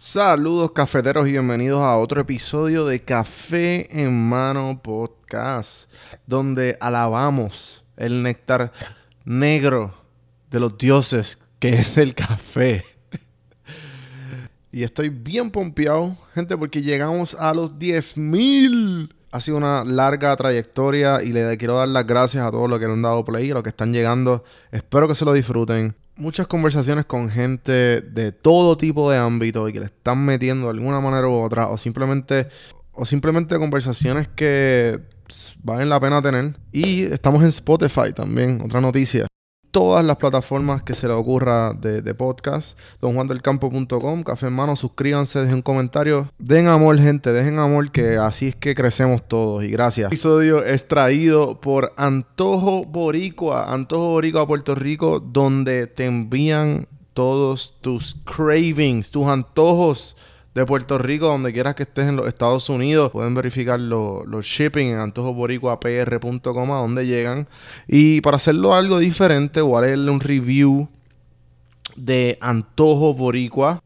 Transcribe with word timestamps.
Saludos 0.00 0.70
cafeteros 0.70 1.26
y 1.26 1.32
bienvenidos 1.32 1.80
a 1.80 1.96
otro 1.96 2.20
episodio 2.20 2.86
de 2.86 3.00
Café 3.00 3.88
en 4.00 4.28
Mano 4.28 4.80
Podcast, 4.80 5.90
donde 6.24 6.78
alabamos 6.80 7.84
el 7.96 8.22
néctar 8.22 8.72
negro 9.24 9.92
de 10.52 10.60
los 10.60 10.78
dioses 10.78 11.40
que 11.58 11.70
es 11.70 11.98
el 11.98 12.14
café. 12.14 12.84
y 14.70 14.84
estoy 14.84 15.08
bien 15.08 15.50
pompeado, 15.50 16.16
gente, 16.32 16.56
porque 16.56 16.80
llegamos 16.80 17.34
a 17.34 17.52
los 17.52 17.74
10.000. 17.74 19.12
Ha 19.32 19.40
sido 19.40 19.56
una 19.56 19.82
larga 19.84 20.36
trayectoria 20.36 21.24
y 21.24 21.32
le 21.32 21.58
quiero 21.58 21.76
dar 21.76 21.88
las 21.88 22.06
gracias 22.06 22.46
a 22.46 22.52
todos 22.52 22.70
los 22.70 22.78
que 22.78 22.84
han 22.84 23.02
dado 23.02 23.24
play, 23.24 23.50
a 23.50 23.54
los 23.54 23.64
que 23.64 23.70
están 23.70 23.92
llegando. 23.92 24.44
Espero 24.70 25.08
que 25.08 25.16
se 25.16 25.24
lo 25.24 25.32
disfruten 25.32 25.96
muchas 26.18 26.46
conversaciones 26.46 27.06
con 27.06 27.30
gente 27.30 28.00
de 28.02 28.32
todo 28.32 28.76
tipo 28.76 29.10
de 29.10 29.18
ámbito 29.18 29.68
y 29.68 29.72
que 29.72 29.80
le 29.80 29.86
están 29.86 30.24
metiendo 30.24 30.66
de 30.66 30.72
alguna 30.72 31.00
manera 31.00 31.28
u 31.28 31.32
otra 31.32 31.68
o 31.68 31.76
simplemente 31.76 32.48
o 32.92 33.06
simplemente 33.06 33.56
conversaciones 33.58 34.28
que 34.28 35.00
valen 35.62 35.88
la 35.88 36.00
pena 36.00 36.20
tener. 36.20 36.56
Y 36.72 37.04
estamos 37.04 37.42
en 37.42 37.48
Spotify 37.48 38.12
también, 38.14 38.60
otra 38.62 38.80
noticia 38.80 39.28
todas 39.70 40.04
las 40.04 40.16
plataformas 40.16 40.82
que 40.82 40.94
se 40.94 41.06
le 41.06 41.14
ocurra 41.14 41.72
de, 41.72 42.14
podcast. 42.14 42.78
DonJuanDelCampo.com, 43.00 44.22
Café 44.22 44.46
en 44.46 44.52
Mano, 44.54 44.76
suscríbanse, 44.76 45.40
dejen 45.40 45.56
un 45.56 45.62
comentario. 45.62 46.30
Den 46.38 46.68
amor, 46.68 46.98
gente, 46.98 47.32
dejen 47.32 47.58
amor, 47.58 47.90
que 47.90 48.16
así 48.16 48.48
es 48.48 48.56
que 48.56 48.74
crecemos 48.74 49.26
todos. 49.26 49.64
Y 49.64 49.68
gracias. 49.70 50.08
Episodio 50.08 50.64
es 50.64 50.88
traído 50.88 51.60
por 51.60 51.92
Antojo 51.96 52.84
Boricua, 52.84 53.72
Antojo 53.72 54.08
Boricua, 54.08 54.46
Puerto 54.46 54.74
Rico, 54.74 55.20
donde 55.20 55.86
te 55.86 56.06
envían 56.06 56.88
todos 57.14 57.74
tus 57.80 58.16
cravings, 58.24 59.10
tus 59.10 59.26
antojos 59.26 60.16
de 60.54 60.66
Puerto 60.66 60.98
Rico, 60.98 61.26
donde 61.26 61.52
quieras 61.52 61.74
que 61.74 61.84
estés 61.84 62.06
en 62.06 62.16
los 62.16 62.26
Estados 62.26 62.68
Unidos. 62.68 63.10
Pueden 63.12 63.34
verificar 63.34 63.78
los 63.78 64.44
shipping 64.44 64.88
en 64.88 64.98
antojoboricuapr.com 64.98 66.72
a 66.72 66.76
donde 66.78 67.06
llegan. 67.06 67.48
Y 67.86 68.20
para 68.20 68.36
hacerlo 68.36 68.74
algo 68.74 68.98
diferente, 68.98 69.60
voy 69.60 69.78
a 69.78 69.86
leerle 69.86 70.10
un 70.10 70.20
review 70.20 70.88
de 71.96 72.38
Antojo 72.40 73.14
Boricua 73.14 73.82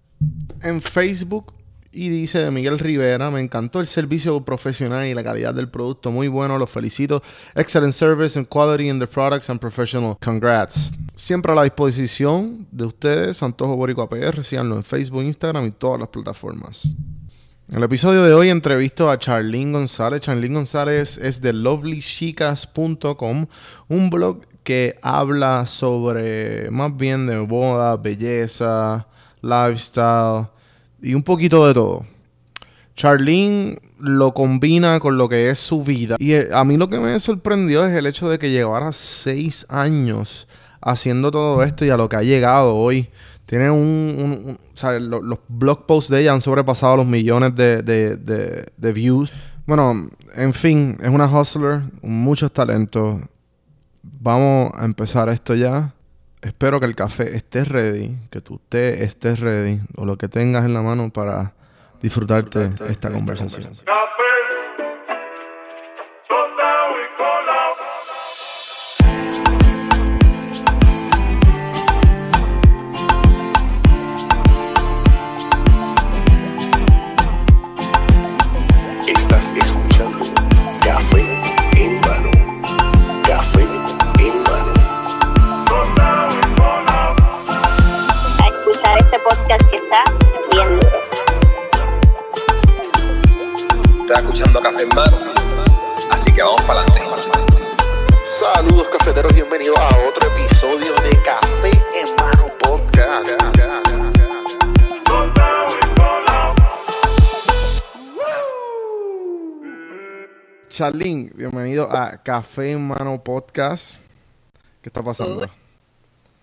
en 0.62 0.80
Facebook 0.80 1.52
y 1.92 2.08
dice 2.08 2.50
Miguel 2.50 2.78
Rivera, 2.78 3.30
me 3.30 3.40
encantó 3.40 3.78
el 3.78 3.86
servicio 3.86 4.42
profesional 4.42 5.06
y 5.06 5.14
la 5.14 5.22
calidad 5.22 5.52
del 5.52 5.68
producto, 5.68 6.10
muy 6.10 6.26
bueno, 6.26 6.56
los 6.56 6.70
felicito. 6.70 7.22
Excellent 7.54 7.92
service 7.92 8.38
and 8.38 8.48
quality 8.48 8.88
in 8.88 8.98
the 8.98 9.06
products 9.06 9.50
and 9.50 9.60
professional. 9.60 10.16
Congrats. 10.24 10.92
Siempre 11.14 11.52
a 11.52 11.54
la 11.54 11.64
disposición 11.64 12.66
de 12.70 12.86
ustedes, 12.86 13.42
Antojo 13.42 13.76
Boricua 13.76 14.08
PR, 14.08 14.42
síganlo 14.42 14.76
en 14.76 14.84
Facebook, 14.84 15.22
Instagram 15.22 15.66
y 15.66 15.72
todas 15.72 16.00
las 16.00 16.08
plataformas. 16.08 16.88
En 17.68 17.76
el 17.76 17.82
episodio 17.84 18.22
de 18.22 18.32
hoy 18.32 18.48
entrevisto 18.48 19.10
a 19.10 19.18
Charlene 19.18 19.72
González. 19.72 20.22
Charlene 20.22 20.54
González 20.54 21.18
es 21.18 21.42
de 21.42 21.52
lovelychicas.com, 21.52 23.46
un 23.88 24.10
blog 24.10 24.40
que 24.62 24.98
habla 25.02 25.66
sobre 25.66 26.70
más 26.70 26.96
bien 26.96 27.26
de 27.26 27.36
moda, 27.36 27.96
belleza, 27.96 29.06
lifestyle 29.42 30.52
y 31.03 31.14
un 31.14 31.22
poquito 31.22 31.67
de 31.67 31.75
todo. 31.75 32.05
Charlene 32.95 33.78
lo 33.98 34.34
combina 34.34 35.00
con 35.00 35.17
lo 35.17 35.28
que 35.28 35.50
es 35.50 35.59
su 35.59 35.83
vida. 35.83 36.17
Y 36.19 36.34
a 36.34 36.64
mí 36.64 36.77
lo 36.77 36.89
que 36.89 36.98
me 36.98 37.19
sorprendió 37.20 37.84
es 37.86 37.94
el 37.94 38.06
hecho 38.06 38.28
de 38.28 38.39
que 38.39 38.50
llevara 38.50 38.92
seis 38.92 39.67
años 39.69 40.47
haciendo 40.81 41.31
todo 41.31 41.62
esto 41.62 41.84
y 41.84 41.91
a 41.91 41.97
lo 41.97 42.09
que 42.09 42.17
ha 42.17 42.22
llegado 42.22 42.77
hoy. 42.77 43.09
Tiene 43.47 43.70
un... 43.70 44.59
o 44.72 44.77
sea, 44.77 44.98
los 44.98 45.39
blog 45.48 45.86
posts 45.86 46.11
de 46.11 46.20
ella 46.20 46.33
han 46.33 46.41
sobrepasado 46.41 46.97
los 46.97 47.06
millones 47.06 47.55
de, 47.55 47.83
de, 47.83 48.92
views. 48.92 49.33
Bueno, 49.66 50.09
en 50.34 50.55
fin, 50.55 50.97
es 51.00 51.09
una 51.09 51.27
hustler, 51.27 51.83
muchos 52.03 52.53
talentos. 52.53 53.16
Vamos 54.03 54.72
a 54.75 54.84
empezar 54.84 55.28
esto 55.28 55.55
ya. 55.55 55.94
Espero 56.42 56.80
que 56.80 56.86
el 56.86 56.97
café 56.97 57.36
esté 57.36 57.62
ready, 57.64 58.19
que 58.28 58.41
tu 58.41 58.58
té 58.69 59.04
estés 59.04 59.38
ready 59.38 59.80
o 59.97 60.04
lo 60.04 60.19
que 60.19 60.26
tengas 60.26 60.64
en 60.64 60.75
la 60.75 60.82
mano 60.82 61.10
para 61.10 61.53
disfrutarte, 62.03 62.64
esta, 62.64 62.86
esta 62.86 63.10
conversación. 63.12 63.72
Escuchando 94.19 94.61
Café 94.61 94.83
en 94.83 94.89
Mano. 94.95 95.17
Así 96.11 96.33
que 96.33 96.43
vamos 96.43 96.61
para 96.62 96.81
adelante. 96.81 97.00
Saludos 98.25 98.89
cafeteros, 98.89 99.33
bienvenidos 99.34 99.78
a 99.78 99.87
otro 100.09 100.28
episodio 100.37 100.93
de 101.03 101.17
Café 101.25 101.71
en 101.95 102.15
Mano 102.17 102.53
Podcast. 102.59 103.31
Charlene, 110.69 111.31
bienvenido 111.34 111.89
a 111.94 112.23
Café 112.23 112.73
en 112.73 112.87
Mano 112.89 113.23
Podcast. 113.23 114.00
¿Qué 114.83 114.89
está 114.89 115.03
pasando? 115.03 115.49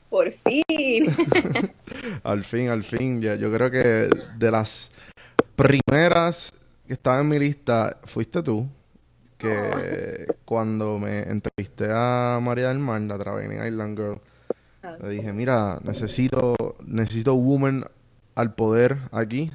Por 0.09 0.31
fin. 0.31 1.15
al 2.23 2.43
fin, 2.43 2.69
al 2.69 2.83
fin. 2.83 3.21
Ya, 3.21 3.35
yo 3.35 3.51
creo 3.51 3.69
que 3.69 4.09
de 4.37 4.51
las 4.51 4.91
primeras 5.55 6.53
que 6.89 6.93
estaba 6.93 7.19
en 7.19 7.27
mi 7.27 7.37
lista 7.37 7.99
fuiste 8.05 8.41
tú. 8.41 8.67
Que 9.37 10.25
cuando 10.43 10.97
me 10.97 11.21
entrevisté 11.21 11.87
a 11.91 12.39
María 12.41 12.69
del 12.69 12.79
Mar, 12.79 12.99
la 13.01 13.15
Traveling 13.15 13.63
Island 13.63 13.95
Girl, 13.95 14.21
ah. 14.81 14.97
le 14.99 15.09
dije, 15.09 15.31
mira, 15.31 15.79
necesito, 15.83 16.55
necesito 16.83 17.35
woman 17.35 17.85
al 18.33 18.55
poder 18.55 18.97
aquí. 19.11 19.51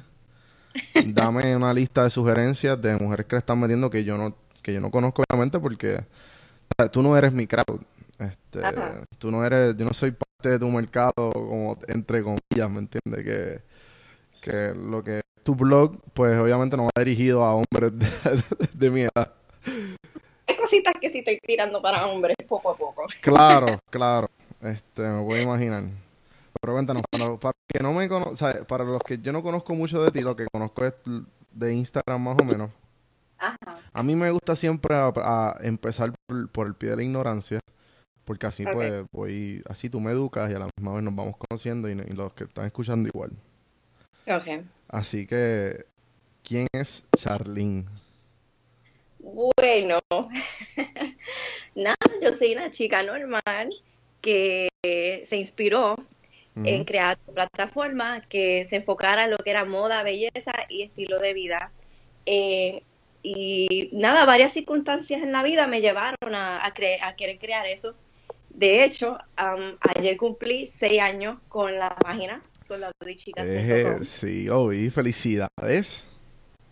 Dame 1.05 1.53
una 1.57 1.73
lista 1.73 2.05
de 2.05 2.09
sugerencias 2.09 2.81
de 2.81 2.95
mujeres 2.95 3.25
que 3.25 3.35
le 3.35 3.39
están 3.39 3.59
metiendo 3.59 3.89
que 3.89 4.05
yo 4.05 4.17
no, 4.17 4.33
que 4.63 4.73
yo 4.73 4.79
no 4.79 4.89
conozco 4.89 5.21
obviamente 5.29 5.59
porque 5.59 6.05
tú 6.93 7.03
no 7.03 7.17
eres 7.17 7.33
mi 7.33 7.47
crowd. 7.47 7.81
Este, 8.17 8.61
tú 9.17 9.29
no 9.29 9.43
eres, 9.43 9.75
yo 9.75 9.83
no 9.83 9.93
soy 9.93 10.11
parte 10.11 10.51
de 10.51 10.59
tu 10.59 10.69
mercado 10.69 11.31
como 11.33 11.77
entre 11.89 12.23
comillas, 12.23 12.71
¿me 12.71 12.79
entiendes? 12.79 13.25
Que, 13.25 13.61
que 14.41 14.73
lo 14.73 15.03
que 15.03 15.25
tu 15.45 15.53
blog, 15.53 15.95
pues 16.15 16.35
obviamente 16.39 16.75
no 16.75 16.85
va 16.85 16.91
dirigido 16.97 17.45
a 17.45 17.53
hombres 17.53 17.93
de, 18.73 18.89
mi 18.89 19.01
edad. 19.01 19.31
Hay 20.47 20.55
cositas 20.57 20.95
que 20.99 21.11
sí 21.11 21.19
estoy 21.19 21.39
tirando 21.39 21.79
para 21.83 22.07
hombres 22.07 22.35
poco 22.47 22.71
a 22.71 22.75
poco. 22.75 23.05
Claro, 23.21 23.77
claro. 23.91 24.27
Este, 24.59 25.03
me 25.03 25.21
voy 25.21 25.39
a 25.39 25.41
imaginar. 25.43 25.83
Pero 26.59 26.73
cuéntanos, 26.73 27.03
para, 27.11 27.53
que 27.67 27.83
no 27.83 27.93
me 27.93 28.09
para 28.67 28.83
los 28.85 29.03
que 29.03 29.19
yo 29.19 29.31
no 29.31 29.43
conozco 29.43 29.75
mucho 29.75 30.03
de 30.03 30.09
ti, 30.09 30.21
lo 30.21 30.35
que 30.35 30.47
conozco 30.51 30.83
es 30.83 30.95
de 31.51 31.73
Instagram 31.75 32.23
más 32.23 32.37
o 32.41 32.43
menos. 32.43 32.73
Ajá. 33.37 33.79
A 33.93 34.01
mí 34.01 34.15
me 34.15 34.31
gusta 34.31 34.55
siempre 34.55 34.95
a, 34.95 35.57
empezar 35.61 36.11
por, 36.51 36.65
el 36.65 36.73
pie 36.73 36.89
de 36.89 36.95
la 36.95 37.03
ignorancia, 37.03 37.59
porque 38.23 38.47
así 38.47 38.65
pues 38.65 39.03
voy, 39.11 39.61
así 39.69 39.91
tú 39.91 39.99
me 39.99 40.11
educas 40.11 40.49
y 40.49 40.55
a 40.55 40.59
la 40.59 40.69
misma 40.75 40.95
vez 40.95 41.03
nos 41.03 41.15
vamos 41.15 41.35
conociendo 41.37 41.87
y, 41.87 41.91
y 41.91 42.13
los 42.13 42.33
que 42.33 42.45
están 42.45 42.65
escuchando 42.65 43.07
igual. 43.09 43.29
Okay. 44.27 44.65
Así 44.95 45.27
que, 45.27 45.87
¿quién 46.41 46.67
es 46.71 47.03
Charlene? 47.17 47.83
Bueno, 49.19 49.99
nada, 51.75 51.97
yo 52.21 52.33
soy 52.33 52.53
una 52.53 52.71
chica 52.71 53.03
normal 53.03 53.75
que 54.21 54.69
se 54.81 55.35
inspiró 55.35 55.97
en 56.63 56.85
crear 56.85 57.17
una 57.27 57.45
plataforma 57.47 58.21
que 58.21 58.63
se 58.69 58.77
enfocara 58.77 59.25
en 59.25 59.31
lo 59.31 59.37
que 59.37 59.49
era 59.49 59.65
moda, 59.65 60.01
belleza 60.01 60.53
y 60.69 60.83
estilo 60.83 61.19
de 61.19 61.33
vida. 61.33 61.73
Eh, 62.25 62.81
y 63.21 63.89
nada, 63.91 64.23
varias 64.23 64.53
circunstancias 64.53 65.21
en 65.21 65.33
la 65.33 65.43
vida 65.43 65.67
me 65.67 65.81
llevaron 65.81 66.33
a, 66.33 66.63
a, 66.63 66.67
a 66.67 67.15
querer 67.17 67.37
crear 67.37 67.65
eso. 67.65 67.95
De 68.49 68.85
hecho, 68.85 69.17
ayer 69.35 70.15
cumplí 70.15 70.67
seis 70.67 71.01
años 71.01 71.37
con 71.49 71.77
la 71.77 71.93
página 71.97 72.41
con 72.67 72.79
la 72.81 72.91
chicas. 73.15 73.47
Eh, 73.49 74.03
sí, 74.03 74.49
oí, 74.49 74.89
felicidades. 74.89 76.07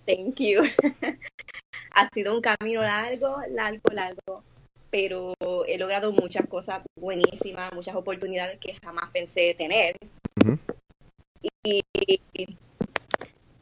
Thank 0.05 0.39
you. 0.39 0.63
ha 1.91 2.07
sido 2.07 2.35
un 2.35 2.41
camino 2.41 2.81
largo, 2.81 3.37
largo, 3.51 3.89
largo, 3.93 4.43
pero 4.89 5.33
he 5.67 5.77
logrado 5.77 6.11
muchas 6.11 6.47
cosas 6.47 6.83
buenísimas, 6.99 7.73
muchas 7.73 7.95
oportunidades 7.95 8.59
que 8.59 8.75
jamás 8.83 9.09
pensé 9.11 9.53
tener. 9.53 9.95
Y 11.63 11.81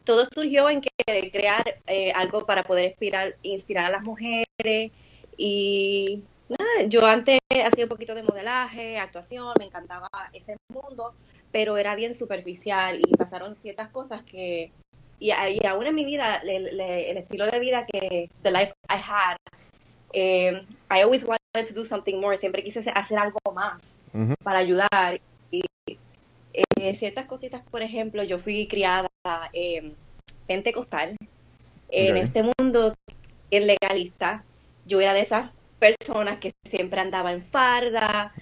todo 0.03 0.25
surgió 0.25 0.69
en 0.69 0.81
querer 0.81 1.31
crear 1.31 1.79
eh, 1.87 2.11
algo 2.13 2.45
para 2.45 2.63
poder 2.63 2.85
inspirar, 2.85 3.35
inspirar 3.43 3.85
a 3.85 3.89
las 3.89 4.01
mujeres 4.01 4.91
y 5.37 6.23
nada, 6.49 6.87
yo 6.87 7.05
antes 7.05 7.39
hacía 7.65 7.85
un 7.85 7.89
poquito 7.89 8.15
de 8.15 8.23
modelaje, 8.23 8.97
actuación, 8.97 9.53
me 9.59 9.65
encantaba 9.65 10.09
ese 10.33 10.57
mundo, 10.69 11.13
pero 11.51 11.77
era 11.77 11.95
bien 11.95 12.13
superficial 12.13 12.99
y 12.99 13.15
pasaron 13.15 13.55
ciertas 13.55 13.89
cosas 13.89 14.23
que, 14.23 14.71
y, 15.19 15.29
y 15.29 15.65
aún 15.67 15.85
en 15.85 15.95
mi 15.95 16.05
vida, 16.05 16.37
el, 16.37 16.79
el, 16.79 17.17
estilo 17.17 17.45
de 17.45 17.59
vida 17.59 17.85
que, 17.85 18.29
the 18.41 18.51
life 18.51 18.73
I 18.89 18.95
had, 18.95 19.37
eh, 20.13 20.65
I 20.89 21.01
always 21.03 21.23
wanted 21.23 21.67
to 21.67 21.73
do 21.73 21.85
something 21.85 22.19
more, 22.19 22.35
siempre 22.37 22.63
quise 22.63 22.79
hacer 22.93 23.17
algo 23.19 23.39
más 23.53 23.99
para 24.43 24.59
ayudar. 24.59 25.21
Y 25.51 25.63
eh, 26.53 26.95
ciertas 26.95 27.25
cositas, 27.27 27.61
por 27.69 27.81
ejemplo, 27.81 28.23
yo 28.23 28.39
fui 28.39 28.67
criada 28.67 29.09
eh, 29.53 29.93
pentecostal. 30.47 31.15
En 31.89 32.15
este 32.15 32.41
mundo 32.57 32.95
es 33.49 33.65
legalista, 33.65 34.45
yo 34.85 35.01
era 35.01 35.13
de 35.13 35.19
esas 35.19 35.51
personas 35.77 36.37
que 36.37 36.53
siempre 36.65 37.01
andaba 37.01 37.33
en 37.33 37.41
farda, 37.43 38.33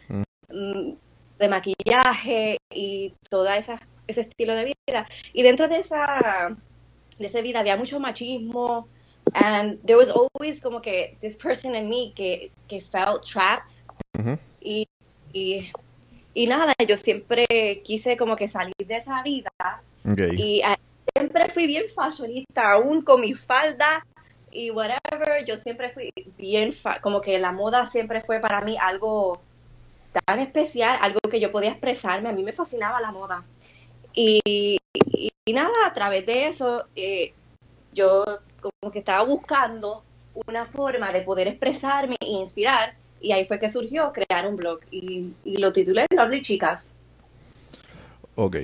de 1.39 1.47
maquillaje 1.47 2.57
y 2.69 3.13
toda 3.29 3.57
esa, 3.57 3.79
ese 4.07 4.21
estilo 4.21 4.53
de 4.53 4.65
vida. 4.87 5.07
Y 5.33 5.43
dentro 5.43 5.67
de 5.67 5.77
esa, 5.79 6.55
de 7.17 7.27
esa 7.27 7.41
vida 7.41 7.61
había 7.61 7.77
mucho 7.77 7.99
machismo, 7.99 8.87
and 9.33 9.79
there 9.85 9.97
was 9.97 10.09
always 10.09 10.59
como 10.61 10.81
que 10.81 11.17
this 11.21 11.37
person 11.37 11.75
in 11.75 11.89
me 11.89 12.13
que, 12.13 12.51
que 12.67 12.81
felt 12.81 13.23
trapped. 13.23 13.83
Y, 14.61 14.87
y, 15.33 15.71
y 16.33 16.47
nada, 16.47 16.73
yo 16.87 16.97
siempre 16.97 17.47
quise 17.83 18.17
como 18.17 18.35
que 18.35 18.47
salir 18.47 18.75
de 18.85 18.97
esa 18.97 19.23
vida. 19.23 19.51
Y 20.37 20.61
ah, 20.63 20.77
siempre 21.15 21.49
fui 21.49 21.65
bien 21.67 21.83
fashionista, 21.95 22.71
aún 22.73 23.01
con 23.01 23.21
mi 23.21 23.33
falda 23.35 24.05
y 24.51 24.71
whatever, 24.71 25.45
yo 25.45 25.55
siempre 25.57 25.91
fui 25.91 26.11
bien, 26.37 26.73
fa- 26.73 26.99
como 27.01 27.21
que 27.21 27.37
la 27.37 27.51
moda 27.51 27.85
siempre 27.87 28.21
fue 28.21 28.39
para 28.39 28.61
mí 28.61 28.77
algo 28.77 29.41
tan 30.11 30.39
especial, 30.39 30.97
algo 31.01 31.19
que 31.29 31.39
yo 31.39 31.51
podía 31.51 31.71
expresarme, 31.71 32.29
a 32.29 32.33
mí 32.33 32.43
me 32.43 32.53
fascinaba 32.53 32.99
la 33.01 33.11
moda. 33.11 33.43
Y, 34.13 34.41
y- 34.93 35.31
y 35.45 35.53
nada, 35.53 35.85
a 35.85 35.93
través 35.93 36.25
de 36.25 36.47
eso, 36.47 36.85
eh, 36.95 37.33
yo 37.93 38.23
como 38.61 38.91
que 38.91 38.99
estaba 38.99 39.23
buscando 39.23 40.03
una 40.47 40.65
forma 40.65 41.11
de 41.11 41.21
poder 41.21 41.47
expresarme 41.47 42.15
e 42.19 42.27
inspirar, 42.27 42.95
y 43.21 43.31
ahí 43.31 43.45
fue 43.45 43.59
que 43.59 43.69
surgió 43.69 44.11
crear 44.13 44.47
un 44.47 44.55
blog, 44.55 44.79
y, 44.91 45.33
y 45.43 45.57
lo 45.57 45.73
titulé 45.73 46.05
Lovely 46.15 46.41
Chicas. 46.41 46.93
Ok. 48.35 48.57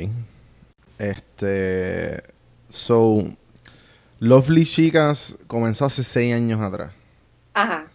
Este. 0.97 2.23
So. 2.69 3.23
Lovely 4.19 4.65
Chicas 4.65 5.35
comenzó 5.45 5.85
hace 5.85 6.01
seis 6.03 6.33
años 6.33 6.61
atrás. 6.61 6.93
Ajá. 7.53 7.85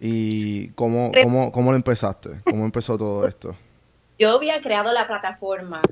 ¿Y 0.00 0.68
cómo, 0.70 1.10
cómo, 1.22 1.52
cómo 1.52 1.70
lo 1.70 1.76
empezaste? 1.76 2.40
¿Cómo 2.44 2.64
empezó 2.64 2.98
todo 2.98 3.26
esto? 3.26 3.54
Yo 4.18 4.34
había 4.34 4.60
creado 4.60 4.92
la 4.92 5.06
plataforma 5.06 5.82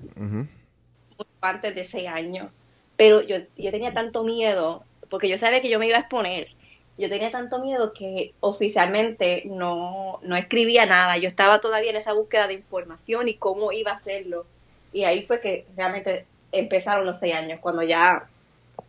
antes 1.41 1.75
de 1.75 1.85
seis 1.85 2.09
años, 2.09 2.51
pero 2.97 3.21
yo, 3.21 3.37
yo 3.59 3.71
tenía 3.71 3.93
tanto 3.93 4.25
miedo, 4.25 4.83
porque 5.11 5.29
yo 5.29 5.37
sabía 5.37 5.61
que 5.61 5.69
yo 5.69 5.79
me 5.79 5.87
iba 5.87 5.99
a 5.99 6.01
exponer, 6.01 6.49
yo 6.97 7.11
tenía 7.11 7.31
tanto 7.31 7.59
miedo 7.59 7.93
que 7.93 8.33
oficialmente 8.41 9.43
no, 9.45 10.21
no 10.23 10.37
escribía 10.37 10.87
nada, 10.87 11.19
yo 11.19 11.29
estaba 11.29 11.61
todavía 11.61 11.91
en 11.91 11.97
esa 11.97 12.15
búsqueda 12.15 12.47
de 12.47 12.55
información 12.55 13.29
y 13.29 13.35
cómo 13.35 13.73
iba 13.73 13.91
a 13.91 13.97
hacerlo, 13.97 14.47
y 14.95 15.05
ahí 15.05 15.27
fue 15.27 15.41
que 15.41 15.67
realmente 15.77 16.25
empezaron 16.51 17.05
los 17.05 17.19
seis 17.19 17.35
años, 17.35 17.61
cuando 17.61 17.83
ya 17.83 18.27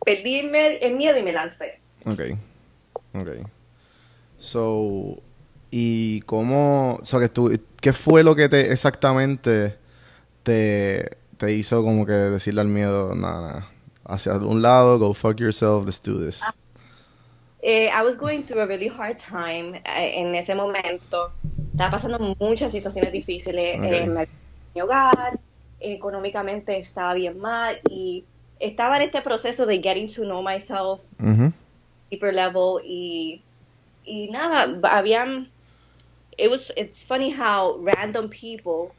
perdí 0.02 0.38
el 0.38 0.94
miedo 0.94 1.18
y 1.18 1.22
me 1.22 1.32
lancé. 1.32 1.78
Ok. 2.06 2.20
Ok. 3.12 3.28
So. 4.38 5.22
¿Y 5.70 6.20
cómo. 6.22 7.00
So 7.02 7.18
que 7.20 7.28
tú, 7.28 7.52
¿Qué 7.80 7.92
fue 7.92 8.22
lo 8.22 8.34
que 8.34 8.48
te 8.48 8.72
exactamente 8.72 9.76
te, 10.42 11.16
te 11.36 11.52
hizo 11.52 11.82
como 11.82 12.06
que 12.06 12.12
decirle 12.12 12.60
al 12.60 12.68
miedo, 12.68 13.14
nada, 13.14 13.40
nada, 13.40 13.70
hacia 14.04 14.34
un 14.34 14.62
lado, 14.62 14.98
go 14.98 15.12
fuck 15.12 15.38
yourself, 15.38 15.84
let's 15.84 16.00
do 16.00 16.24
this? 16.24 16.42
Eh, 17.62 17.90
I 17.90 18.02
was 18.02 18.16
going 18.16 18.42
through 18.42 18.60
a 18.62 18.66
really 18.66 18.88
hard 18.88 19.18
time 19.18 19.82
eh, 19.84 20.20
en 20.20 20.34
ese 20.36 20.54
momento. 20.54 21.32
Estaba 21.72 21.90
pasando 21.90 22.36
muchas 22.38 22.72
situaciones 22.72 23.12
difíciles 23.12 23.78
Ok. 23.78 23.84
en 23.84 24.14
mi 24.74 24.80
hogar, 24.80 25.38
económicamente 25.80 26.78
estaba 26.78 27.12
bien 27.14 27.38
mal 27.38 27.80
y 27.90 28.24
estaba 28.60 28.96
en 28.96 29.02
este 29.02 29.20
proceso 29.20 29.66
de 29.66 29.82
getting 29.82 30.06
to 30.06 30.22
know 30.22 30.42
myself 30.42 31.00
deeper 32.10 32.32
level 32.32 32.80
y, 32.84 33.42
y 34.06 34.28
nada, 34.30 34.80
habían 34.90 35.52
it 36.38 36.50
was 36.50 36.72
it's 36.76 37.04
funny 37.04 37.30
how 37.30 37.78
random 37.82 38.28
people 38.28 38.94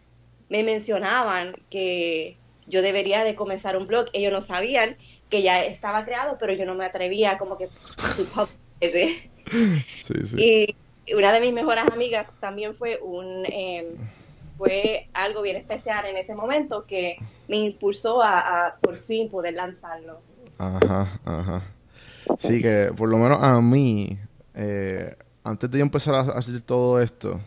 me 0.50 0.63
mencionaban 0.63 1.54
que 1.69 2.39
yo 2.68 2.81
debería 2.81 3.24
de 3.24 3.36
comenzar 3.36 3.77
un 3.77 3.88
blog, 3.88 4.07
ellos 4.13 4.31
no 4.33 4.42
sabían 4.42 4.98
que 5.30 5.42
ya 5.42 5.63
estaba 5.63 6.06
creado, 6.06 6.38
pero 6.39 6.54
yo 6.54 6.65
no 6.65 6.75
me 6.75 6.86
atrevía 6.86 7.38
como 7.38 7.57
que. 7.57 7.69
Sí, 10.04 10.13
sí. 10.24 10.38
Y 11.07 11.13
una 11.15 11.31
de 11.31 11.42
mis 11.42 11.54
mejores 11.54 11.86
amigas 11.92 12.27
también 12.39 12.74
fue 12.74 13.00
un 13.01 13.45
eh, 13.45 13.98
fue 14.57 15.07
algo 15.13 15.42
bien 15.42 15.56
especial 15.56 16.06
en 16.06 16.18
ese 16.18 16.36
momento 16.36 16.86
que 16.86 17.18
me 17.48 17.57
impulsó 17.57 18.21
a, 18.21 18.68
a 18.68 18.77
por 18.80 18.98
fin 18.98 19.30
poder 19.30 19.54
lanzarlo. 19.54 20.21
Ajá, 20.57 21.19
ajá. 21.25 21.63
Sí, 22.39 22.62
que 22.62 22.89
por 22.98 23.09
lo 23.09 23.18
menos 23.18 23.39
a 23.42 23.62
mí, 23.62 24.18
eh, 24.57 25.15
antes 25.44 25.69
de 25.69 25.77
yo 25.77 25.83
empezar 25.83 26.15
a 26.15 26.19
hacer 26.31 26.59
todo 26.62 27.00
esto, 27.00 27.39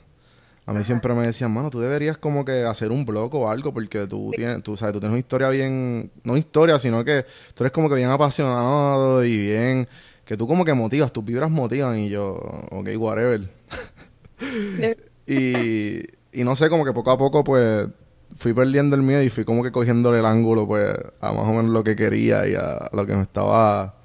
a 0.65 0.73
mí 0.73 0.85
siempre 0.85 1.13
me 1.13 1.23
decían, 1.23 1.53
mano, 1.53 1.69
tú 1.69 1.81
deberías 1.81 2.17
como 2.17 2.45
que 2.45 2.65
hacer 2.65 2.93
un 2.93 3.05
blog 3.05 3.35
o 3.35 3.51
algo, 3.51 3.75
porque 3.75 4.07
tú 4.07 4.31
tienes, 4.35 4.63
tú 4.63 4.77
sabes, 4.77 4.93
tú 4.95 5.01
tienes 5.01 5.13
una 5.13 5.19
historia 5.19 5.49
bien, 5.49 6.13
no 6.23 6.37
historia, 6.37 6.79
sino 6.79 7.05
que 7.05 7.27
tú 7.55 7.65
eres 7.65 7.73
como 7.73 7.89
que 7.89 7.97
bien 7.97 8.11
apasionado 8.11 9.25
y 9.25 9.37
bien, 9.37 9.89
que 10.25 10.37
tú 10.37 10.47
como 10.47 10.65
que 10.65 10.73
motivas, 10.73 11.13
tus 11.13 11.25
vibras 11.25 11.51
motivan 11.51 11.99
y 11.99 12.09
yo, 12.09 12.35
ok, 12.71 12.89
whatever. 12.97 13.49
Y, 15.27 16.01
y 16.33 16.43
no 16.43 16.57
sé, 16.57 16.69
como 16.69 16.85
que 16.85 16.93
poco 16.93 17.13
a 17.13 17.19
poco, 17.19 17.45
pues, 17.45 17.87
fui 18.35 18.53
perdiendo 18.53 18.97
el 18.97 19.03
miedo 19.03 19.23
y 19.23 19.31
fui 19.31 19.45
como 19.45 19.63
que 19.63 19.71
cogiéndole 19.71 20.19
el 20.19 20.27
ángulo, 20.27 20.67
pues, 20.67 20.93
a 21.21 21.33
más 21.33 21.47
o 21.47 21.53
menos 21.53 21.71
lo 21.71 21.85
que 21.85 21.95
quería 21.95 22.49
y 22.49 22.55
a 22.55 22.89
lo 22.93 23.07
que 23.07 23.15
me 23.15 23.23
estaba, 23.23 24.00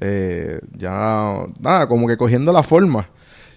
eh, 0.00 0.60
ya, 0.76 1.46
nada, 1.60 1.88
como 1.88 2.06
que 2.06 2.16
cogiendo 2.16 2.52
la 2.52 2.62
forma. 2.62 3.10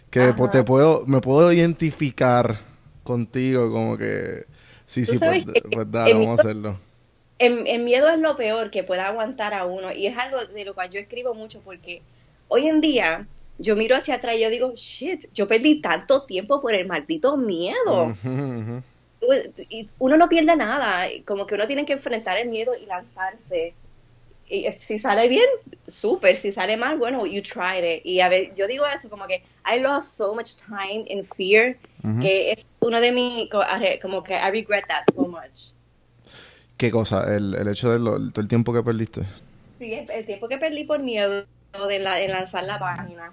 Que 0.09 0.21
Ajá. 0.21 0.35
pues, 0.35 0.51
te 0.51 0.63
puedo, 0.63 1.05
me 1.05 1.21
puedo 1.21 1.51
identificar 1.51 2.57
contigo, 3.03 3.71
como 3.71 3.97
que, 3.97 4.45
sí, 4.85 5.05
sí, 5.05 5.17
pues, 5.17 5.45
que 5.45 5.61
pues 5.61 5.91
dale, 5.91 6.13
vamos 6.13 6.39
a 6.39 6.41
hacerlo. 6.41 6.79
El, 7.39 7.65
el 7.65 7.83
miedo 7.83 8.09
es 8.09 8.19
lo 8.19 8.35
peor 8.35 8.69
que 8.69 8.83
pueda 8.83 9.07
aguantar 9.07 9.53
a 9.53 9.65
uno 9.65 9.91
y 9.91 10.05
es 10.05 10.17
algo 10.17 10.43
de 10.45 10.65
lo 10.65 10.75
cual 10.75 10.91
yo 10.91 10.99
escribo 10.99 11.33
mucho 11.33 11.59
porque 11.61 12.03
hoy 12.49 12.67
en 12.67 12.81
día 12.81 13.25
yo 13.57 13.75
miro 13.75 13.95
hacia 13.95 14.15
atrás 14.15 14.35
y 14.35 14.41
yo 14.41 14.49
digo, 14.49 14.73
shit, 14.75 15.25
yo 15.33 15.47
perdí 15.47 15.81
tanto 15.81 16.23
tiempo 16.23 16.61
por 16.61 16.73
el 16.73 16.87
maldito 16.87 17.37
miedo. 17.37 18.07
Ujú. 18.07 18.83
Y 19.69 19.85
uno 19.99 20.17
no 20.17 20.27
pierde 20.27 20.55
nada, 20.55 21.07
como 21.25 21.45
que 21.45 21.55
uno 21.55 21.67
tiene 21.67 21.85
que 21.85 21.93
enfrentar 21.93 22.37
el 22.37 22.49
miedo 22.49 22.73
y 22.75 22.85
lanzarse. 22.87 23.75
Y 24.53 24.65
si 24.73 24.99
sale 24.99 25.29
bien, 25.29 25.45
súper, 25.87 26.35
si 26.35 26.51
sale 26.51 26.75
mal, 26.75 26.97
bueno, 26.97 27.25
you 27.25 27.41
tried 27.41 27.85
it. 27.85 28.05
Y 28.05 28.19
a 28.19 28.27
ver, 28.27 28.53
yo 28.53 28.67
digo 28.67 28.83
eso 28.85 29.09
como 29.09 29.25
que 29.25 29.41
I 29.65 29.79
lost 29.79 30.09
so 30.17 30.33
much 30.35 30.55
time 30.67 31.05
in 31.07 31.23
fear, 31.25 31.77
que 32.21 32.51
es 32.51 32.65
uno 32.81 32.99
de 32.99 33.13
mis, 33.13 33.49
como 34.01 34.21
que 34.23 34.33
I 34.33 34.51
regret 34.51 34.85
that 34.89 35.03
so 35.15 35.25
much. 35.25 35.71
¿Qué 36.75 36.91
cosa? 36.91 37.33
El, 37.33 37.55
el 37.55 37.67
hecho 37.69 37.91
de 37.91 37.99
lo- 37.99 38.17
todo 38.31 38.41
el 38.41 38.49
tiempo 38.49 38.73
que 38.73 38.83
perdiste. 38.83 39.21
Sí, 39.79 39.93
el, 39.93 40.11
el 40.11 40.25
tiempo 40.25 40.49
que 40.49 40.57
perdí 40.57 40.83
por 40.83 40.99
miedo 40.99 41.45
de, 41.87 41.99
la- 41.99 42.15
de 42.15 42.27
lanzar 42.27 42.65
la 42.65 42.77
página. 42.77 43.31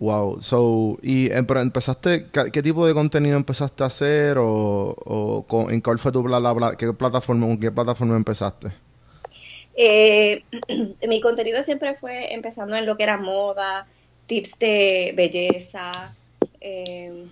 Wow, 0.00 0.40
so, 0.42 0.98
y 1.02 1.26
eh, 1.30 1.42
pero 1.42 1.60
empezaste, 1.60 2.26
¿qué, 2.52 2.62
tipo 2.62 2.86
de 2.86 2.94
contenido 2.94 3.36
empezaste 3.36 3.82
a 3.84 3.86
hacer 3.86 4.38
o, 4.38 4.94
o 4.96 5.44
con- 5.46 5.72
en 5.72 5.80
cuál 5.80 5.98
fue 6.00 6.10
tu 6.10 6.24
pla- 6.24 6.40
la 6.40 6.54
pla- 6.54 6.76
qué 6.76 6.92
plataforma, 6.92 7.46
con 7.46 7.58
qué 7.58 7.70
plataforma 7.70 8.16
empezaste? 8.16 8.72
Eh, 9.80 10.44
mi 11.08 11.20
contenido 11.20 11.62
siempre 11.62 11.94
fue 11.96 12.32
empezando 12.34 12.74
en 12.76 12.84
lo 12.86 12.96
que 12.96 13.04
era 13.04 13.16
moda, 13.18 13.88
tips 14.26 14.58
de 14.58 15.12
belleza, 15.16 16.18
eh, 16.60 17.30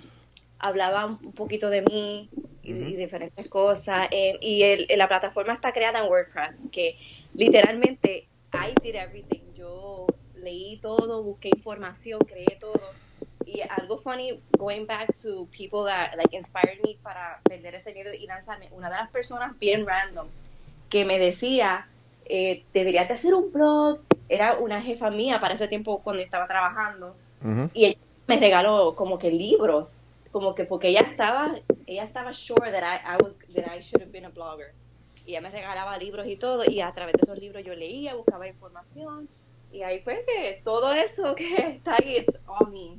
hablaba 0.58 1.06
un 1.06 1.32
poquito 1.34 1.70
de 1.70 1.82
mí 1.82 2.30
y, 2.62 2.72
y 2.72 2.96
diferentes 2.96 3.48
cosas. 3.48 4.08
eh, 4.12 4.38
y 4.40 4.62
el- 4.62 4.86
la 4.96 5.08
plataforma 5.08 5.52
está 5.54 5.72
creada 5.72 6.00
en 6.00 6.06
WordPress, 6.10 6.68
que 6.72 6.96
literalmente 7.34 8.28
I 8.52 8.74
did 8.82 8.94
everything. 8.94 9.52
Yo 9.54 10.06
leí 10.34 10.78
todo, 10.80 11.22
busqué 11.24 11.48
información, 11.50 12.20
creé 12.26 12.56
todo. 12.60 12.96
Y 13.44 13.60
algo 13.62 13.98
funny, 13.98 14.42
going 14.56 14.86
back 14.86 15.12
to 15.22 15.48
people 15.56 15.84
that 15.84 16.16
like 16.16 16.34
inspired 16.36 16.80
me 16.82 16.98
para 17.02 17.40
perder 17.44 17.74
ese 17.74 17.92
miedo 17.92 18.12
y 18.14 18.26
lanzarme, 18.26 18.68
una 18.72 18.88
de 18.90 18.96
las 18.96 19.10
personas 19.10 19.58
bien 19.58 19.84
random 19.86 20.32
que 20.88 21.04
me 21.04 21.18
decía 21.18 21.88
eh, 22.28 22.64
deberías 22.72 23.08
de 23.08 23.14
hacer 23.14 23.34
un 23.34 23.52
blog. 23.52 24.00
Era 24.28 24.58
una 24.58 24.82
jefa 24.82 25.10
mía 25.10 25.38
para 25.40 25.54
ese 25.54 25.68
tiempo 25.68 26.00
cuando 26.02 26.22
estaba 26.22 26.46
trabajando. 26.46 27.16
Y 27.74 27.84
ella 27.84 27.98
me 28.26 28.38
regaló 28.38 28.96
como 28.96 29.18
que 29.18 29.30
libros, 29.30 30.00
como 30.32 30.54
que 30.54 30.64
porque 30.64 30.88
ella 30.88 31.02
estaba, 31.02 31.54
ella 31.86 32.04
estaba 32.04 32.32
sure 32.34 32.72
that 32.72 32.82
I, 32.82 33.14
I 33.14 33.22
was, 33.22 33.36
that 33.54 33.66
I 33.66 33.80
should 33.80 34.02
have 34.02 34.10
been 34.10 34.24
a 34.24 34.30
blogger. 34.30 34.72
Y 35.24 35.30
ella 35.30 35.40
me 35.40 35.50
regalaba 35.50 35.96
libros 35.98 36.26
y 36.26 36.36
todo, 36.36 36.64
y 36.68 36.80
a 36.80 36.92
través 36.92 37.14
de 37.14 37.20
esos 37.22 37.38
libros 37.38 37.64
yo 37.64 37.74
leía, 37.74 38.14
buscaba 38.14 38.46
información, 38.46 39.28
y 39.72 39.82
ahí 39.82 40.00
fue 40.00 40.24
que 40.26 40.60
todo 40.64 40.92
eso 40.92 41.34
que 41.36 41.56
está 41.56 41.96
ahí, 41.96 42.16
it's 42.18 42.38
all 42.46 42.68
me. 42.70 42.98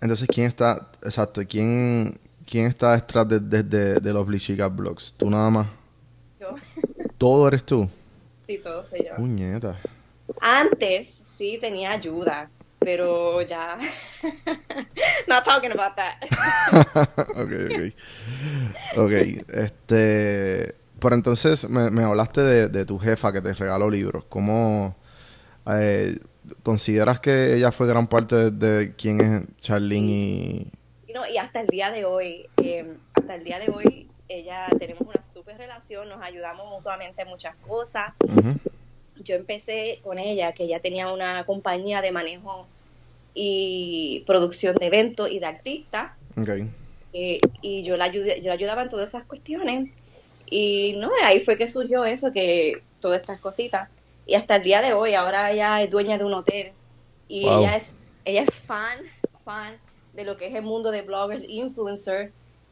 Entonces, 0.00 0.28
¿quién 0.32 0.46
está, 0.46 0.90
exacto, 1.02 1.42
quién, 1.48 2.20
quién 2.46 2.66
está 2.66 2.94
detrás 2.94 3.28
de, 3.28 3.40
de, 3.40 3.62
de, 3.62 3.94
de 4.00 4.12
los 4.12 4.26
Chicas 4.40 4.74
Blogs? 4.74 5.14
¿Tú 5.16 5.28
nada 5.28 5.50
más? 5.50 5.66
Yo, 6.40 6.54
¿Todo 7.18 7.48
eres 7.48 7.64
tú? 7.64 7.88
Sí, 8.48 8.58
todo 8.58 8.84
soy 8.84 9.04
yo. 9.06 9.14
Puñeta. 9.16 9.78
Antes 10.40 11.20
sí 11.36 11.58
tenía 11.60 11.92
ayuda, 11.92 12.50
pero 12.78 13.42
ya, 13.42 13.78
not 15.28 15.44
talking 15.44 15.70
about 15.72 15.94
that. 15.94 16.14
ok, 17.36 17.52
ok. 17.70 18.98
Ok, 18.98 19.12
este... 19.52 20.74
Pero 21.00 21.14
entonces 21.14 21.68
me, 21.68 21.90
me 21.90 22.02
hablaste 22.02 22.40
de, 22.40 22.68
de 22.68 22.84
tu 22.84 22.98
jefa 22.98 23.32
que 23.32 23.40
te 23.40 23.54
regaló 23.54 23.88
libros. 23.88 24.24
¿Cómo 24.28 24.96
eh, 25.70 26.18
consideras 26.64 27.20
que 27.20 27.54
ella 27.54 27.70
fue 27.70 27.86
gran 27.86 28.08
parte 28.08 28.34
de, 28.34 28.50
de 28.50 28.94
quién 28.96 29.20
es 29.20 29.42
Charlene 29.60 30.10
y... 30.10 30.72
Y, 31.06 31.12
no, 31.12 31.24
y 31.26 31.36
hasta 31.36 31.60
el 31.60 31.68
día 31.68 31.92
de 31.92 32.04
hoy, 32.04 32.48
eh, 32.56 32.96
hasta 33.14 33.36
el 33.36 33.44
día 33.44 33.60
de 33.60 33.70
hoy, 33.70 34.10
ella 34.28 34.66
tenemos 34.78 35.02
una 35.02 35.22
súper 35.22 35.56
relación, 35.58 36.08
nos 36.08 36.20
ayudamos 36.22 36.68
mutuamente 36.70 37.22
en 37.22 37.28
muchas 37.28 37.56
cosas. 37.56 38.12
Yo 39.16 39.34
empecé 39.34 40.00
con 40.02 40.18
ella, 40.18 40.52
que 40.52 40.64
ella 40.64 40.80
tenía 40.80 41.12
una 41.12 41.44
compañía 41.44 42.00
de 42.02 42.12
manejo 42.12 42.66
y 43.34 44.22
producción 44.26 44.74
de 44.76 44.86
eventos 44.86 45.30
y 45.30 45.38
de 45.38 45.46
artistas, 45.46 46.12
eh, 47.12 47.40
y 47.62 47.82
yo 47.82 47.96
la, 47.96 48.04
ayudé, 48.04 48.40
yo 48.40 48.48
la 48.48 48.54
ayudaba 48.54 48.82
en 48.82 48.88
todas 48.90 49.08
esas 49.08 49.24
cuestiones. 49.24 49.90
Y 50.50 50.94
no, 50.98 51.10
ahí 51.24 51.40
fue 51.40 51.56
que 51.56 51.68
surgió 51.68 52.04
eso, 52.04 52.32
que 52.32 52.82
todas 53.00 53.20
estas 53.20 53.40
cositas. 53.40 53.88
Y 54.26 54.34
hasta 54.34 54.56
el 54.56 54.62
día 54.62 54.80
de 54.82 54.92
hoy, 54.92 55.14
ahora 55.14 55.50
ella 55.50 55.82
es 55.82 55.90
dueña 55.90 56.18
de 56.18 56.24
un 56.24 56.34
hotel. 56.34 56.72
Y 57.28 57.44
Wow. 57.44 57.60
ella 57.60 57.76
es 57.76 57.94
ella 58.24 58.42
es 58.42 58.54
fan, 58.54 58.98
fan 59.44 59.78
de 60.12 60.24
lo 60.24 60.36
que 60.36 60.48
es 60.48 60.54
el 60.54 60.62
mundo 60.62 60.90
de 60.90 61.02
bloggers 61.02 61.42
e 61.42 61.52
influencers. 61.52 62.30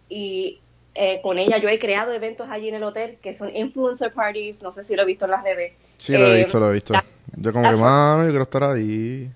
Y 0.09 0.61
eh, 0.99 1.21
con 1.23 1.39
ella 1.39 1.59
yo 1.59 1.69
he 1.69 1.79
creado 1.79 2.13
eventos 2.13 2.49
allí 2.51 2.69
en 2.69 2.75
el 2.77 2.83
hotel 2.83 3.19
que 3.23 3.33
son 3.33 3.55
influencer 3.55 4.13
parties. 4.13 4.63
No 4.63 4.73
sé 4.73 4.83
si 4.83 4.97
lo 4.97 5.03
he 5.03 5.07
visto 5.07 5.25
en 5.27 5.31
las 5.33 5.43
redes. 5.45 5.73
Sí, 5.99 6.13
lo 6.13 6.27
he 6.27 6.41
Eh, 6.41 6.45
visto, 6.45 6.59
lo 6.61 6.71
he 6.71 6.75
visto. 6.75 6.93
la- 6.93 7.05
Yo 7.37 7.53
como 7.53 7.71
que, 7.71 7.77
mami, 7.77 8.25
yo 8.25 8.31
quiero 8.31 8.43
estar 8.45 8.65
ahí. 8.65 9.31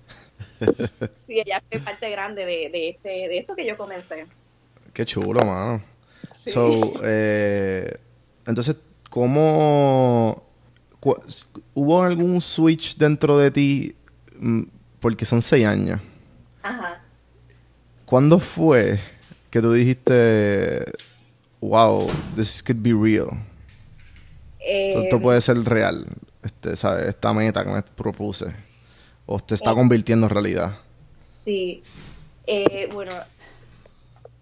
Sí, 1.25 1.39
ella 1.39 1.61
fue 1.69 1.79
parte 1.79 2.09
grande 2.09 2.45
de, 2.45 2.69
de, 2.69 2.89
este, 2.89 3.09
de 3.09 3.37
esto 3.37 3.55
que 3.55 3.65
yo 3.65 3.77
comencé. 3.77 4.25
Qué 4.93 5.05
chulo, 5.05 5.39
mano. 5.45 5.81
Sí. 6.43 6.51
So, 6.51 6.93
eh, 7.03 7.95
entonces, 8.45 8.75
¿cómo... 9.09 10.43
¿Hubo 11.73 12.03
algún 12.03 12.41
switch 12.41 12.95
dentro 12.97 13.37
de 13.37 13.49
ti? 13.49 13.95
Mm, 14.39 14.63
Porque 14.99 15.25
son 15.25 15.41
seis 15.41 15.65
años. 15.65 15.99
Ajá. 16.61 17.01
¿Cuándo 18.05 18.37
fue 18.39 18.99
que 19.49 19.61
tú 19.61 19.73
dijiste, 19.73 20.85
wow, 21.61 22.07
this 22.35 22.61
could 22.61 22.81
be 22.81 22.93
real? 22.93 23.29
Esto, 24.59 25.01
esto 25.03 25.15
Eh, 25.17 25.19
puede 25.19 25.41
ser 25.41 25.63
real, 25.63 26.05
este, 26.43 26.75
¿sabes? 26.75 27.07
Esta 27.07 27.33
meta 27.33 27.63
que 27.63 27.71
me 27.71 27.81
propuse. 27.83 28.53
O 29.25 29.39
te 29.39 29.55
está 29.55 29.71
Eh. 29.71 29.75
convirtiendo 29.75 30.27
en 30.27 30.29
realidad. 30.31 30.77
Sí. 31.45 31.81
Eh, 32.45 32.89
bueno, 32.91 33.13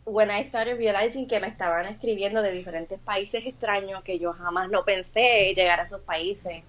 when 0.05 0.29
I 0.31 0.43
started 0.43 0.77
realizing 0.77 1.27
que 1.27 1.39
me 1.39 1.47
estaban 1.47 1.85
escribiendo 1.85 2.41
de 2.41 2.51
diferentes 2.51 2.99
países 2.99 3.45
extraños 3.45 4.01
que 4.03 4.17
yo 4.19 4.33
jamás 4.33 4.69
no 4.69 4.83
pensé 4.83 5.53
llegar 5.55 5.79
a 5.79 5.83
esos 5.83 6.01
países. 6.01 6.63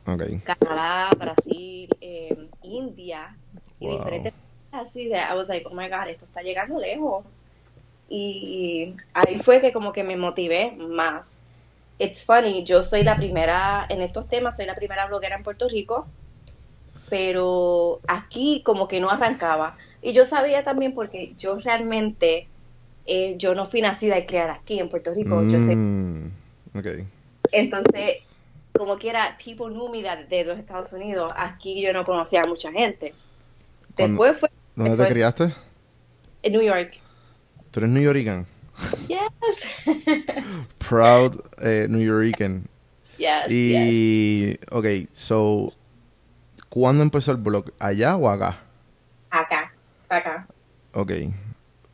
Canadá, 0.45 1.11
Brasil, 1.19 1.88
eh, 2.00 2.49
India 2.62 3.35
y 3.78 3.88
diferentes 3.88 4.33
países 4.35 4.50
así 4.90 5.09
de 5.09 5.16
I 5.16 5.35
was 5.35 5.49
like, 5.49 5.66
oh 5.66 5.75
my 5.75 5.88
god, 5.88 6.09
esto 6.09 6.25
está 6.26 6.42
llegando 6.42 6.78
lejos. 6.78 7.25
Y 8.11 8.97
ahí 9.14 9.38
fue 9.38 9.61
que 9.61 9.73
como 9.73 9.93
que 9.93 10.02
me 10.02 10.17
motivé 10.17 10.73
más. 10.73 11.45
It's 11.99 12.25
funny, 12.25 12.64
yo 12.64 12.83
soy 12.83 13.05
la 13.05 13.17
primera 13.17 13.87
en 13.88 14.02
estos 14.02 14.29
temas, 14.29 14.57
soy 14.57 14.67
la 14.67 14.75
primera 14.75 15.07
bloguera 15.07 15.37
en 15.37 15.45
Puerto 15.45 15.69
Rico, 15.69 16.09
pero 17.09 18.00
aquí 18.09 18.62
como 18.64 18.88
que 18.88 19.00
no 19.00 19.11
arrancaba. 19.11 19.76
Y 20.02 20.12
yo 20.12 20.25
sabía 20.25 20.64
también 20.64 20.95
porque 20.95 21.35
yo 21.38 21.57
realmente, 21.59 22.49
eh, 23.07 23.37
yo 23.38 23.55
no 23.55 23.64
fui 23.64 23.81
nacida 23.81 24.19
y 24.19 24.26
criada 24.26 24.55
aquí 24.55 24.81
en 24.81 24.88
Puerto 24.88 25.14
Rico, 25.14 25.43
yo 25.49 25.61
soy 25.61 25.76
Mm, 25.76 26.31
entonces, 27.52 28.17
como 28.73 28.99
quiera, 28.99 29.37
people 29.45 29.67
knew 29.67 29.88
me 29.88 30.02
de, 30.02 30.45
los 30.45 30.59
Estados 30.59 30.93
Unidos. 30.93 31.33
Aquí 31.37 31.81
yo 31.81 31.93
no 31.93 32.05
conocía 32.05 32.43
a 32.43 32.47
mucha 32.47 32.71
gente. 32.73 33.14
Después 33.97 34.38
fue 34.38 34.50
¿Dónde 34.75 34.97
te 34.97 35.09
criaste? 35.09 35.52
en 36.43 36.52
New 36.52 36.62
York. 36.62 36.99
Tú 37.71 37.81
eres 37.81 37.91
New 37.91 38.03
Yorican. 38.03 38.47
Yes. 39.09 39.87
Proud 40.79 41.41
eh, 41.62 41.87
New 41.89 42.00
Yorican. 42.00 42.67
yes, 43.17 43.47
yes. 43.47 43.50
Y, 43.50 44.59
ok, 44.71 44.87
so, 45.12 45.73
¿cuándo 46.69 47.03
empezó 47.03 47.31
el 47.33 47.37
blog? 47.37 47.73
¿Allá 47.79 48.17
o 48.17 48.29
acá? 48.29 48.59
Acá, 49.31 49.73
acá. 50.09 50.49
Ok. 50.95 51.12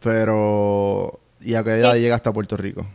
Pero, 0.01 1.21
¿y 1.41 1.55
a 1.55 1.65
qué 1.65 1.71
edad 1.71 1.95
llegaste 1.95 2.29
a 2.29 2.33
Puerto 2.33 2.57
Rico? 2.57 2.87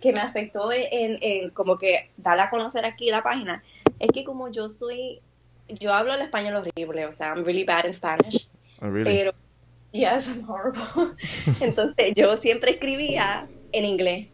Que 0.00 0.12
me 0.12 0.20
afectó 0.20 0.72
en, 0.72 1.18
en 1.20 1.50
como 1.50 1.76
que 1.76 2.10
dar 2.16 2.40
a 2.40 2.50
conocer 2.50 2.86
aquí 2.86 3.10
la 3.10 3.22
página. 3.22 3.62
Es 3.98 4.10
que 4.12 4.24
como 4.24 4.48
yo 4.50 4.68
soy, 4.68 5.20
yo 5.68 5.92
hablo 5.92 6.14
el 6.14 6.22
español 6.22 6.56
horrible, 6.56 7.06
o 7.06 7.12
sea, 7.12 7.34
I'm 7.34 7.44
really 7.44 7.64
bad 7.64 7.84
in 7.84 7.94
Spanish. 7.94 8.48
Oh, 8.80 8.88
really? 8.88 9.04
Pero, 9.04 9.34
yes, 10.00 10.28
I'm 10.28 10.44
horrible. 10.48 11.14
Entonces, 11.60 12.14
yo 12.14 12.36
siempre 12.36 12.72
escribía 12.72 13.48
en 13.72 13.84
inglés. 13.84 14.28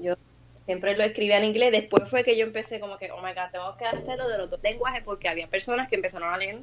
Yo 0.00 0.16
siempre 0.66 0.96
lo 0.96 1.04
escribía 1.04 1.38
en 1.38 1.44
inglés. 1.44 1.72
Después 1.72 2.08
fue 2.08 2.24
que 2.24 2.36
yo 2.36 2.44
empecé 2.46 2.80
como 2.80 2.98
que, 2.98 3.10
oh 3.10 3.22
my 3.22 3.32
god, 3.32 3.50
tengo 3.52 3.76
que 3.76 3.86
hacerlo 3.86 4.28
de 4.28 4.38
los 4.38 4.50
dos 4.50 4.60
lenguajes 4.62 5.02
porque 5.04 5.28
había 5.28 5.48
personas 5.48 5.88
que 5.88 5.96
empezaron 5.96 6.32
a 6.32 6.36
leer 6.36 6.60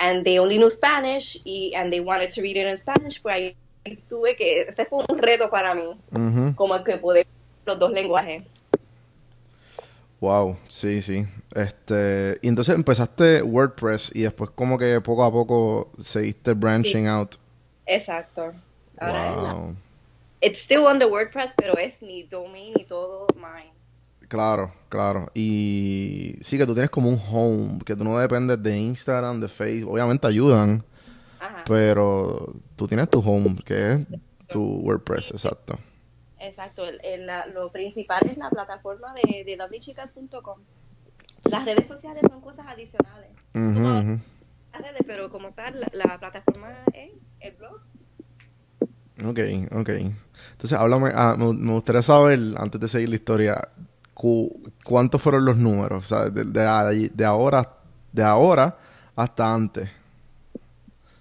and 0.00 0.24
they 0.24 0.38
only 0.38 0.56
knew 0.56 0.70
Spanish 0.70 1.40
y 1.44 1.72
and 1.76 1.92
they 1.92 2.00
wanted 2.00 2.30
to 2.30 2.40
read 2.40 2.56
it 2.56 2.66
in 2.66 2.76
Spanish. 2.76 3.20
Pues 3.22 3.34
ahí 3.34 3.56
tuve 4.08 4.34
que, 4.36 4.62
ese 4.62 4.86
fue 4.86 5.04
un 5.08 5.18
reto 5.18 5.50
para 5.50 5.74
mí, 5.74 5.96
como 6.56 6.82
que 6.82 6.96
poder 6.96 7.26
los 7.66 7.78
dos 7.78 7.92
lenguajes. 7.92 8.42
Wow, 10.20 10.56
sí, 10.68 11.00
sí. 11.02 11.24
Este, 11.54 12.38
y 12.42 12.48
entonces 12.48 12.74
empezaste 12.74 13.42
WordPress 13.42 14.10
y 14.14 14.22
después 14.22 14.50
como 14.50 14.78
que 14.78 15.00
poco 15.00 15.24
a 15.24 15.32
poco 15.32 15.90
seguiste 15.98 16.52
branching 16.52 17.06
out. 17.08 17.36
Exacto. 17.86 18.52
Ahora 18.98 19.30
es 19.30 19.42
la- 19.42 19.54
Wow. 19.54 19.76
It's 20.42 20.58
still 20.58 20.80
on 20.86 20.98
the 20.98 21.04
WordPress, 21.06 21.52
pero 21.56 21.76
es 21.76 22.00
mi 22.02 22.22
domain 22.24 22.72
y 22.78 22.84
todo 22.84 23.26
mine. 23.34 23.72
Claro, 24.28 24.72
claro. 24.88 25.30
Y 25.34 26.36
sí 26.40 26.56
que 26.56 26.64
tú 26.66 26.72
tienes 26.72 26.90
como 26.90 27.08
un 27.08 27.20
home, 27.30 27.78
que 27.84 27.96
tú 27.96 28.04
no 28.04 28.18
dependes 28.18 28.62
de 28.62 28.76
Instagram, 28.78 29.40
de 29.40 29.48
Facebook. 29.48 29.92
Obviamente 29.94 30.26
ayudan, 30.26 30.84
Ajá. 31.40 31.64
pero 31.66 32.54
tú 32.76 32.86
tienes 32.86 33.10
tu 33.10 33.18
home, 33.20 33.56
que 33.64 33.92
es 33.94 34.00
tu 34.48 34.62
WordPress, 34.82 35.30
exacto. 35.32 35.78
Exacto, 36.40 36.86
el- 36.86 37.00
el- 37.04 37.26
la- 37.26 37.46
lo 37.46 37.70
principal 37.70 38.22
es 38.28 38.36
la 38.38 38.48
plataforma 38.50 39.12
de, 39.14 39.44
de 39.44 39.56
lovelychicas.com. 39.56 40.58
Las 41.44 41.64
redes 41.64 41.86
sociales 41.86 42.22
son 42.28 42.40
cosas 42.40 42.66
adicionales. 42.68 43.30
Ujú. 43.54 44.18
las 44.72 44.82
redes, 44.82 45.02
pero 45.06 45.30
como 45.30 45.52
tal, 45.52 45.80
la, 45.80 45.88
la 45.92 46.18
plataforma 46.18 46.72
es 46.94 47.10
el 47.40 47.56
blog. 47.56 47.80
Ok, 49.26 49.38
ok. 49.80 49.88
Entonces, 50.52 50.72
háblame, 50.72 51.10
ah, 51.14 51.34
me, 51.36 51.52
me 51.52 51.72
gustaría 51.72 52.02
saber, 52.02 52.38
antes 52.56 52.80
de 52.80 52.88
seguir 52.88 53.08
la 53.10 53.16
historia, 53.16 53.68
cu- 54.14 54.62
¿cuántos 54.84 55.20
fueron 55.20 55.44
los 55.44 55.56
números? 55.56 56.04
O 56.06 56.08
sea, 56.08 56.30
de, 56.30 56.44
de 56.44 57.10
de 57.12 57.24
ahora, 57.24 57.76
de 58.12 58.22
ahora 58.22 58.78
hasta 59.16 59.52
antes, 59.52 59.90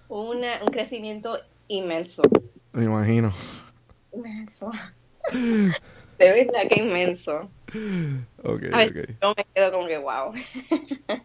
Una- 0.08 0.64
un 0.64 0.70
crecimiento 0.72 1.38
inmenso. 1.68 2.22
me 2.72 2.86
imagino. 2.86 3.32
Inmenso. 4.14 4.72
De 5.32 6.32
verdad 6.32 6.68
que 6.70 6.80
inmenso. 6.82 7.50
Ok, 8.44 8.64
A 8.74 8.86
yo 8.86 9.34
me 9.38 9.46
quedo 9.54 9.72
como 9.72 9.88
que 9.88 9.98
wow. 9.98 10.34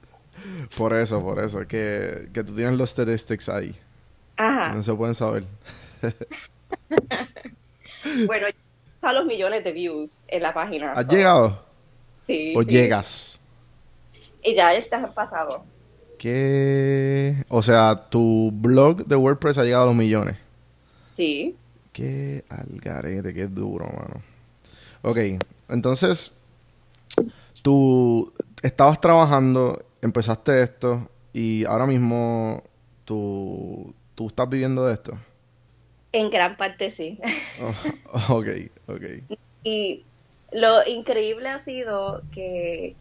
Por 0.76 0.92
eso, 0.92 1.22
por 1.22 1.38
eso, 1.38 1.66
que, 1.66 2.28
que 2.34 2.44
tú 2.44 2.54
tienes 2.54 2.76
los 2.76 2.90
statistics 2.90 3.48
ahí. 3.48 3.74
Ajá. 4.36 4.74
No 4.74 4.82
se 4.82 4.92
pueden 4.92 5.14
saber. 5.14 5.44
Bueno, 8.26 8.46
a 9.00 9.12
los 9.12 9.24
millones 9.24 9.64
de 9.64 9.72
views 9.72 10.20
en 10.28 10.42
la 10.42 10.52
página. 10.52 10.92
¿Has 10.92 11.06
so, 11.06 11.12
llegado? 11.12 11.64
Sí, 12.26 12.54
¿O 12.56 12.62
sí. 12.62 12.68
llegas? 12.68 13.40
Y 14.42 14.54
ya 14.54 14.74
está 14.74 15.12
pasado. 15.14 15.64
¿Qué? 16.18 17.44
O 17.48 17.62
sea, 17.62 18.08
tu 18.10 18.50
blog 18.52 19.06
de 19.06 19.16
WordPress 19.16 19.58
ha 19.58 19.64
llegado 19.64 19.84
a 19.84 19.86
los 19.86 19.96
millones. 19.96 20.36
Sí. 21.16 21.56
Qué 21.94 22.44
algarete, 22.48 23.32
qué 23.32 23.46
duro, 23.46 23.86
mano. 23.86 24.20
Ok, 25.02 25.18
entonces, 25.68 26.34
tú 27.62 28.34
estabas 28.62 29.00
trabajando, 29.00 29.80
empezaste 30.02 30.64
esto 30.64 31.08
y 31.32 31.64
ahora 31.66 31.86
mismo 31.86 32.64
tú, 33.04 33.94
tú 34.16 34.26
estás 34.26 34.48
viviendo 34.48 34.84
de 34.86 34.94
esto. 34.94 35.16
En 36.10 36.30
gran 36.30 36.56
parte 36.56 36.90
sí. 36.90 37.20
Oh, 38.12 38.34
ok, 38.38 38.48
ok. 38.88 39.04
Y 39.62 40.04
lo 40.50 40.84
increíble 40.88 41.48
ha 41.48 41.60
sido 41.60 42.22
que 42.32 42.96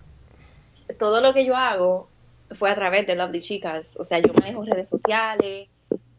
todo 1.00 1.20
lo 1.20 1.34
que 1.34 1.46
yo 1.46 1.56
hago 1.56 2.10
fue 2.52 2.70
a 2.70 2.76
través 2.76 3.08
de 3.08 3.16
Lovely 3.16 3.42
Chicas. 3.42 3.98
O 4.00 4.04
sea, 4.04 4.20
yo 4.20 4.32
manejo 4.34 4.64
redes 4.64 4.88
sociales, 4.88 5.68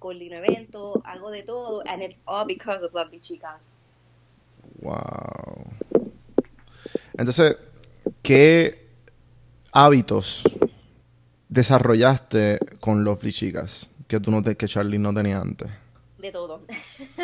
coordino 0.05 0.37
eventos, 0.37 0.99
hago 1.07 1.31
de 1.31 1.43
todo, 1.43 1.83
and 1.87 2.03
it's 2.03 2.19
all 2.27 2.45
because 2.45 2.85
of 2.85 2.93
Lovely 2.93 3.21
Chicas. 3.21 3.79
Wow. 4.83 5.65
Entonces, 7.17 7.57
¿qué 8.23 8.87
hábitos 9.73 10.43
desarrollaste 11.49 12.59
con 12.81 13.03
Lovely 13.03 13.33
Chicas 13.33 13.89
que 14.07 14.21
tú 14.21 14.31
no 14.31 14.43
te, 14.43 14.59
que 14.59 14.69
Charlie 14.69 14.99
no 14.99 15.15
tenía 15.15 15.41
antes? 15.41 15.71
De 16.19 16.31
todo. 16.31 16.61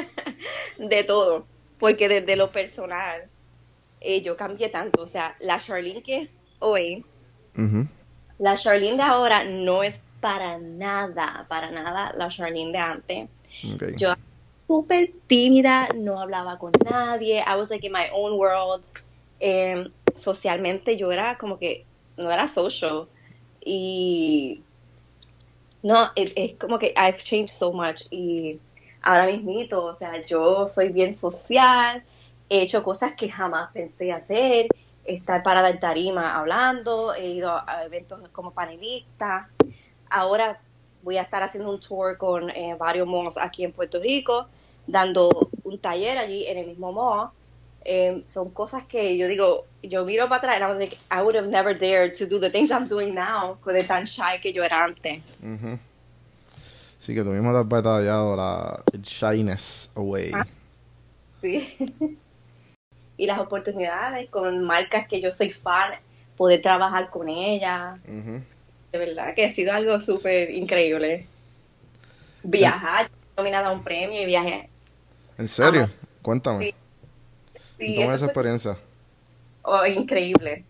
de 0.78 1.04
todo. 1.04 1.44
Porque 1.78 2.08
desde 2.08 2.34
lo 2.34 2.50
personal, 2.50 3.28
eh, 4.00 4.22
yo 4.22 4.38
cambié 4.38 4.70
tanto. 4.70 5.02
O 5.02 5.06
sea, 5.06 5.36
la 5.40 5.60
Charlene 5.60 6.02
que 6.02 6.22
es 6.22 6.32
hoy, 6.60 7.04
la 8.38 8.56
Charlene 8.56 8.96
de 8.96 9.02
ahora 9.02 9.44
no 9.44 9.82
es 9.82 10.00
para 10.20 10.58
nada, 10.58 11.46
para 11.48 11.70
nada 11.70 12.12
la 12.16 12.28
Charlene 12.28 12.72
de 12.72 12.78
antes. 12.78 13.28
Yo 13.96 14.14
súper 14.66 15.12
tímida, 15.26 15.88
no 15.94 16.20
hablaba 16.20 16.58
con 16.58 16.72
nadie, 16.84 17.40
I 17.40 17.56
was 17.56 17.70
like 17.70 17.84
in 17.84 17.92
my 17.92 18.06
own 18.12 18.38
world. 18.38 18.86
Eh, 19.40 19.90
socialmente 20.14 20.96
yo 20.96 21.10
era 21.10 21.36
como 21.38 21.58
que 21.58 21.84
no 22.16 22.30
era 22.30 22.46
social. 22.46 23.08
Y 23.64 24.62
no, 25.82 26.10
es, 26.14 26.32
es 26.36 26.54
como 26.54 26.78
que 26.78 26.94
I've 26.96 27.22
changed 27.22 27.48
so 27.48 27.72
much. 27.72 28.02
Y 28.10 28.60
ahora 29.02 29.26
mismito, 29.26 29.84
o 29.84 29.94
sea, 29.94 30.24
yo 30.24 30.66
soy 30.66 30.90
bien 30.90 31.14
social, 31.14 32.02
he 32.48 32.62
hecho 32.62 32.82
cosas 32.82 33.14
que 33.14 33.28
jamás 33.28 33.70
pensé 33.72 34.12
hacer, 34.12 34.68
estar 35.04 35.42
parada 35.42 35.70
en 35.70 35.80
tarima 35.80 36.38
hablando, 36.38 37.14
he 37.14 37.30
ido 37.30 37.50
a 37.50 37.84
eventos 37.84 38.20
como 38.30 38.52
panelista, 38.52 39.48
ahora 40.10 40.60
voy 41.02 41.16
a 41.16 41.22
estar 41.22 41.42
haciendo 41.42 41.70
un 41.70 41.80
tour 41.80 42.16
con 42.18 42.50
eh, 42.50 42.76
varios 42.78 43.06
malls 43.06 43.38
aquí 43.38 43.64
en 43.64 43.72
Puerto 43.72 44.00
Rico, 44.00 44.48
dando 44.86 45.48
un 45.64 45.78
taller 45.78 46.18
allí 46.18 46.46
en 46.46 46.58
el 46.58 46.66
mismo 46.66 46.92
mall. 46.92 47.30
Eh, 47.82 48.22
son 48.26 48.50
cosas 48.50 48.84
que 48.84 49.16
yo 49.16 49.26
digo, 49.26 49.64
yo 49.82 50.04
miro 50.04 50.28
para 50.28 50.52
atrás 50.52 50.56
y 50.58 50.62
I 50.62 50.66
was 50.66 50.78
like, 50.78 50.98
I 51.10 51.22
would 51.22 51.34
have 51.34 51.48
never 51.48 51.72
dared 51.72 52.12
to 52.18 52.26
do 52.26 52.38
the 52.38 52.50
things 52.50 52.70
I'm 52.70 52.86
doing 52.86 53.14
now, 53.14 53.58
de 53.64 53.84
tan 53.84 54.04
shy 54.04 54.38
que 54.42 54.52
yo 54.52 54.62
era 54.62 54.84
antes. 54.84 55.22
Sí, 56.98 57.14
que 57.14 57.24
te 57.24 57.30
has 57.30 57.68
batallado 57.68 58.36
la 58.36 58.82
shyness 59.00 59.90
away. 59.94 60.32
Ah. 60.34 60.46
Sí. 61.40 61.74
y 63.16 63.26
las 63.26 63.38
oportunidades 63.38 64.28
con 64.28 64.62
marcas 64.64 65.06
que 65.08 65.20
yo 65.20 65.30
soy 65.30 65.52
fan, 65.52 65.94
poder 66.36 66.60
trabajar 66.60 67.08
con 67.08 67.28
ellas, 67.30 67.98
Ujú. 68.06 68.42
De 68.92 68.98
verdad 68.98 69.34
que 69.34 69.44
ha 69.44 69.52
sido 69.52 69.72
algo 69.72 69.98
súper 70.00 70.50
increíble. 70.50 71.26
Viajar, 72.42 73.10
nominada 73.36 73.68
a 73.68 73.72
un 73.72 73.84
premio 73.84 74.20
y 74.20 74.26
viajé. 74.26 74.68
¿En 75.38 75.48
serio? 75.48 75.90
Cuéntame. 76.22 76.64
Sí. 76.66 76.74
Sí, 77.78 77.94
eso 78.02 78.12
esa 78.12 78.18
fue 78.18 78.26
experiencia. 78.26 78.76
oh, 79.62 79.86
increíble. 79.86 80.64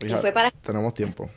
Y 0.00 0.06
Hija, 0.06 0.18
fue 0.18 0.32
para 0.32 0.50
Tenemos 0.50 0.94
tiempo. 0.94 1.28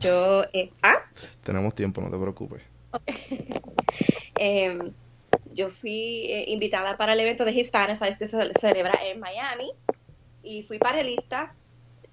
yo, 0.00 0.44
eh, 0.52 0.70
ah, 0.82 0.98
Tenemos 1.42 1.74
tiempo, 1.74 2.00
no 2.00 2.10
te 2.10 2.18
preocupes. 2.18 2.62
Em, 4.40 4.92
yo 5.52 5.70
fui 5.70 6.26
eh, 6.30 6.44
invitada 6.48 6.96
para 6.96 7.14
el 7.14 7.20
evento 7.20 7.44
de 7.44 7.52
Hispanics 7.52 8.00
que 8.18 8.26
se 8.28 8.52
celebra 8.60 8.98
en 9.04 9.18
Miami 9.18 9.72
y 10.42 10.62
fui 10.62 10.78
panelista. 10.78 11.54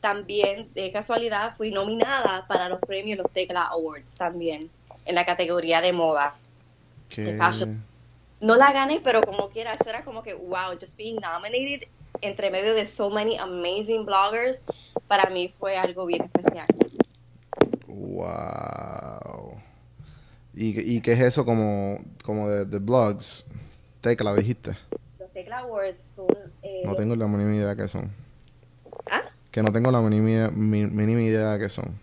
También, 0.05 0.69
de 0.75 0.91
casualidad, 0.91 1.55
fui 1.57 1.71
nominada 1.71 2.45
para 2.47 2.69
los 2.69 2.79
premios, 2.79 3.17
los 3.17 3.31
Tecla 3.31 3.63
Awards 3.63 4.15
también, 4.19 4.69
en 5.03 5.15
la 5.15 5.25
categoría 5.25 5.81
de 5.81 5.93
moda. 5.93 6.35
¿Qué? 7.09 7.35
fashion. 7.35 7.83
No 8.39 8.55
la 8.55 8.71
gané, 8.71 9.01
pero 9.03 9.23
como 9.23 9.49
quiera, 9.49 9.73
eso 9.73 9.89
era 9.89 10.03
como 10.03 10.21
que, 10.21 10.35
wow, 10.35 10.77
just 10.79 10.95
being 10.95 11.15
nominated 11.19 11.87
entre 12.21 12.51
medio 12.51 12.75
de 12.75 12.85
so 12.85 13.09
many 13.09 13.35
amazing 13.35 14.05
bloggers, 14.05 14.61
para 15.07 15.27
mí 15.31 15.51
fue 15.57 15.75
algo 15.75 16.05
bien 16.05 16.21
especial. 16.23 16.67
Wow. 17.87 19.57
¿Y, 20.53 20.97
y 20.97 21.01
qué 21.01 21.13
es 21.13 21.19
eso 21.19 21.45
como, 21.45 21.97
como 22.23 22.47
de, 22.47 22.65
de 22.65 22.77
blogs? 22.77 23.47
Tecla, 24.01 24.35
dijiste. 24.35 24.77
Los 25.17 25.33
Tecla 25.33 25.59
Awards 25.61 26.03
son... 26.15 26.27
eh, 26.61 26.83
No 26.85 26.95
tengo 26.95 27.15
la 27.15 27.25
mínima 27.25 27.55
idea 27.55 27.75
qué 27.75 27.87
son. 27.87 28.11
¿ah? 29.09 29.23
Que 29.55 29.63
no 29.63 29.71
tengo 29.71 29.89
la 29.89 30.01
mínima, 30.01 30.49
mínima 30.51 31.21
idea 31.21 31.53
de 31.53 31.59
qué 31.59 31.69
son. 31.69 31.97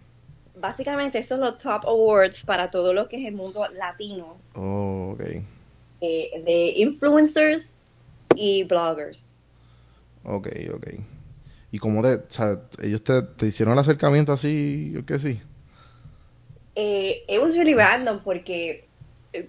Básicamente, 0.58 1.18
esos 1.18 1.36
son 1.38 1.40
los 1.40 1.58
top 1.58 1.84
awards 1.86 2.42
para 2.44 2.70
todo 2.70 2.94
lo 2.94 3.10
que 3.10 3.20
es 3.20 3.26
el 3.28 3.34
mundo 3.34 3.68
latino, 3.74 4.38
Oh, 4.54 5.10
ok. 5.12 5.20
eh, 6.00 6.42
de 6.46 6.72
influencers 6.78 7.74
y 8.36 8.64
bloggers. 8.64 9.34
Ok, 10.24 10.48
ok. 10.74 10.86
¿Y 11.72 11.78
cómo 11.78 12.00
te, 12.00 12.14
o 12.14 12.22
sea, 12.28 12.58
ellos 12.80 13.04
te, 13.04 13.20
te 13.20 13.44
hicieron 13.48 13.74
el 13.74 13.80
acercamiento 13.80 14.32
así, 14.32 14.90
yo 14.94 15.04
qué 15.04 15.18
sí? 15.18 15.38
Eh, 16.74 17.22
it 17.28 17.38
was 17.38 17.54
really 17.54 17.74
random 17.74 18.20
porque 18.24 18.86
eh, 19.34 19.46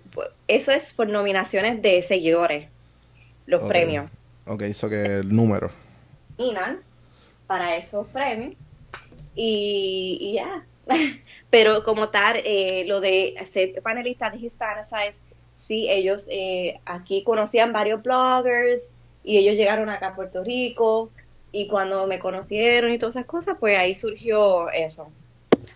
eso 0.50 0.74
es 0.74 0.92
por 0.92 1.08
nominaciones 1.08 1.82
de 1.82 2.04
seguidores, 2.04 2.68
los 3.46 3.64
premios. 3.64 4.12
Ok, 4.46 4.64
eso 4.64 4.90
que 4.90 5.06
el 5.20 5.34
número. 5.34 5.72
Nominan 6.38 6.82
para 7.54 7.76
esos 7.76 8.08
premios 8.08 8.56
y, 9.36 10.34
ya. 10.34 10.66
Pero 11.52 11.84
como 11.84 12.10
tal, 12.10 12.38
eh, 12.38 12.84
lo 12.88 13.00
de 13.00 13.36
ser 13.52 13.80
panelista 13.84 14.32
de 14.32 14.38
Hispanicize, 14.38 15.20
sí, 15.54 15.88
ellos 15.88 16.28
eh, 16.32 16.80
aquí 16.84 17.24
conocían 17.24 17.72
varios 17.72 18.02
bloggers 18.02 18.90
y 19.24 19.38
ellos 19.38 19.56
llegaron 19.56 19.88
acá 19.90 20.08
a 20.08 20.16
Puerto 20.16 20.44
Rico 20.44 21.12
y 21.52 21.68
cuando 21.68 22.08
me 22.08 22.18
conocieron 22.18 22.92
y 22.92 22.98
todas 22.98 23.18
esas 23.18 23.28
cosas, 23.28 23.58
pues 23.60 23.78
ahí 23.78 23.94
surgió 23.94 24.72
eso, 24.72 25.12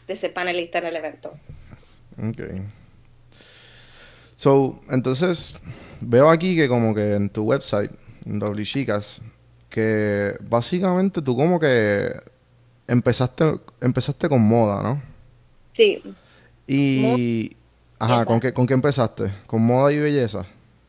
de 0.07 0.15
ser 0.15 0.33
panelista 0.33 0.79
en 0.79 0.85
el 0.87 0.95
evento. 0.95 1.37
Ok. 2.17 2.41
So, 4.35 4.81
entonces, 4.89 5.61
veo 6.01 6.27
aquí 6.31 6.55
que 6.55 6.67
como 6.67 6.95
que 6.95 7.13
en 7.13 7.29
tu 7.29 7.43
website, 7.43 7.91
en 8.25 8.39
Doble 8.39 8.63
Chicas, 8.63 9.21
que 9.69 10.35
básicamente 10.49 11.21
tú 11.21 11.35
como 11.35 11.59
que 11.59 12.11
empezaste, 12.87 13.59
empezaste 13.81 14.29
con 14.29 14.41
moda, 14.41 14.81
¿no? 14.81 15.01
Sí, 15.73 16.01
Y, 16.65 17.55
ajá, 17.99 18.25
¿con 18.25 18.39
qué, 18.39 18.53
¿con 18.53 18.65
qué 18.65 18.73
empezaste? 18.73 19.31
¿Con 19.45 19.61
moda 19.63 19.91
y 19.91 19.99
belleza? 19.99 20.45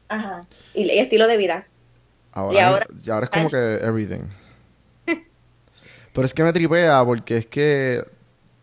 ajá. 0.08 0.40
Y, 0.74 0.84
y 0.84 0.98
estilo 0.98 1.26
de 1.26 1.36
vida. 1.36 1.66
Ahora, 2.32 2.56
Y 2.56 2.60
ahora- 2.62 2.86
y 3.04 3.10
ahora 3.10 3.24
es 3.26 3.30
como 3.30 3.48
que 3.50 3.74
everything. 3.84 4.22
Pero 6.12 6.24
es 6.24 6.32
que 6.34 6.42
me 6.42 6.52
tripea 6.52 7.04
porque 7.04 7.38
es 7.38 7.46
que, 7.46 8.04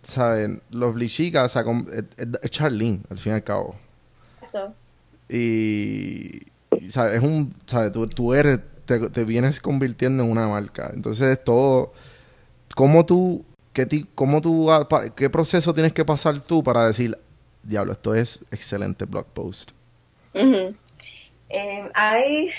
¿saben? 0.03 0.61
Los 0.71 0.95
Chicas, 1.11 1.45
o 1.45 1.49
sea, 1.49 1.63
con- 1.63 1.87
es, 1.93 2.03
es- 2.17 2.27
es 2.41 2.51
Charlene, 2.51 3.01
al 3.09 3.19
fin 3.19 3.33
y 3.33 3.35
al 3.35 3.43
cabo. 3.43 3.75
Eso. 4.47 4.73
Y, 5.29 6.41
y, 6.79 6.91
¿sabes? 6.91 7.17
Es 7.17 7.23
un, 7.23 7.53
¿sabes? 7.65 7.91
Tú, 7.91 8.07
tú 8.07 8.33
eres, 8.33 8.59
te, 8.85 9.09
te 9.09 9.23
vienes 9.23 9.59
convirtiendo 9.59 10.23
en 10.23 10.31
una 10.31 10.47
marca. 10.47 10.91
Entonces, 10.93 11.43
todo, 11.43 11.93
¿cómo 12.75 13.05
tú, 13.05 13.43
qué, 13.73 13.85
ti- 13.85 14.07
cómo 14.15 14.41
tú, 14.41 14.69
qué 15.15 15.29
proceso 15.29 15.73
tienes 15.73 15.93
que 15.93 16.05
pasar 16.05 16.39
tú 16.41 16.63
para 16.63 16.87
decir, 16.87 17.17
diablo, 17.63 17.93
esto 17.93 18.15
es 18.15 18.43
excelente 18.51 19.05
blog 19.05 19.25
post? 19.27 19.71
Eh, 20.33 21.89
hay, 21.93 22.49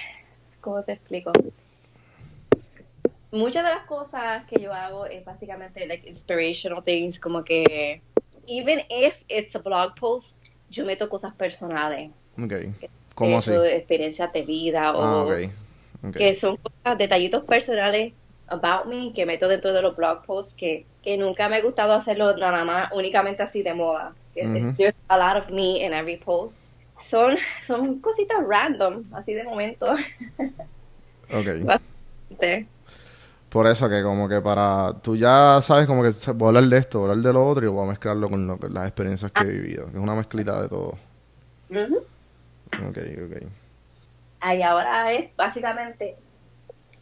¿cómo 0.61 0.83
te 0.83 0.93
explico? 0.93 1.33
Muchas 3.33 3.65
de 3.65 3.71
las 3.71 3.85
cosas 3.87 4.45
que 4.47 4.61
yo 4.61 4.73
hago 4.73 5.05
es 5.07 5.25
básicamente 5.25 5.87
like 5.87 6.09
inspirational 6.09 6.83
things, 6.83 7.19
como 7.19 7.45
que 7.45 8.01
even 8.47 8.81
if 8.89 9.23
it's 9.29 9.55
a 9.57 9.59
blog 9.59 9.95
post, 9.99 10.37
yo 10.71 10.85
meto 10.87 11.09
cosas 11.09 11.35
personales, 11.35 12.11
Ok. 12.43 12.53
¿Cómo 13.15 13.39
así? 13.39 13.51
experiencias 13.53 14.33
de 14.33 14.43
vida 14.43 14.95
o 14.95 15.03
Ah, 15.03 15.23
ok. 15.25 15.51
Que 16.13 16.35
son 16.35 16.57
cosas, 16.57 16.99
detallitos 16.99 17.45
personales 17.45 18.13
about 18.49 18.87
me 18.87 19.13
que 19.13 19.27
meto 19.27 19.49
dentro 19.49 19.73
de 19.73 19.83
los 19.83 19.97
blog 19.97 20.25
posts 20.25 20.55
que 20.55 20.87
que 21.07 21.17
nunca 21.17 21.49
me 21.49 21.57
ha 21.57 21.63
gustado 21.63 21.93
hacerlo 21.93 22.37
nada 22.37 22.65
más 22.65 22.91
únicamente 22.93 23.41
así 23.41 23.63
de 23.63 23.75
moda. 23.75 24.13
Ujú. 24.35 24.75
There's 24.77 24.95
a 25.07 25.17
lot 25.17 25.41
of 25.41 25.51
me 25.51 25.85
in 25.85 25.93
every 25.93 26.17
post. 26.17 26.61
Son, 26.99 27.37
son 27.63 28.01
cositas 28.01 28.39
random, 28.45 29.05
así 29.13 29.33
de 29.33 29.45
momento. 29.45 29.87
Ok. 31.31 31.47
Bastante. 31.65 32.67
Por 33.49 33.69
eso 33.69 33.89
que 33.89 34.03
como 34.03 34.29
que 34.29 34.41
para... 34.41 34.95
Tú 35.01 35.15
ya 35.15 35.61
sabes 35.63 35.87
como 35.87 36.03
que 36.03 36.11
voy 36.33 36.47
a 36.47 36.49
hablar 36.49 36.65
de 36.65 36.79
esto, 36.79 36.99
voy 36.99 37.09
a 37.09 37.13
hablar 37.13 37.27
de 37.27 37.33
lo 37.33 37.49
otro 37.49 37.65
y 37.65 37.69
voy 37.69 37.85
a 37.85 37.91
mezclarlo 37.91 38.29
con 38.29 38.47
lo 38.47 38.59
las 38.69 38.89
experiencias 38.89 39.31
que 39.31 39.45
he 39.45 39.47
vivido. 39.47 39.87
Que 39.87 39.99
es 39.99 40.03
una 40.03 40.17
mezclita 40.17 40.61
de 40.61 40.69
todo. 40.69 40.99
Ok, 41.71 42.99
ok. 42.99 43.66
Ahí 44.41 44.63
ahora 44.63 45.13
es 45.13 45.35
básicamente, 45.37 46.17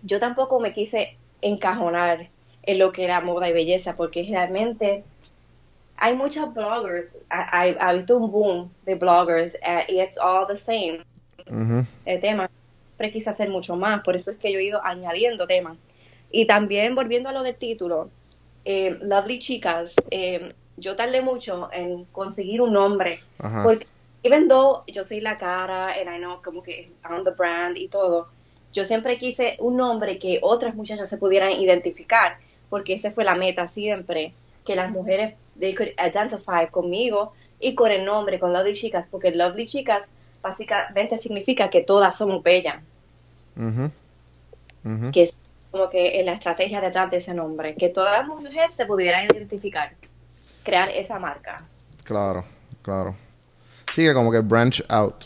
yo 0.02 0.18
tampoco 0.18 0.60
me 0.60 0.72
quise 0.72 1.16
encajonar 1.40 2.28
en 2.62 2.78
lo 2.78 2.92
que 2.92 3.04
era 3.04 3.20
moda 3.20 3.48
y 3.48 3.52
belleza, 3.52 3.96
porque 3.96 4.26
realmente 4.28 5.04
hay 5.96 6.16
muchos 6.16 6.52
bloggers, 6.52 7.16
ha, 7.30 7.92
visto 7.92 8.16
un 8.16 8.30
boom 8.30 8.70
de 8.84 8.94
bloggers 8.94 9.54
eh, 9.56 9.84
y 9.88 10.00
it's 10.00 10.18
all 10.18 10.46
the 10.46 10.56
same 10.56 11.04
el 12.04 12.20
tema. 12.20 12.50
Siempre 12.88 13.10
quise 13.10 13.30
hacer 13.30 13.48
mucho 13.48 13.76
más, 13.76 14.02
por 14.02 14.16
eso 14.16 14.30
es 14.30 14.36
que 14.36 14.52
yo 14.52 14.58
he 14.58 14.64
ido 14.64 14.84
añadiendo 14.84 15.46
temas. 15.46 15.76
Y 16.30 16.46
también 16.46 16.94
volviendo 16.94 17.28
a 17.28 17.32
lo 17.32 17.42
del 17.42 17.54
título, 17.56 18.10
eh, 18.64 18.98
Lovely 19.02 19.38
Chicas, 19.38 19.94
eh, 20.10 20.54
yo 20.76 20.96
tardé 20.96 21.20
mucho 21.20 21.68
en 21.72 22.04
conseguir 22.06 22.60
un 22.60 22.72
nombre, 22.72 23.20
Ajá. 23.38 23.62
porque 23.62 23.86
even 24.24 24.48
though 24.48 24.82
yo 24.86 25.04
soy 25.04 25.20
la 25.20 25.36
cara, 25.36 25.94
and 26.00 26.08
I 26.08 26.18
know 26.18 26.40
como 26.42 26.62
que 26.62 26.90
I'm 27.04 27.24
the 27.24 27.30
brand 27.30 27.76
y 27.76 27.88
todo, 27.88 28.28
yo 28.72 28.84
siempre 28.84 29.18
quise 29.18 29.56
un 29.60 29.76
nombre 29.76 30.18
que 30.18 30.40
otras 30.42 30.74
muchachas 30.74 31.08
se 31.08 31.18
pudieran 31.18 31.52
identificar, 31.52 32.38
porque 32.70 32.94
esa 32.94 33.10
fue 33.10 33.24
la 33.24 33.34
meta 33.34 33.68
siempre, 33.68 34.32
que 34.64 34.74
las 34.74 34.90
mujeres, 34.90 35.34
they 35.60 35.74
could 35.74 35.90
identify 35.98 36.66
conmigo 36.70 37.34
y 37.60 37.74
con 37.74 37.90
el 37.90 38.04
nombre, 38.04 38.40
con 38.40 38.52
Lovely 38.52 38.72
Chicas, 38.72 39.08
porque 39.10 39.30
Lovely 39.30 39.66
Chicas 39.66 40.08
básicamente 40.42 41.18
significa 41.18 41.68
que 41.68 41.82
todas 41.82 42.16
somos 42.16 42.42
bellas, 42.42 42.82
Ujú. 43.56 43.90
Ujú. 44.84 45.12
que 45.12 45.24
es 45.24 45.36
como 45.70 45.90
que 45.90 46.22
la 46.24 46.32
estrategia 46.32 46.80
detrás 46.80 47.10
de 47.10 47.18
ese 47.18 47.34
nombre, 47.34 47.74
que 47.74 47.90
toda 47.90 48.22
mujer 48.22 48.72
se 48.72 48.86
pudiera 48.86 49.22
identificar, 49.22 49.92
crear 50.62 50.88
esa 50.90 51.18
marca. 51.18 51.62
Claro, 52.04 52.44
claro. 52.82 53.14
Sí, 53.94 54.02
que 54.02 54.12
como 54.12 54.32
que 54.32 54.40
branch 54.40 54.82
out. 54.88 55.24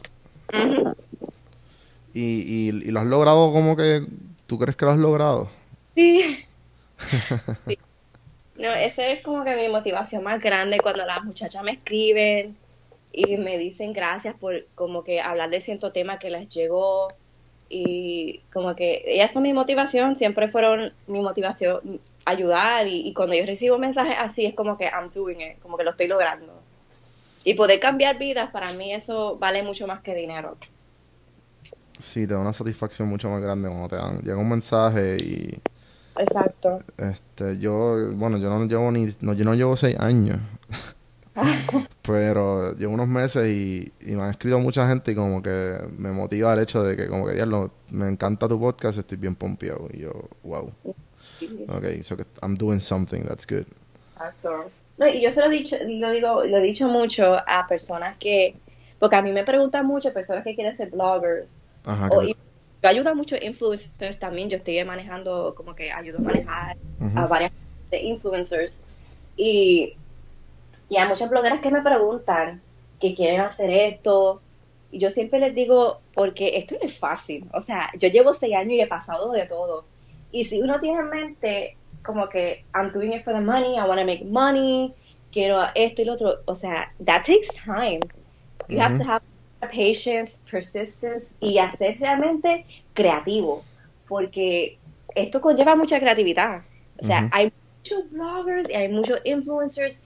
Y, 2.13 2.21
y, 2.21 2.69
y 2.69 2.91
lo 2.91 3.01
has 3.01 3.07
logrado 3.07 3.51
como 3.51 3.75
que... 3.75 4.07
¿Tú 4.47 4.59
crees 4.59 4.77
que 4.77 4.85
lo 4.85 4.91
has 4.91 4.99
logrado? 4.99 5.49
Sí. 5.95 6.45
Sí. 7.67 7.79
No, 8.57 8.71
esa 8.75 9.07
es 9.07 9.23
como 9.23 9.45
que 9.45 9.55
mi 9.55 9.69
motivación 9.69 10.25
más 10.25 10.41
grande 10.43 10.81
cuando 10.81 11.07
las 11.07 11.25
muchachas 11.25 11.63
me 11.63 11.73
escriben 11.73 12.57
y 13.13 13.37
me 13.37 13.57
dicen 13.57 13.93
gracias 13.93 14.35
por 14.35 14.67
como 14.75 15.05
que 15.05 15.21
hablar 15.21 15.49
de 15.49 15.61
cierto 15.61 15.93
tema 15.93 16.19
que 16.19 16.29
les 16.29 16.49
llegó 16.49 17.09
y 17.69 18.41
como 18.53 18.75
que 18.75 19.05
ellas 19.07 19.33
son 19.33 19.45
mi 19.45 19.53
motivación, 19.53 20.17
siempre 20.17 20.49
fueron 20.49 20.93
mi 21.07 21.21
motivación 21.21 22.01
ayudar 22.25 22.89
y, 22.89 23.07
y 23.09 23.15
cuando 23.15 23.37
yo 23.37 23.47
recibo 23.47 23.79
mensajes 23.79 24.17
así 24.19 24.45
es 24.45 24.55
como 24.55 24.77
que 24.77 24.87
I'm 24.87 25.09
doing 25.09 25.41
it, 25.41 25.61
como 25.61 25.79
que 25.79 25.85
lo 25.85 25.91
estoy 25.91 26.09
logrando. 26.09 26.68
Y 27.49 27.55
poder 27.55 27.81
cambiar 27.81 28.19
vidas, 28.19 28.51
para 28.51 28.75
mí 28.75 28.93
eso 28.93 29.39
vale 29.39 29.63
mucho 29.63 29.87
más 29.87 30.03
que 30.03 30.15
dinero. 30.15 30.59
Sí, 31.99 32.27
te 32.27 32.35
da 32.35 32.41
una 32.41 32.53
satisfacción 32.53 33.09
mucho 33.09 33.31
más 33.31 33.41
grande 33.41 33.71
cuando 33.71 33.89
te 33.89 33.97
dan... 33.97 34.21
Llega 34.21 34.37
un 34.37 34.51
mensaje 34.51 35.17
y... 35.17 35.59
Exacto. 36.19 36.81
Este, 36.99 37.59
yo, 37.59 38.13
bueno, 38.13 38.37
yo 38.37 38.51
no 38.51 38.67
llevo 38.67 38.93
ni, 38.93 39.17
no, 39.21 39.33
yo 39.33 39.47
no 39.47 39.55
llevo 39.55 39.79
seis 39.79 39.99
años, 39.99 40.39
pero 42.03 42.77
llevo 42.77 42.93
unos 42.93 43.09
meses 43.09 43.49
y, 43.49 43.95
y 44.01 44.15
me 44.15 44.25
han 44.25 44.31
escrito 44.33 44.59
mucha 44.59 44.87
gente 44.87 45.13
y 45.13 45.15
como 45.15 45.43
que 45.43 45.79
me 45.97 46.13
motiva 46.13 46.53
el 46.53 46.61
hecho 46.61 46.83
de 46.83 46.99
que 46.99 47.09
como 47.09 47.27
que, 47.27 47.33
diablo, 47.33 47.71
me 47.89 48.09
encanta 48.09 48.47
tu 48.47 48.61
podcast, 48.61 48.99
estoy 48.99 49.17
bien 49.17 49.35
pompeado. 49.35 49.89
Y 49.95 50.01
yo, 50.01 50.13
wow, 50.43 50.71
ok, 51.69 52.03
so 52.03 52.15
que 52.15 52.27
I'm 52.43 52.57
doing 52.57 52.81
something, 52.81 53.23
that's 53.23 53.47
good. 53.47 53.65
Exacto. 54.17 54.71
No, 54.99 55.07
y 55.09 55.21
yo 55.23 55.33
se 55.33 55.41
lo 55.41 55.47
he 55.47 55.51
dicho, 55.51 55.77
lo 55.87 56.11
digo, 56.11 56.45
lo 56.45 56.59
he 56.59 56.63
dicho 56.63 56.89
mucho 56.89 57.37
a 57.47 57.67
personas 57.69 58.19
que, 58.19 58.61
porque 58.99 59.17
a 59.17 59.23
mí 59.23 59.33
me 59.33 59.45
preguntan 59.45 59.87
mucho 59.87 60.13
personas 60.13 60.45
que 60.45 60.55
quieren 60.55 60.75
ser 60.75 60.91
bloggers, 60.91 61.63
Ajá, 61.85 62.09
o 62.09 62.23
y- 62.23 62.35
yo 62.83 62.89
ayudo 62.91 63.11
a 63.11 63.15
muchos 63.15 63.41
influencers 63.43 64.19
también, 64.19 64.51
yo 64.51 64.57
estoy 64.57 64.83
manejando, 64.85 65.55
como 65.57 65.75
que 65.75 65.93
ayudo 65.93 66.19
a 66.19 66.23
manejar 66.23 66.77
Ujú. 67.01 67.19
a 67.19 67.27
varias 67.27 67.53
de 67.91 68.03
influencers, 68.03 68.83
y, 69.37 69.97
y 70.89 70.99
hay 70.99 71.09
muchas 71.09 71.31
blogueras 71.31 71.61
que 71.61 71.71
me 71.71 71.83
preguntan 71.83 72.63
que 73.01 73.15
quieren 73.15 73.41
hacer 73.43 73.71
esto, 73.71 74.43
y 74.91 75.01
yo 75.01 75.11
siempre 75.11 75.41
les 75.41 75.55
digo, 75.55 76.03
porque 76.15 76.57
esto 76.59 76.77
no 76.81 76.87
es 76.87 76.99
fácil, 76.99 77.49
o 77.55 77.61
sea, 77.63 77.91
yo 77.99 78.09
llevo 78.11 78.35
seis 78.35 78.55
años 78.57 78.75
y 78.75 78.81
he 78.83 78.87
pasado 78.89 79.33
de 79.33 79.47
todo, 79.47 79.89
y 80.33 80.45
si 80.47 80.61
uno 80.63 80.79
tiene 80.81 81.01
en 81.01 81.11
mente 81.11 81.78
como 82.03 82.29
que 82.29 82.65
I'm 82.75 82.91
doing 82.93 83.13
it 83.13 83.23
for 83.23 83.33
the 83.33 83.41
money, 83.41 83.79
I 83.79 83.87
want 83.87 84.01
to 84.01 84.07
make 84.07 84.25
money, 84.25 84.95
quiero 85.33 85.63
esto 85.75 86.03
y 86.03 86.05
lo 86.05 86.15
otro, 86.15 86.39
o 86.47 86.55
sea, 86.55 86.93
that 87.05 87.25
takes 87.25 87.49
time. 87.55 88.01
You 88.69 88.81
have 88.81 88.99
to 88.99 89.05
have 89.05 89.23
patience, 89.61 90.39
persistence 90.51 91.35
y 91.41 91.59
hacer 91.59 91.99
realmente 91.99 92.67
creativo, 92.95 93.65
porque 94.09 94.79
esto 95.15 95.41
conlleva 95.41 95.75
mucha 95.77 95.99
creatividad. 95.99 96.63
O 97.03 97.07
sea, 97.07 97.29
hay 97.33 97.53
muchos 97.79 98.11
bloggers 98.11 98.69
y 98.69 98.75
hay 98.75 98.89
muchos 98.89 99.21
influencers 99.25 100.03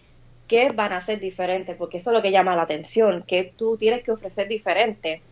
que 0.47 0.71
van 0.71 0.93
a 0.93 1.01
ser 1.01 1.19
diferentes, 1.21 1.77
porque 1.77 1.97
eso 1.97 2.11
es 2.11 2.15
lo 2.15 2.23
que 2.23 2.31
llama 2.31 2.55
la 2.55 2.63
atención, 2.63 3.25
que 3.27 3.53
tú 3.57 3.77
tienes 3.77 4.03
que 4.03 4.13
ofrecer 4.13 4.49
diferente. 4.49 5.23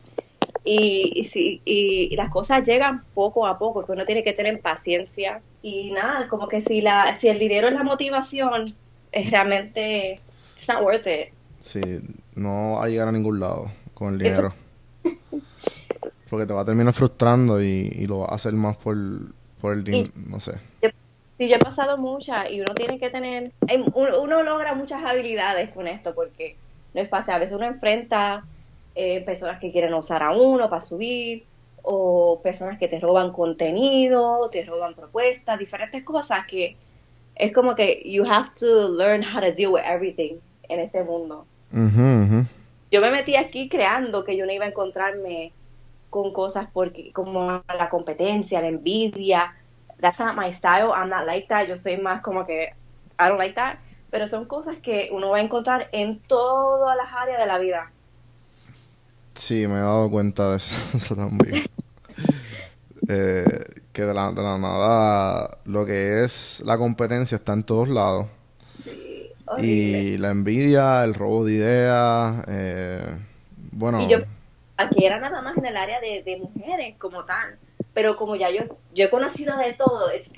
Y, 0.65 1.13
y, 1.15 1.25
si, 1.25 1.63
y 1.65 2.15
las 2.17 2.31
cosas 2.31 2.67
llegan 2.67 3.05
poco 3.15 3.47
a 3.47 3.59
poco, 3.59 3.85
que 3.85 3.93
uno 3.93 4.05
tiene 4.05 4.23
que 4.23 4.33
tener 4.33 4.61
paciencia. 4.61 5.41
Y 5.63 5.91
nada, 5.91 6.29
como 6.29 6.49
que 6.49 6.61
si, 6.61 6.81
la, 6.81 7.15
si 7.15 7.29
el 7.29 7.39
dinero 7.39 7.69
es 7.69 7.75
la 7.75 7.83
motivación, 7.83 8.75
es 9.13 9.31
realmente, 9.31 10.21
it's 10.55 10.69
not 10.69 10.83
worth 10.83 11.07
it. 11.07 11.33
Sí, 11.61 11.81
no 12.35 12.75
va 12.75 12.85
a 12.85 12.89
llegar 12.89 13.09
a 13.09 13.13
ningún 13.13 13.41
lado 13.41 13.71
con 13.95 14.15
el 14.15 14.19
dinero. 14.19 14.53
Porque 16.31 16.47
te 16.47 16.53
va 16.53 16.63
a 16.63 16.65
terminar 16.65 16.93
frustrando 16.93 17.61
y, 17.61 17.91
y 17.95 18.07
lo 18.07 18.21
vas 18.21 18.33
a 18.33 18.35
hacer 18.37 18.53
más 18.53 18.77
por, 18.77 18.97
por 19.61 19.75
el 19.75 19.85
dinero, 19.85 20.11
no 20.15 20.41
sé. 20.41 20.53
Sí, 21.39 21.49
yo 21.49 21.57
he 21.57 21.59
pasado 21.59 21.97
muchas 21.97 22.51
y 22.51 22.61
uno 22.61 22.75
tiene 22.75 22.99
que 22.99 23.09
tener, 23.09 23.51
uno 23.95 24.43
logra 24.43 24.75
muchas 24.75 25.03
habilidades 25.03 25.71
con 25.71 25.89
esto 25.89 26.15
porque 26.15 26.57
no 26.93 27.01
es 27.01 27.09
fácil. 27.09 27.33
A 27.35 27.39
veces 27.39 27.57
uno 27.57 27.65
enfrenta 27.65 28.45
eh, 28.95 29.21
personas 29.25 29.61
que 29.61 29.73
quieren 29.73 29.95
usar 29.95 30.23
a 30.23 30.33
uno 30.33 30.69
para 30.69 30.83
subir 30.83 31.45
o 31.83 32.41
personas 32.43 32.79
que 32.79 32.89
te 32.89 33.01
roban 33.01 33.33
contenido, 33.33 34.49
te 34.51 34.65
roban 34.65 34.95
propuestas, 34.95 35.59
diferentes 35.59 36.03
cosas 36.05 36.47
que 36.47 36.77
es 37.35 37.53
como 37.53 37.75
que 37.75 38.03
you 38.05 38.25
have 38.25 38.51
to 38.59 38.89
learn 38.97 39.23
how 39.23 39.41
to 39.41 39.53
deal 39.53 39.73
with 39.73 39.83
everything 39.85 40.37
en 40.69 40.81
este 40.81 41.03
mundo. 41.03 41.47
Yo 42.91 43.01
me 43.01 43.11
metí 43.11 43.37
aquí 43.37 43.69
creando 43.69 44.25
que 44.25 44.37
yo 44.37 44.45
no 44.45 44.53
iba 44.53 44.65
a 44.65 44.69
encontrarme 44.69 45.53
con 46.11 46.33
cosas 46.33 46.67
porque 46.73 47.13
como 47.13 47.63
la 47.69 47.89
competencia, 47.89 48.61
la 48.61 48.69
envidia, 48.69 49.55
that's 50.01 50.19
not 50.19 50.37
my 50.37 50.53
style, 50.53 50.91
I'm 50.95 51.09
not 51.09 51.25
like 51.25 51.47
that, 51.49 51.67
yo 51.67 51.77
soy 51.77 51.97
más 51.97 52.21
como 52.21 52.45
que 52.45 52.75
I 53.19 53.29
don't 53.29 53.39
like 53.39 53.55
that, 53.55 53.77
pero 54.11 54.27
son 54.27 54.47
cosas 54.47 54.77
que 54.79 55.09
uno 55.13 55.31
va 55.31 55.39
a 55.39 55.41
encontrar 55.41 55.89
en 55.93 56.19
todas 56.21 56.97
las 56.97 57.13
áreas 57.13 57.39
de 57.39 57.47
la 57.47 57.59
vida. 57.59 57.93
Sí, 59.35 59.67
me 59.67 59.77
he 59.79 59.81
dado 59.81 60.11
cuenta 60.11 60.51
de 60.51 60.57
eso, 60.59 61.15
también. 61.17 61.65
Eh, 63.09 63.65
que 63.93 64.03
de 64.03 64.15
la, 64.15 64.31
de 64.31 64.41
la 64.41 64.57
nada 64.57 65.59
lo 65.65 65.85
que 65.85 66.23
es 66.23 66.63
la 66.65 66.79
competencia 66.79 67.37
está 67.37 67.55
en 67.55 67.65
todos 67.65 67.89
lados. 67.89 68.29
Horrible. 69.47 69.67
Y 69.67 70.19
la 70.19 70.31
envidia, 70.31 71.03
el 71.03 71.15
robo 71.15 71.45
de 71.45 71.53
ideas, 71.55 72.45
eh, 72.47 73.19
bueno, 73.73 74.01
Y 74.01 74.07
yo 74.09 74.19
aquí 74.77 75.05
era 75.05 75.19
nada 75.19 75.43
más 75.43 75.57
en 75.59 75.67
el 75.67 75.77
área 75.77 76.01
de, 76.01 76.23
de 76.23 76.37
mujeres 76.39 76.97
como 76.99 77.25
tal, 77.25 77.59
pero 77.95 78.17
como 78.17 78.37
ya 78.37 78.51
yo 78.51 78.63
yo 78.95 79.07
he 79.07 79.11
conocido 79.11 79.57
de 79.57 79.73
todo, 79.75 80.15
it's 80.15 80.31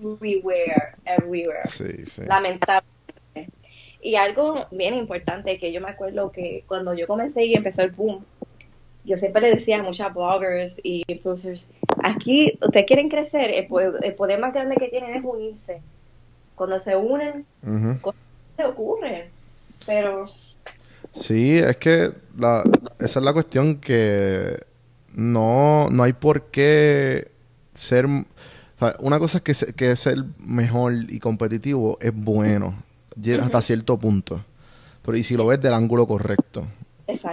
everywhere, 0.00 0.96
everywhere. 1.04 1.62
sí, 1.64 2.04
sí. 2.06 2.22
lamentablemente. 2.26 2.93
Y 4.04 4.16
algo 4.16 4.66
bien 4.70 4.94
importante 4.94 5.58
que 5.58 5.72
yo 5.72 5.80
me 5.80 5.88
acuerdo 5.88 6.30
que 6.30 6.62
cuando 6.68 6.92
yo 6.94 7.06
comencé 7.06 7.46
y 7.46 7.54
empezó 7.54 7.80
el 7.82 7.90
boom, 7.90 8.22
yo 9.06 9.16
siempre 9.16 9.40
le 9.42 9.54
decía 9.54 9.80
a 9.80 9.82
muchas 9.82 10.12
bloggers 10.14 10.78
y 10.84 11.02
influencers, 11.08 11.68
aquí 12.02 12.58
ustedes 12.60 12.84
quieren 12.86 13.08
crecer, 13.08 13.50
el 13.50 13.66
poder, 13.66 13.94
el 14.02 14.14
poder 14.14 14.38
más 14.38 14.52
grande 14.52 14.76
que 14.76 14.88
tienen 14.88 15.14
es 15.14 15.24
unirse. 15.24 15.80
Cuando 16.54 16.78
se 16.78 16.94
unen, 16.96 17.46
cosas 18.02 18.20
se 18.58 18.64
ocurren. 18.66 19.24
Pero 19.86 20.28
Sí, 21.14 21.56
es 21.58 21.76
que 21.78 22.12
la, 22.36 22.62
esa 22.98 23.18
es 23.20 23.24
la 23.24 23.32
cuestión 23.32 23.76
que 23.80 24.58
no, 25.14 25.88
no 25.90 26.02
hay 26.02 26.12
por 26.12 26.50
qué 26.50 27.28
ser... 27.72 28.04
O 28.06 28.24
sea, 28.78 28.96
una 28.98 29.18
cosa 29.18 29.38
es 29.38 29.42
que, 29.44 29.54
se- 29.54 29.72
que 29.72 29.96
ser 29.96 30.16
mejor 30.38 30.92
y 31.08 31.18
competitivo 31.20 31.96
es 32.02 32.12
bueno, 32.14 32.74
hasta 33.40 33.60
cierto 33.62 33.98
punto. 33.98 34.44
Pero 35.02 35.16
y 35.16 35.22
si 35.22 35.36
lo 35.36 35.46
ves 35.46 35.60
del 35.60 35.74
ángulo 35.74 36.06
correcto. 36.06 36.66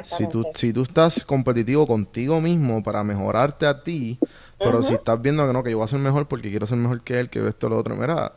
Si 0.03 0.27
tú, 0.27 0.45
si 0.55 0.73
tú 0.73 0.81
estás 0.83 1.23
competitivo 1.23 1.87
contigo 1.87 2.41
mismo 2.41 2.83
para 2.83 3.03
mejorarte 3.03 3.65
a 3.65 3.81
ti, 3.83 4.17
pero 4.57 4.83
si 4.83 4.93
estás 4.93 5.21
viendo 5.21 5.47
que 5.47 5.53
no, 5.53 5.63
que 5.63 5.71
yo 5.71 5.77
voy 5.77 5.85
a 5.85 5.87
ser 5.87 5.99
mejor 5.99 6.27
porque 6.27 6.49
quiero 6.49 6.67
ser 6.67 6.77
mejor 6.77 7.01
que 7.01 7.19
él, 7.19 7.29
que 7.29 7.47
esto, 7.47 7.69
lo 7.69 7.77
otro, 7.77 7.95
mira, 7.95 8.33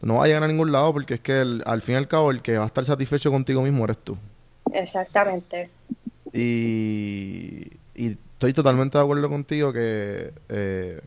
no 0.00 0.16
va 0.16 0.24
a 0.24 0.26
llegar 0.28 0.44
a 0.44 0.48
ningún 0.48 0.70
lado 0.70 0.92
porque 0.92 1.14
es 1.14 1.20
que 1.20 1.40
el- 1.40 1.62
al 1.66 1.82
fin 1.82 1.94
y 1.96 1.98
al 1.98 2.06
cabo 2.08 2.30
el 2.30 2.40
que 2.40 2.56
va 2.56 2.64
a 2.64 2.66
estar 2.68 2.84
satisfecho 2.84 3.30
contigo 3.32 3.62
mismo 3.62 3.84
eres 3.84 3.98
tú. 3.98 4.16
Exactamente. 4.72 5.70
Y, 6.32 7.72
y 7.94 8.06
estoy 8.34 8.52
totalmente 8.52 8.96
de 8.98 9.02
acuerdo 9.04 9.28
contigo 9.28 9.72
que, 9.72 10.32
eh, 10.48 11.00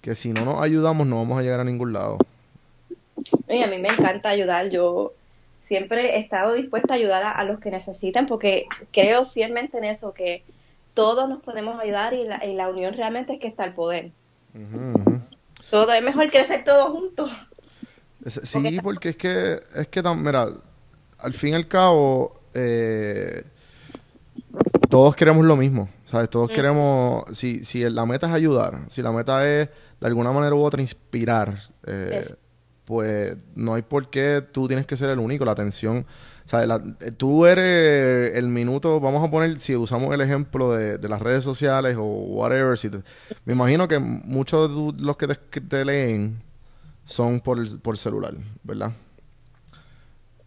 que 0.00 0.14
si 0.14 0.32
no 0.32 0.44
nos 0.44 0.62
ayudamos 0.62 1.06
no 1.06 1.16
vamos 1.16 1.38
a 1.38 1.42
llegar 1.42 1.60
a 1.60 1.64
ningún 1.64 1.92
lado. 1.92 2.18
Y 3.54 3.62
a 3.62 3.66
mí 3.66 3.78
me 3.78 3.88
encanta 3.88 4.28
ayudar. 4.30 4.68
Yo 4.70 5.12
siempre 5.60 6.16
he 6.16 6.18
estado 6.20 6.54
dispuesta 6.54 6.94
a 6.94 6.96
ayudar 6.96 7.22
a, 7.22 7.30
a 7.32 7.44
los 7.44 7.60
que 7.60 7.70
necesitan 7.70 8.26
porque 8.26 8.66
creo 8.92 9.26
fielmente 9.26 9.78
en 9.78 9.84
eso, 9.84 10.12
que 10.14 10.42
todos 10.94 11.28
nos 11.28 11.42
podemos 11.42 11.80
ayudar 11.80 12.12
y 12.14 12.24
la, 12.24 12.44
y 12.44 12.54
la 12.54 12.68
unión 12.68 12.94
realmente 12.94 13.34
es 13.34 13.40
que 13.40 13.48
está 13.48 13.64
el 13.64 13.72
poder. 13.74 14.10
Todo 15.70 15.92
es 15.92 16.02
mejor 16.02 16.30
crecer 16.30 16.64
todos 16.64 16.90
juntos. 16.90 17.30
Es- 18.24 18.40
Sí, 18.44 18.78
porque 18.82 19.10
es 19.10 19.16
que, 19.16 19.60
es 19.76 19.88
que, 19.88 20.02
mira, 20.02 20.48
al 21.18 21.32
fin 21.32 21.50
y 21.50 21.54
al 21.54 21.66
cabo, 21.68 22.40
eh, 22.54 23.42
todos 24.88 25.16
queremos 25.16 25.44
lo 25.44 25.56
mismo, 25.56 25.88
¿sabes? 26.04 26.28
Todos 26.28 26.50
queremos, 26.56 27.24
si, 27.36 27.64
si 27.64 27.88
la 27.88 28.04
meta 28.06 28.26
es 28.28 28.32
ayudar, 28.34 28.80
si 28.90 29.02
la 29.02 29.12
meta 29.12 29.48
es 29.48 29.68
de 30.00 30.06
alguna 30.06 30.32
manera 30.32 30.54
u 30.54 30.62
otra 30.62 30.82
inspirar, 30.82 31.58
eh, 31.86 32.20
pues 32.84 33.36
no 33.54 33.74
hay 33.74 33.82
por 33.82 34.10
qué 34.10 34.42
tú 34.52 34.66
tienes 34.68 34.86
que 34.86 34.96
ser 34.96 35.10
el 35.10 35.18
único, 35.18 35.44
la 35.44 35.52
atención, 35.52 36.06
¿sabes? 36.46 36.68
La- 36.68 36.82
eh, 37.00 37.12
tú 37.12 37.46
eres 37.46 38.36
el 38.36 38.48
minuto, 38.48 39.00
vamos 39.00 39.26
a 39.26 39.30
poner, 39.30 39.60
si 39.60 39.76
usamos 39.76 40.12
el 40.14 40.20
ejemplo 40.20 40.72
de, 40.74 40.98
de 40.98 41.08
las 41.08 41.20
redes 41.22 41.44
sociales 41.44 41.96
o 41.98 42.04
whatever, 42.04 42.76
si 42.78 42.90
te- 42.90 43.02
me 43.44 43.52
imagino 43.54 43.88
que 43.88 43.98
muchos 43.98 44.68
de 44.68 44.74
tu- 44.74 45.04
los 45.04 45.16
que 45.16 45.26
te, 45.28 45.36
que 45.50 45.60
te 45.60 45.84
leen 45.84 46.42
son 47.06 47.40
por, 47.40 47.80
por 47.82 47.98
celular, 47.98 48.34
¿verdad? 48.64 48.92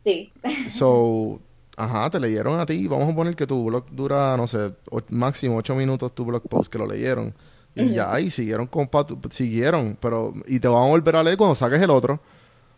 Sí. 0.03 0.31
So, 0.69 1.41
ajá, 1.77 2.09
te 2.09 2.19
leyeron 2.19 2.59
a 2.59 2.65
ti. 2.65 2.87
Vamos 2.87 3.11
a 3.11 3.15
poner 3.15 3.35
que 3.35 3.47
tu 3.47 3.63
blog 3.65 3.85
dura, 3.91 4.35
no 4.37 4.47
sé, 4.47 4.73
o- 4.91 5.01
máximo 5.09 5.57
ocho 5.57 5.75
minutos 5.75 6.13
tu 6.13 6.25
blog 6.25 6.47
post 6.47 6.71
que 6.71 6.77
lo 6.77 6.87
leyeron. 6.87 7.33
Y 7.75 7.89
ya, 7.89 8.19
y 8.19 8.31
siguieron 8.31 8.67
con 8.67 8.89
siguieron, 9.29 9.97
pero, 9.99 10.33
y 10.47 10.59
te 10.59 10.67
van 10.67 10.83
a 10.83 10.87
volver 10.87 11.17
a 11.17 11.23
leer 11.23 11.37
cuando 11.37 11.55
saques 11.55 11.81
el 11.81 11.89
otro. 11.89 12.21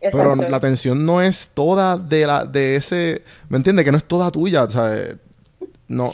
Pero 0.00 0.34
la 0.34 0.56
atención 0.56 1.04
no 1.04 1.22
es 1.22 1.48
toda 1.48 1.96
de 1.98 2.26
la, 2.26 2.44
de 2.44 2.76
ese, 2.76 3.22
¿me 3.48 3.56
entiendes? 3.56 3.84
Que 3.84 3.92
no 3.92 3.98
es 3.98 4.04
toda 4.04 4.30
tuya, 4.30 4.68
¿sabes? 4.68 5.16
No, 5.88 6.10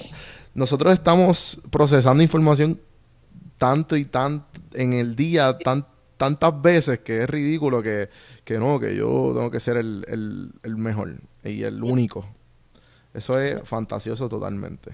nosotros 0.54 0.94
estamos 0.94 1.60
procesando 1.70 2.22
información 2.22 2.80
tanto 3.58 3.96
y 3.96 4.04
tan 4.04 4.44
en 4.72 4.92
el 4.92 5.16
día, 5.16 5.58
tan, 5.58 5.86
tantas 6.16 6.60
veces 6.60 7.00
que 7.00 7.22
es 7.22 7.30
ridículo 7.30 7.82
que, 7.82 8.08
que 8.44 8.58
no, 8.58 8.78
que 8.78 8.94
yo 8.94 9.32
tengo 9.34 9.50
que 9.50 9.60
ser 9.60 9.76
el, 9.76 10.04
el, 10.08 10.52
el 10.62 10.76
mejor 10.76 11.14
y 11.42 11.62
el 11.62 11.82
único. 11.82 12.26
Eso 13.12 13.38
es 13.38 13.60
fantasioso 13.64 14.28
totalmente. 14.28 14.92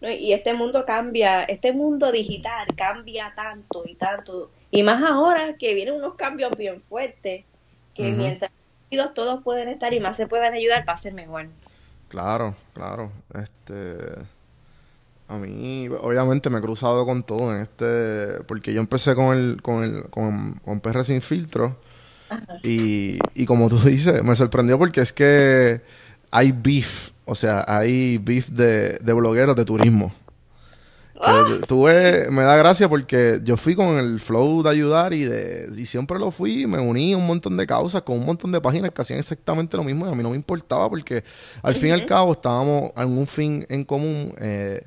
¿No? 0.00 0.10
Y 0.10 0.32
este 0.32 0.54
mundo 0.54 0.84
cambia, 0.86 1.44
este 1.44 1.72
mundo 1.72 2.12
digital 2.12 2.66
cambia 2.76 3.32
tanto 3.34 3.84
y 3.86 3.94
tanto. 3.94 4.50
Y 4.70 4.82
más 4.82 5.02
ahora 5.02 5.56
que 5.58 5.74
vienen 5.74 5.94
unos 5.94 6.14
cambios 6.14 6.56
bien 6.56 6.80
fuertes, 6.80 7.44
que 7.94 8.12
mientras 8.12 8.50
todos 9.14 9.42
pueden 9.42 9.68
estar 9.68 9.92
y 9.92 10.00
más 10.00 10.16
se 10.16 10.26
puedan 10.26 10.54
ayudar, 10.54 10.88
va 10.88 10.92
a 10.92 10.96
ser 10.96 11.14
mejor. 11.14 11.48
Claro, 12.08 12.54
claro. 12.74 13.10
Este, 13.34 13.98
a 15.28 15.36
mí, 15.36 15.88
obviamente, 15.88 16.48
me 16.48 16.58
he 16.58 16.62
cruzado 16.62 17.04
con 17.04 17.22
todo 17.22 17.54
en 17.54 17.62
este, 17.62 18.42
porque 18.44 18.72
yo 18.72 18.80
empecé 18.80 19.14
con 19.14 19.36
el, 19.36 19.62
con 19.62 19.84
el, 19.84 20.10
con, 20.10 20.54
con 20.64 20.80
PR 20.80 21.04
sin 21.04 21.20
filtro 21.20 21.76
y, 22.62 23.18
y 23.34 23.46
como 23.46 23.68
tú 23.68 23.78
dices, 23.78 24.22
me 24.22 24.36
sorprendió 24.36 24.78
porque 24.78 25.00
es 25.00 25.12
que 25.12 25.80
hay 26.30 26.52
beef, 26.52 27.10
o 27.28 27.34
sea, 27.34 27.64
hay 27.68 28.18
beef 28.18 28.48
de, 28.48 28.98
de 28.98 29.12
blogueros 29.12 29.54
de 29.54 29.64
turismo. 29.64 30.12
Que 31.20 31.66
tuve, 31.66 32.30
me 32.30 32.42
da 32.44 32.56
gracia 32.56 32.88
porque 32.88 33.40
yo 33.42 33.56
fui 33.56 33.74
con 33.74 33.98
el 33.98 34.20
flow 34.20 34.62
de 34.62 34.70
ayudar 34.70 35.12
y 35.12 35.24
de 35.24 35.68
y 35.76 35.84
siempre 35.84 36.16
lo 36.16 36.30
fui, 36.30 36.64
me 36.66 36.78
uní 36.78 37.12
a 37.12 37.16
un 37.16 37.26
montón 37.26 37.56
de 37.56 37.66
causas 37.66 38.02
con 38.02 38.18
un 38.18 38.26
montón 38.26 38.52
de 38.52 38.60
páginas 38.60 38.92
que 38.92 39.02
hacían 39.02 39.18
exactamente 39.18 39.76
lo 39.76 39.82
mismo 39.82 40.06
y 40.06 40.12
a 40.12 40.14
mí 40.14 40.22
no 40.22 40.30
me 40.30 40.36
importaba 40.36 40.88
porque 40.88 41.24
al 41.62 41.74
fin 41.74 41.88
y 41.88 41.92
al 41.92 42.06
cabo 42.06 42.32
estábamos 42.32 42.92
en 42.96 43.18
un 43.18 43.26
fin 43.26 43.66
en 43.68 43.84
común, 43.84 44.32
eh, 44.38 44.86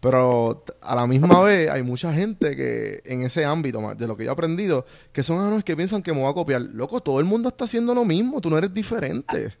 pero 0.00 0.64
a 0.80 0.94
la 0.94 1.08
misma 1.08 1.40
vez 1.40 1.68
hay 1.68 1.82
mucha 1.82 2.12
gente 2.12 2.54
que 2.54 3.02
en 3.04 3.22
ese 3.22 3.44
ámbito 3.44 3.80
de 3.96 4.06
lo 4.06 4.16
que 4.16 4.24
yo 4.24 4.30
he 4.30 4.32
aprendido, 4.32 4.86
que 5.12 5.24
son 5.24 5.40
anos 5.40 5.64
que 5.64 5.74
piensan 5.74 6.04
que 6.04 6.12
me 6.12 6.20
voy 6.20 6.30
a 6.30 6.34
copiar. 6.34 6.60
Loco, 6.60 7.00
todo 7.00 7.18
el 7.18 7.24
mundo 7.24 7.48
está 7.48 7.64
haciendo 7.64 7.94
lo 7.94 8.04
mismo, 8.04 8.40
tú 8.40 8.48
no 8.48 8.58
eres 8.58 8.72
diferente. 8.72 9.54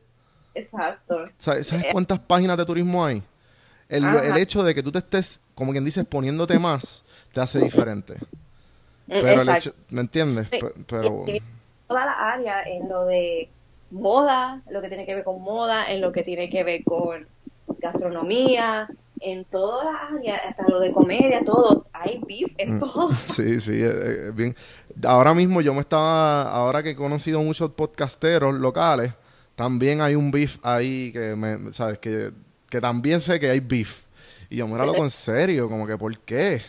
Exacto. 0.54 1.24
¿Sabes, 1.38 1.66
sabes 1.66 1.86
cuántas 1.90 2.18
páginas 2.20 2.56
de 2.56 2.64
turismo 2.64 3.04
hay? 3.04 3.22
El, 3.88 4.04
el 4.04 4.36
hecho 4.38 4.62
de 4.62 4.74
que 4.74 4.82
tú 4.82 4.90
te 4.90 4.98
estés, 4.98 5.40
como 5.54 5.72
quien 5.72 5.84
dice, 5.84 6.04
poniéndote 6.04 6.58
más, 6.58 7.04
te 7.32 7.40
hace 7.40 7.58
diferente. 7.60 8.14
Mm, 9.06 9.20
Pero 9.20 9.42
el 9.42 9.48
hecho, 9.50 9.74
¿me 9.90 10.00
entiendes? 10.00 10.48
Sí, 10.50 10.58
Pe- 10.60 10.72
Pero, 10.86 11.24
toda 11.86 12.06
la 12.06 12.12
área 12.12 12.62
en 12.62 12.88
lo 12.88 13.04
de 13.04 13.50
moda, 13.90 14.62
lo 14.70 14.80
que 14.80 14.88
tiene 14.88 15.06
que 15.06 15.14
ver 15.14 15.24
con 15.24 15.42
moda, 15.42 15.90
en 15.90 16.00
lo 16.00 16.10
que 16.12 16.22
tiene 16.22 16.48
que 16.48 16.64
ver 16.64 16.82
con 16.84 17.26
gastronomía, 17.80 18.88
en 19.20 19.44
todas 19.44 19.84
las 19.86 20.12
áreas, 20.18 20.40
hasta 20.48 20.68
lo 20.68 20.80
de 20.80 20.92
comedia, 20.92 21.44
todo, 21.44 21.86
hay 21.92 22.20
beef 22.26 22.52
en 22.58 22.76
Mm. 22.76 22.78
todo. 22.80 23.10
sí, 23.28 23.60
sí, 23.60 23.74
eh, 23.74 23.92
eh, 23.92 24.30
bien. 24.34 24.56
Ahora 25.04 25.34
mismo 25.34 25.60
yo 25.60 25.74
me 25.74 25.80
estaba, 25.80 26.42
ahora 26.50 26.82
que 26.82 26.90
he 26.90 26.96
conocido 26.96 27.40
muchos 27.42 27.70
podcasteros 27.72 28.54
locales, 28.54 29.12
también 29.56 30.00
hay 30.00 30.14
un 30.14 30.30
beef 30.30 30.58
ahí 30.62 31.12
que 31.12 31.36
me, 31.36 31.72
¿sabes? 31.72 31.98
Que, 31.98 32.32
que 32.68 32.80
también 32.80 33.20
sé 33.20 33.38
que 33.40 33.50
hay 33.50 33.60
beef. 33.60 34.04
Y 34.50 34.56
yo, 34.56 34.68
míralo 34.68 34.96
en 34.96 35.10
serio, 35.10 35.68
como 35.68 35.86
que, 35.86 35.96
¿por 35.98 36.18
qué? 36.20 36.62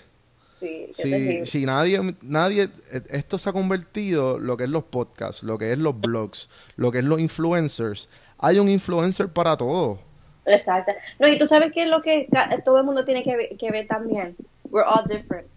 Sí, 0.59 0.91
Si, 0.93 1.45
si 1.45 1.65
nadie, 1.65 2.15
nadie, 2.21 2.69
eh, 2.91 3.01
esto 3.09 3.37
se 3.37 3.49
ha 3.49 3.53
convertido 3.53 4.39
lo 4.39 4.57
que 4.57 4.63
es 4.65 4.69
los 4.69 4.85
podcasts, 4.85 5.43
lo 5.43 5.57
que 5.57 5.71
es 5.71 5.77
los 5.77 5.99
blogs, 5.99 6.49
lo 6.77 6.91
que 6.91 6.99
es 6.99 7.03
los 7.05 7.19
influencers. 7.19 8.09
Hay 8.37 8.59
un 8.59 8.69
influencer 8.69 9.29
para 9.31 9.57
todo. 9.57 9.99
Exacto. 10.45 10.91
No, 11.19 11.27
y 11.27 11.37
tú 11.37 11.45
sabes 11.45 11.71
qué 11.73 11.83
es 11.83 11.89
lo 11.89 12.01
que 12.01 12.27
todo 12.63 12.79
el 12.79 12.83
mundo 12.85 13.03
tiene 13.05 13.23
que 13.23 13.35
ver, 13.35 13.57
que 13.57 13.71
ver 13.71 13.87
también. 13.87 14.37
We're 14.69 14.87
all 14.87 15.03
different. 15.05 15.47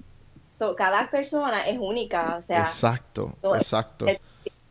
So, 0.50 0.74
cada 0.74 1.10
persona 1.10 1.66
es 1.68 1.78
única, 1.78 2.36
o 2.36 2.42
sea, 2.42 2.60
Exacto, 2.60 3.38
exacto. 3.54 4.18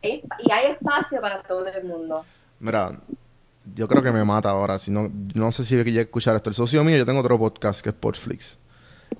y 0.02 0.22
hay 0.52 0.66
espacio 0.72 1.20
para 1.20 1.42
todo 1.42 1.66
el 1.68 1.84
mundo. 1.84 2.26
Mira, 2.60 3.00
yo 3.74 3.88
creo 3.88 4.02
que 4.02 4.10
me 4.10 4.24
mata 4.24 4.50
ahora. 4.50 4.78
Si 4.78 4.90
no, 4.90 5.10
no 5.34 5.52
sé 5.52 5.64
si 5.64 5.92
ya 5.92 6.02
escuchar 6.02 6.36
esto. 6.36 6.50
El 6.50 6.54
socio 6.54 6.82
mío, 6.84 6.96
yo 6.96 7.06
tengo 7.06 7.20
otro 7.20 7.38
podcast 7.38 7.80
que 7.80 7.90
es 7.90 7.94
Portflix. 7.94 8.58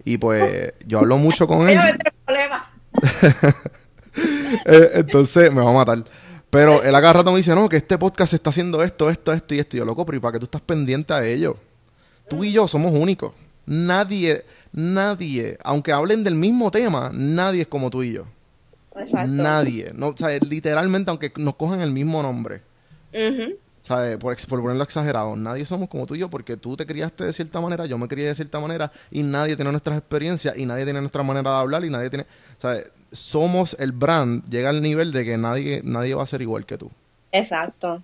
Y 0.05 0.19
pues 0.19 0.75
yo 0.87 0.99
hablo 0.99 1.19
mucho 1.19 1.47
con 1.47 1.69
él. 1.69 1.79
Eh, 4.65 4.91
entonces 4.95 5.53
me 5.53 5.63
va 5.63 5.71
a 5.71 5.75
matar. 5.75 6.05
Pero 6.51 6.83
él 6.83 6.95
a 6.95 7.01
cada 7.01 7.13
rato 7.13 7.31
me 7.31 7.37
dice, 7.37 7.55
no, 7.55 7.69
que 7.69 7.77
este 7.77 7.99
podcast 7.99 8.33
está 8.33 8.51
haciendo 8.51 8.83
esto, 8.83 9.11
esto, 9.11 9.33
esto 9.33 9.55
y 9.55 9.59
esto. 9.59 9.77
Y 9.77 9.79
yo, 9.79 9.85
loco, 9.85 10.05
pero 10.05 10.17
¿y 10.17 10.21
para 10.21 10.33
qué 10.33 10.39
tú 10.39 10.47
estás 10.47 10.63
pendiente 10.63 11.13
a 11.13 11.25
ello? 11.25 11.57
Tú 12.29 12.43
y 12.43 12.51
yo 12.51 12.67
somos 12.67 12.93
únicos. 12.93 13.33
Nadie, 13.67 14.45
nadie, 14.73 15.59
aunque 15.63 15.93
hablen 15.93 16.25
del 16.25 16.35
mismo 16.35 16.71
tema, 16.71 17.11
nadie 17.13 17.63
es 17.63 17.69
como 17.69 17.91
tú 17.91 18.03
y 18.03 18.15
yo. 18.15 18.25
Exacto. 18.97 19.31
Nadie. 19.31 19.93
No, 19.95 20.09
o 20.09 20.17
sea, 20.17 20.31
literalmente, 20.39 21.11
aunque 21.11 21.33
nos 21.37 21.55
cojan 21.55 21.81
el 21.81 21.93
mismo 21.93 22.23
nombre. 22.23 22.63
¿Sabes? 23.83 24.19
Por, 24.19 24.37
por 24.49 24.63
ponerlo 24.63 24.85
exagerado, 24.85 25.37
nadie 25.37 25.65
somos 25.65 25.89
como 25.89 26.07
tú 26.07 26.15
y 26.15 26.19
yo 26.19 26.29
porque 26.29 26.57
tú 26.57 26.77
te 26.77 26.87
criaste 26.87 27.25
de 27.25 27.33
cierta 27.33 27.61
manera, 27.61 27.87
yo 27.87 27.97
me 27.99 28.09
crié 28.09 28.29
de 28.29 28.35
cierta 28.35 28.61
manera 28.61 28.93
y 29.11 29.23
nadie 29.23 29.57
tiene 29.57 29.71
nuestras 29.71 29.99
experiencias 29.99 30.57
y 30.57 30.67
nadie 30.67 30.85
tiene 30.85 31.01
nuestra 31.01 31.23
manera 31.23 31.51
de 31.51 31.57
hablar 31.57 31.85
y 31.85 31.91
nadie 31.91 32.11
tiene, 32.11 32.27
¿sabes? 32.59 32.89
Somos 33.13 33.77
el 33.81 33.93
brand, 33.93 34.49
llega 34.51 34.69
al 34.69 34.83
nivel 34.83 35.13
de 35.13 35.25
que 35.25 35.39
nadie, 35.39 35.81
nadie 35.83 36.15
va 36.15 36.23
a 36.23 36.27
ser 36.27 36.43
igual 36.43 36.67
que 36.67 36.77
tú. 36.77 36.91
Exacto. 37.33 38.03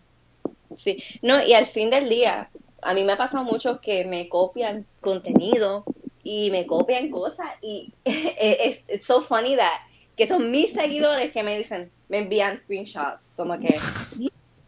Sí. 0.77 1.03
No, 1.23 1.45
y 1.45 1.53
al 1.53 1.67
fin 1.67 1.91
del 1.91 2.09
día, 2.09 2.49
a 2.83 2.95
mí 2.95 3.05
me 3.05 3.13
ha 3.13 3.17
pasado 3.17 3.45
mucho 3.45 3.81
que 3.81 4.05
me 4.05 4.29
copian 4.29 4.87
contenido 5.01 5.85
y 6.23 6.51
me 6.51 6.67
copian 6.67 7.11
cosas 7.11 7.47
y 7.61 7.93
es 8.05 8.81
it's 8.89 9.05
so 9.05 9.21
funny 9.21 9.57
that 9.57 9.81
que 10.17 10.27
son 10.27 10.51
mis 10.51 10.73
seguidores 10.73 11.33
que 11.33 11.43
me 11.43 11.59
dicen, 11.59 11.91
me 12.09 12.19
envían 12.19 12.57
screenshots, 12.59 13.35
como 13.37 13.59
que 13.59 13.77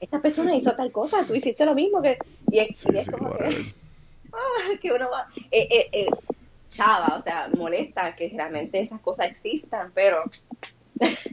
esta 0.01 0.21
persona 0.21 0.55
hizo 0.55 0.75
tal 0.77 0.93
cosa, 0.93 1.25
tú 1.27 1.35
hiciste 1.35 1.65
lo 1.65 1.75
mismo 1.75 2.03
que 2.03 2.19
y 2.51 2.59
es, 2.59 2.77
Sí, 2.77 2.89
y 2.93 2.99
es 2.99 3.05
sí, 3.05 3.11
como 3.11 3.37
que, 3.37 3.49
ah, 4.33 4.77
que 4.81 4.93
uno 4.93 5.11
va 5.11 5.27
eh, 5.51 5.69
eh, 5.71 5.89
eh, 5.93 6.07
chava, 6.69 7.17
o 7.17 7.21
sea, 7.21 7.49
molesta 7.57 8.15
que 8.15 8.29
realmente 8.35 8.81
esas 8.81 9.01
cosas 9.01 9.27
existan, 9.27 9.93
pero 9.95 10.23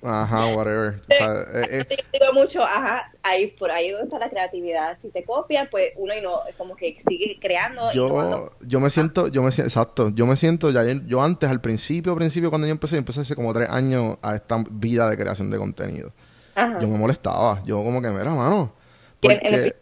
Ajá, 0.02 0.54
whatever. 0.56 1.02
O 1.10 1.14
sea, 1.14 1.42
eh, 1.54 1.86
eh, 1.90 1.98
digo 2.12 2.34
mucho, 2.34 2.64
ajá, 2.64 3.10
ahí 3.22 3.48
por 3.48 3.72
ahí 3.72 3.92
donde 3.92 4.06
está 4.06 4.20
la 4.20 4.30
creatividad. 4.30 4.98
Si 5.00 5.10
te 5.10 5.24
copian, 5.24 5.68
pues 5.72 5.92
uno 5.98 6.14
y 6.14 6.22
no, 6.22 6.46
es 6.48 6.56
como 6.56 6.76
que 6.76 6.96
sigue 7.08 7.38
creando. 7.40 7.90
y 7.92 7.96
yo, 7.96 8.08
tomando- 8.08 8.52
yo 8.62 8.80
me 8.80 8.90
siento, 8.90 9.28
yo 9.30 9.42
me 9.42 9.52
siento, 9.52 9.68
exacto, 9.70 10.10
yo 10.10 10.26
me 10.26 10.36
siento, 10.36 10.72
ya 10.72 10.84
yo 11.06 11.22
antes, 11.22 11.50
al 11.50 11.62
principio, 11.62 12.16
principio, 12.16 12.50
cuando 12.50 12.68
yo 12.68 12.72
empecé, 12.72 12.96
yo 12.96 13.00
empecé 13.00 13.22
hace 13.22 13.36
como 13.36 13.54
tres 13.54 13.70
años 13.70 14.18
a 14.22 14.36
esta 14.36 14.64
vida 14.70 15.10
de 15.10 15.18
creación 15.18 15.50
de 15.50 15.58
contenido. 15.58 16.12
Ajá. 16.56 16.80
Yo 16.80 16.88
me 16.88 16.98
molestaba, 16.98 17.62
yo 17.64 17.84
como 17.84 18.02
que, 18.02 18.10
mira, 18.10 18.32
mano, 18.34 18.74
porque 19.20 19.76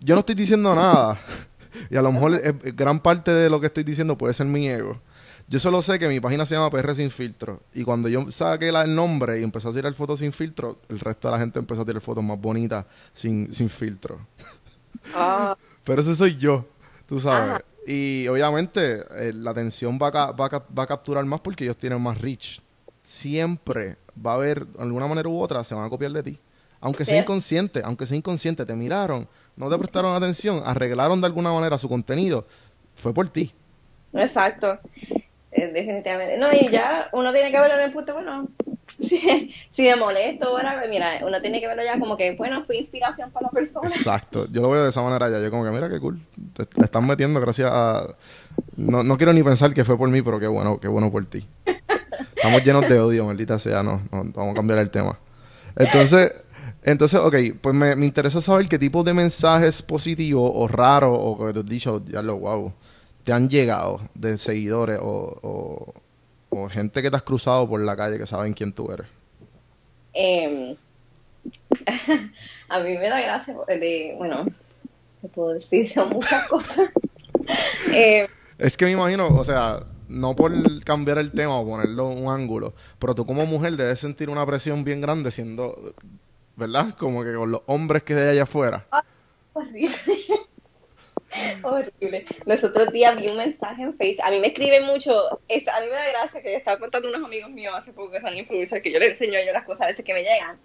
Yo 0.00 0.14
no 0.14 0.20
estoy 0.20 0.34
diciendo 0.34 0.74
nada. 0.74 1.18
Y 1.90 1.96
a 1.96 2.02
lo 2.02 2.10
mejor 2.10 2.34
eh, 2.42 2.52
gran 2.74 2.98
parte 2.98 3.30
de 3.30 3.48
lo 3.48 3.60
que 3.60 3.66
estoy 3.66 3.84
diciendo 3.84 4.18
puede 4.18 4.34
ser 4.34 4.46
mi 4.46 4.66
ego. 4.68 5.00
Yo 5.48 5.60
solo 5.60 5.80
sé 5.80 5.98
que 5.98 6.08
mi 6.08 6.18
página 6.18 6.44
se 6.44 6.54
llama 6.54 6.70
PR 6.70 6.94
Sin 6.94 7.10
Filtro. 7.10 7.62
Y 7.72 7.84
cuando 7.84 8.08
yo 8.08 8.28
saqué 8.30 8.72
la- 8.72 8.82
el 8.82 8.94
nombre 8.94 9.38
y 9.38 9.44
empecé 9.44 9.68
a 9.68 9.72
tirar 9.72 9.92
fotos 9.94 10.18
sin 10.20 10.32
filtro, 10.32 10.80
el 10.88 10.98
resto 10.98 11.28
de 11.28 11.32
la 11.32 11.38
gente 11.38 11.58
empezó 11.58 11.82
a 11.82 11.84
tirar 11.84 12.02
fotos 12.02 12.24
más 12.24 12.40
bonitas 12.40 12.84
sin, 13.12 13.52
sin 13.52 13.68
filtro. 13.70 14.18
Ah, 15.14 15.56
Pero 15.84 16.00
ese 16.00 16.14
soy 16.16 16.36
yo, 16.36 16.66
tú 17.06 17.20
sabes. 17.20 17.50
Ajá. 17.50 17.64
Y 17.86 18.26
obviamente 18.28 19.04
eh, 19.16 19.32
la 19.34 19.50
atención 19.52 19.98
va 20.02 20.08
a, 20.08 20.32
va, 20.32 20.46
a, 20.46 20.58
va 20.76 20.82
a 20.82 20.86
capturar 20.86 21.24
más 21.26 21.40
porque 21.40 21.64
ellos 21.64 21.76
tienen 21.76 22.00
más 22.02 22.20
reach. 22.20 22.60
Siempre 23.02 23.96
va 24.24 24.32
a 24.32 24.34
haber, 24.34 24.66
de 24.66 24.82
alguna 24.82 25.06
manera 25.06 25.28
u 25.28 25.40
otra, 25.40 25.64
se 25.64 25.74
van 25.74 25.84
a 25.84 25.88
copiar 25.88 26.12
de 26.12 26.22
ti. 26.22 26.38
Aunque 26.80 27.04
sea 27.04 27.18
inconsciente, 27.18 27.82
aunque 27.84 28.06
sea 28.06 28.16
inconsciente, 28.16 28.64
te 28.64 28.74
miraron, 28.74 29.26
no 29.56 29.68
te 29.68 29.76
prestaron 29.78 30.14
atención, 30.14 30.62
arreglaron 30.64 31.20
de 31.20 31.26
alguna 31.26 31.52
manera 31.52 31.76
su 31.76 31.88
contenido, 31.88 32.46
fue 32.94 33.12
por 33.12 33.28
ti. 33.28 33.52
exacto. 34.12 34.78
Eh, 35.50 35.72
definitivamente. 35.72 36.36
No, 36.36 36.52
y 36.52 36.70
ya 36.70 37.08
uno 37.12 37.32
tiene 37.32 37.50
que 37.50 37.58
verlo 37.58 37.76
en 37.78 37.84
el 37.86 37.92
punto, 37.92 38.14
bueno, 38.14 38.48
si, 39.00 39.52
si 39.70 39.82
me 39.82 39.96
molesto 39.96 40.48
ahora, 40.48 40.84
mira, 40.88 41.20
uno 41.26 41.40
tiene 41.40 41.60
que 41.60 41.66
verlo 41.66 41.82
ya 41.82 41.98
como 41.98 42.16
que, 42.16 42.36
bueno, 42.36 42.64
fue 42.64 42.76
inspiración 42.76 43.30
para 43.30 43.46
la 43.46 43.50
persona. 43.50 43.88
Exacto, 43.88 44.46
yo 44.52 44.60
lo 44.62 44.70
veo 44.70 44.82
de 44.84 44.90
esa 44.90 45.02
manera 45.02 45.28
ya. 45.30 45.40
Yo 45.40 45.50
como 45.50 45.64
que, 45.64 45.70
mira 45.70 45.88
qué 45.88 45.98
cool, 45.98 46.20
te, 46.54 46.66
te 46.66 46.84
están 46.84 47.06
metiendo 47.06 47.40
gracias 47.40 47.70
a... 47.72 48.14
No, 48.76 49.02
no 49.02 49.16
quiero 49.16 49.32
ni 49.32 49.42
pensar 49.42 49.72
que 49.72 49.84
fue 49.84 49.96
por 49.96 50.08
mí, 50.10 50.22
pero 50.22 50.38
qué 50.38 50.46
bueno, 50.46 50.78
qué 50.78 50.88
bueno 50.88 51.10
por 51.10 51.24
ti. 51.26 51.46
Estamos 52.38 52.62
llenos 52.62 52.88
de 52.88 53.00
odio, 53.00 53.24
maldita 53.24 53.58
sea, 53.58 53.82
no, 53.82 54.00
no, 54.12 54.24
vamos 54.32 54.52
a 54.52 54.54
cambiar 54.54 54.78
el 54.78 54.90
tema. 54.90 55.18
Entonces, 55.74 56.32
entonces, 56.84 57.18
ok, 57.18 57.34
pues 57.60 57.74
me, 57.74 57.96
me 57.96 58.06
interesa 58.06 58.40
saber 58.40 58.68
qué 58.68 58.78
tipo 58.78 59.02
de 59.02 59.12
mensajes 59.12 59.82
positivos 59.82 60.50
o 60.54 60.68
raros 60.68 61.18
o 61.20 61.46
que 61.46 61.52
te 61.52 61.58
has 61.58 61.66
dicho, 61.66 62.00
ya 62.06 62.22
lo 62.22 62.38
wow, 62.38 62.72
te 63.24 63.32
han 63.32 63.48
llegado 63.48 64.00
de 64.14 64.38
seguidores 64.38 65.00
o, 65.02 65.36
o, 65.42 65.94
o 66.50 66.68
gente 66.68 67.02
que 67.02 67.10
te 67.10 67.16
has 67.16 67.24
cruzado 67.24 67.68
por 67.68 67.80
la 67.80 67.96
calle 67.96 68.18
que 68.18 68.26
saben 68.26 68.52
quién 68.52 68.72
tú 68.72 68.92
eres. 68.92 69.06
Em, 70.14 70.76
a 72.68 72.80
mí 72.80 72.98
me 72.98 73.08
da 73.08 73.20
gracia 73.20 73.54
de, 73.66 74.14
bueno, 74.16 74.46
te 75.20 75.28
puedo 75.28 75.54
decir 75.54 75.92
son 75.92 76.10
muchas 76.14 76.46
cosas. 76.46 76.88
Es 78.58 78.76
que 78.76 78.84
me 78.84 78.92
imagino, 78.92 79.26
o 79.26 79.44
sea, 79.44 79.80
no 80.08 80.34
por 80.34 80.52
cambiar 80.84 81.18
el 81.18 81.32
tema 81.32 81.58
o 81.60 81.66
ponerlo 81.66 82.10
en 82.12 82.24
un 82.24 82.32
ángulo, 82.32 82.74
pero 82.98 83.14
tú 83.14 83.24
como 83.26 83.46
mujer 83.46 83.76
debes 83.76 84.00
sentir 84.00 84.30
una 84.30 84.44
presión 84.46 84.84
bien 84.84 85.00
grande 85.00 85.30
siendo, 85.30 85.94
¿verdad? 86.56 86.94
Como 86.98 87.22
que 87.24 87.34
con 87.34 87.50
los 87.50 87.62
hombres 87.66 88.02
que 88.02 88.14
hay 88.14 88.28
allá 88.28 88.42
afuera. 88.44 88.86
horrible. 89.52 89.94
Horrible. 91.62 92.24
Los 92.46 92.64
otros 92.64 92.90
días 92.90 93.14
vi 93.16 93.28
un 93.28 93.36
mensaje 93.36 93.82
en 93.82 93.94
Facebook. 93.94 94.24
A 94.26 94.30
mí 94.30 94.40
me 94.40 94.46
escriben 94.48 94.84
mucho. 94.86 95.38
es- 95.46 95.68
a 95.68 95.80
mí 95.80 95.86
me 95.86 95.92
da 95.94 96.08
gracia 96.08 96.42
que 96.42 96.52
yo 96.52 96.58
estaba 96.58 96.78
contando 96.78 97.08
a 97.08 97.10
unos 97.12 97.26
amigos 97.26 97.50
míos 97.50 97.74
hace 97.76 97.92
poco 97.92 98.10
que 98.12 98.20
son 98.20 98.34
influencers, 98.36 98.82
que 98.82 98.90
yo 98.90 98.98
les 98.98 99.10
enseño 99.10 99.34
a 99.38 99.40
ellos 99.42 99.52
las 99.52 99.64
cosas 99.66 99.82
a 99.82 99.86
veces 99.88 100.04
que 100.04 100.14
me 100.14 100.22
llegan. 100.22 100.58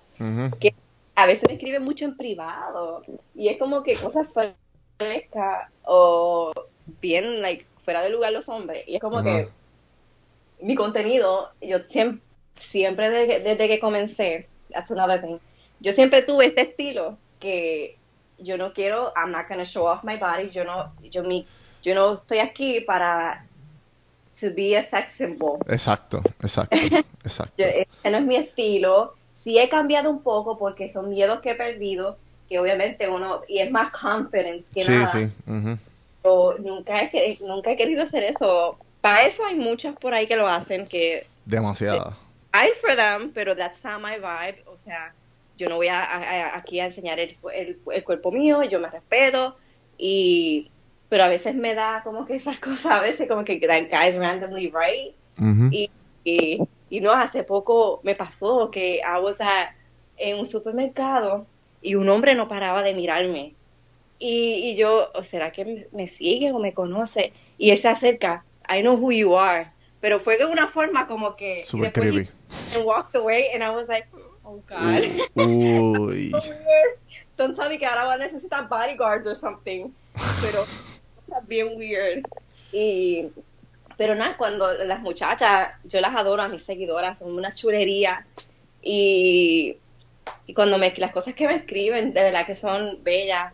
Que 0.60 0.73
a 1.15 1.25
veces 1.25 1.43
me 1.47 1.56
escriben 1.56 1.84
mucho 1.84 2.06
en 2.06 2.15
privado. 2.15 3.03
Y 3.36 3.49
es 3.49 3.58
como 3.58 3.84
que 3.84 3.95
cosas 3.97 4.29
frescas 4.97 5.69
o 5.84 6.51
bien, 7.01 7.41
like, 7.41 7.65
fuera 7.84 8.02
de 8.02 8.10
lugar 8.10 8.32
los 8.34 8.48
hombres. 8.50 8.84
Y 8.88 8.96
es 8.96 9.02
como 9.02 9.22
que 9.24 9.50
mi 10.62 10.76
contenido, 10.76 11.52
yo 11.62 11.80
siempre, 11.88 12.22
siempre 12.58 13.10
desde, 13.10 13.39
desde 13.41 13.67
que 13.67 13.80
comencé, 13.80 14.48
that's 14.72 14.91
another 14.91 15.22
thing, 15.22 15.38
yo 15.80 15.91
siempre 15.93 16.22
tuve 16.22 16.46
este 16.46 16.62
estilo 16.62 17.17
que 17.39 17.98
yo 18.39 18.58
no 18.58 18.74
quiero, 18.74 19.12
I'm 19.15 19.32
not 19.32 19.48
gonna 19.50 19.65
show 19.65 19.86
off 19.86 20.04
my 20.04 20.17
body, 20.17 20.50
yo 20.50 20.63
no, 20.63 20.93
yo 21.12 21.24
mi, 21.24 21.46
yo 21.82 21.93
no 21.96 22.13
estoy 22.13 22.39
aquí 22.39 22.80
para 22.82 23.46
to 24.39 24.48
be 24.56 24.76
a 24.78 24.82
sex 24.82 25.13
symbol. 25.13 25.60
Exacto, 25.67 26.22
exacto, 26.41 26.76
exacto. 27.24 27.54
Yo- 27.58 27.65
ese 27.67 28.12
no 28.12 28.17
es 28.17 28.24
mi 28.26 28.36
estilo. 28.36 29.15
Sí 29.36 29.58
he 29.60 29.67
cambiado 29.67 30.10
un 30.10 30.22
poco 30.24 30.58
porque 30.58 30.89
son 30.89 31.10
miedos 31.10 31.39
que 31.41 31.52
he 31.52 31.56
perdido, 31.56 32.17
que 32.48 32.60
obviamente 32.60 33.10
uno, 33.10 33.41
y 33.48 33.60
es 33.60 33.69
más 33.72 33.91
confidence 33.91 34.65
que 34.74 34.82
Sí, 34.82 34.91
nada. 34.91 35.08
sí. 35.08 35.28
ujú. 35.48 35.78
Pero 36.24 36.56
nunca 36.60 37.02
he, 37.04 37.38
nunca 37.42 37.72
he 37.72 37.76
querido 37.76 38.04
hacer 38.04 38.24
eso. 38.24 38.78
Para 39.02 39.24
eso 39.28 39.46
hay 39.46 39.56
muchas 39.56 39.96
por 39.98 40.14
ahí 40.14 40.26
que 40.28 40.36
lo 40.38 40.48
hacen, 40.48 40.88
que 40.88 41.28
Demasiada. 41.46 42.18
I 42.56 42.70
for 42.82 42.96
them, 42.96 43.32
pero 43.34 43.56
that's 43.56 43.84
not 43.84 44.00
my 44.02 44.16
vibe. 44.16 44.64
O 44.68 44.78
sea, 44.78 45.14
yo 45.58 45.68
no 45.70 45.76
voy 45.76 45.88
a, 45.90 46.00
a- 46.04 46.18
a- 46.54 46.58
aquí 46.58 46.80
a 46.80 46.86
enseñar 46.86 47.20
el, 47.20 47.36
el- 47.54 47.78
el 47.92 48.04
cuerpo 48.04 48.32
mío, 48.32 48.64
yo 48.64 48.80
me 48.80 48.90
respeto. 48.90 49.56
Y, 49.98 50.70
pero 51.10 51.26
a 51.26 51.28
veces 51.28 51.54
me 51.56 51.76
da 51.76 52.02
como 52.04 52.26
que 52.26 52.36
esas 52.36 52.58
cosas, 52.60 52.94
a 52.94 53.00
veces 53.02 53.28
como 53.28 53.44
que 53.44 53.60
that 53.60 53.84
guy's 53.92 54.18
randomly 54.18 54.68
right. 54.74 55.14
Y, 55.74 55.90
y, 56.24 56.62
y 56.90 57.02
no, 57.02 57.12
hace 57.12 57.44
poco 57.44 58.00
me 58.04 58.16
pasó 58.16 58.70
que 58.72 58.98
I 59.04 59.20
was 59.22 59.42
at- 59.42 59.72
en 60.18 60.40
un 60.40 60.46
supermercado 60.46 61.46
y 61.82 61.96
un 61.96 62.08
hombre 62.08 62.36
no 62.36 62.48
paraba 62.48 62.84
de 62.84 62.94
mirarme. 62.94 63.56
Y, 64.19 64.71
y 64.71 64.76
yo, 64.76 65.12
¿o 65.13 65.23
será 65.23 65.52
que 65.52 65.65
me, 65.65 65.88
me 65.91 66.08
sigue 66.08 66.52
o 66.52 66.60
me 66.60 66.73
conoce? 66.73 67.34
Y 67.58 67.71
él 67.71 67.78
se 67.78 67.89
acerca, 67.89 68.45
I 68.69 68.82
know 68.82 68.95
who 68.95 69.12
you 69.12 69.38
are. 69.38 69.71
Pero 69.99 70.19
fue 70.19 70.38
de 70.38 70.45
una 70.45 70.67
forma 70.67 71.08
como 71.08 71.36
que... 71.36 71.63
Super 71.63 71.91
creepy. 71.91 72.30
and 72.76 72.86
walked 72.86 73.15
away 73.15 73.49
and 73.54 73.63
I 73.63 73.69
was 73.69 73.88
like, 73.88 74.08
oh 74.43 74.62
God. 74.67 75.04
Uy. 75.36 76.32
So 76.41 76.49
weird. 76.49 76.99
Don't 77.38 77.56
tell 77.56 77.69
me 77.69 77.78
que 77.78 77.86
ahora 77.86 78.06
va 78.06 78.13
a 78.13 78.17
necesitar 78.17 78.67
bodyguards 78.67 79.28
or 79.28 79.36
something. 79.36 79.91
Pero 80.41 80.63
está 81.28 81.39
bien 81.47 81.78
weird. 81.78 82.23
Y, 82.71 83.32
pero 83.97 84.15
nada, 84.15 84.38
cuando 84.38 84.73
las 84.73 84.99
muchachas, 85.02 85.71
yo 85.84 86.02
las 86.02 86.15
adoro 86.15 86.41
a 86.41 86.47
mis 86.47 86.63
seguidoras, 86.63 87.19
son 87.19 87.34
una 87.34 87.54
chulería. 87.54 88.26
Y, 88.82 89.78
y 90.45 90.54
cuando 90.54 90.78
me, 90.78 90.93
las 90.97 91.12
cosas 91.12 91.34
que 91.34 91.47
me 91.47 91.56
escriben, 91.56 92.13
de 92.13 92.23
verdad 92.23 92.45
que 92.45 92.56
son 92.56 92.99
bellas. 93.04 93.54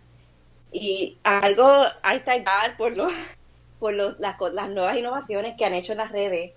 Y 0.72 1.18
algo 1.24 1.84
hay 2.04 2.20
que 2.22 2.42
dar 2.42 2.78
por, 2.78 2.96
los, 2.96 3.12
por 3.80 3.94
los, 3.94 4.20
las, 4.20 4.36
las 4.54 4.70
nuevas 4.70 4.98
innovaciones 4.98 5.56
que 5.58 5.66
han 5.66 5.74
hecho 5.74 5.94
en 5.94 5.98
las 6.00 6.12
redes. 6.12 6.52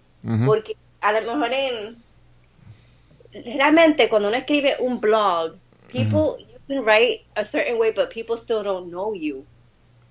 Porque 0.46 0.76
a 1.00 1.12
lo 1.20 1.34
mejor 1.36 1.52
en 1.52 1.96
realmente 3.56 4.08
cuando 4.08 4.28
uno 4.28 4.36
escribe 4.36 4.76
un 4.78 5.00
blog, 5.00 5.56
people 5.88 6.44
you 6.44 6.58
can 6.68 6.84
write 6.84 7.24
a 7.34 7.44
certain 7.44 7.76
way, 7.78 7.92
but 7.92 8.12
people 8.12 8.36
still 8.36 8.62
don't 8.62 8.88
know 8.90 9.14
you. 9.14 9.44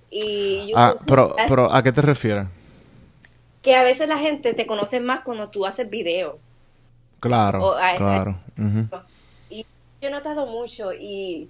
Y 0.10 0.68
you 0.68 0.76
Ah, 0.78 0.96
pero, 1.06 1.36
pero, 1.48 1.72
¿a 1.72 1.82
qué 1.82 1.92
te 1.92 2.02
refieres? 2.02 2.46
que 3.62 3.76
a 3.76 3.84
veces 3.84 4.08
la 4.08 4.18
gente 4.18 4.56
te 4.56 4.66
conoce 4.66 5.00
más 5.00 5.22
cuando 5.22 5.50
tú 5.50 5.66
haces 5.68 5.88
video. 5.90 6.40
Claro, 7.20 7.64
O 7.64 7.74
a- 7.76 7.96
claro. 7.96 8.40
Y 9.52 9.64
yo 10.02 10.08
he 10.08 10.10
notado 10.10 10.48
mucho 10.48 10.92
y 10.94 11.48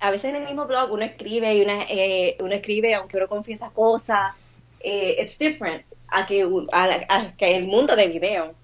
a 0.00 0.10
veces 0.10 0.30
en 0.30 0.36
el 0.36 0.44
mismo 0.44 0.66
blog 0.66 0.92
uno 0.92 1.04
escribe 1.04 1.54
y 1.54 1.62
una, 1.62 1.82
eh, 1.88 2.36
uno 2.40 2.54
escribe 2.54 2.94
aunque 2.94 3.16
uno 3.18 3.28
confiesa 3.28 3.70
cosas, 3.70 4.34
eh, 4.80 5.16
it's 5.20 5.38
different 5.38 5.84
a 6.08 6.26
que, 6.26 6.42
a, 6.72 7.36
que 7.36 7.56
el 7.56 7.66
mundo 7.66 7.94
de 7.96 8.08
video. 8.08 8.54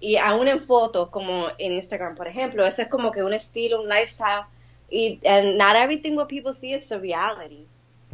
Y 0.00 0.16
aún 0.16 0.48
en 0.48 0.60
fotos, 0.60 1.08
como 1.10 1.46
en 1.58 1.72
Instagram, 1.72 2.16
por 2.16 2.26
ejemplo, 2.26 2.66
eso 2.66 2.82
es 2.82 2.88
como 2.88 3.12
que 3.12 3.22
un 3.22 3.32
estilo, 3.32 3.80
un 3.82 3.88
lifestyle. 3.88 4.44
Y 4.90 5.20
and 5.26 5.56
not 5.56 5.74
everything 5.76 6.16
what 6.16 6.26
people 6.28 6.52
see 6.52 6.74
is 6.74 6.88
the 6.88 6.98
reality. 6.98 7.66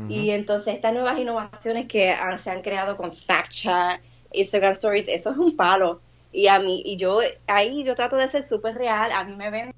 Y 0.09 0.30
entonces 0.30 0.74
estas 0.76 0.92
nuevas 0.92 1.18
innovaciones 1.18 1.86
que 1.88 2.11
han- 2.11 2.38
se 2.38 2.50
han 2.50 2.62
creado 2.62 2.96
con 2.96 3.11
Snapchat, 3.11 4.00
Instagram 4.32 4.72
Stories, 4.72 5.09
eso 5.09 5.30
es 5.32 5.36
un 5.36 5.57
palo. 5.57 6.00
Y 6.32 6.46
a 6.46 6.61
mí, 6.61 6.82
y 6.84 6.96
yo 6.96 7.20
ahí 7.48 7.82
yo 7.82 7.94
trato 7.96 8.16
de 8.16 8.28
ser 8.28 8.44
súper 8.44 8.76
real. 8.76 9.11
A 9.11 9.24
mí 9.24 9.34
me 9.34 9.50
ven 9.50 9.74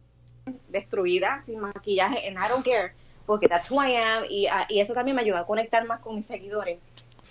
destruida, 0.68 1.40
sin 1.40 1.60
maquillaje, 1.60 2.26
and 2.26 2.36
I 2.38 2.48
don't 2.48 2.64
care, 2.64 2.92
porque 3.26 3.48
that's 3.48 3.70
who 3.70 3.76
I 3.82 3.96
am. 3.96 4.24
Y, 4.28 4.46
ah, 4.46 4.66
y 4.68 4.80
eso 4.80 4.94
también 4.94 5.16
me 5.16 5.22
ayuda 5.22 5.40
a 5.40 5.46
conectar 5.46 5.86
más 5.86 6.00
con 6.00 6.16
mis 6.16 6.26
seguidores. 6.26 6.78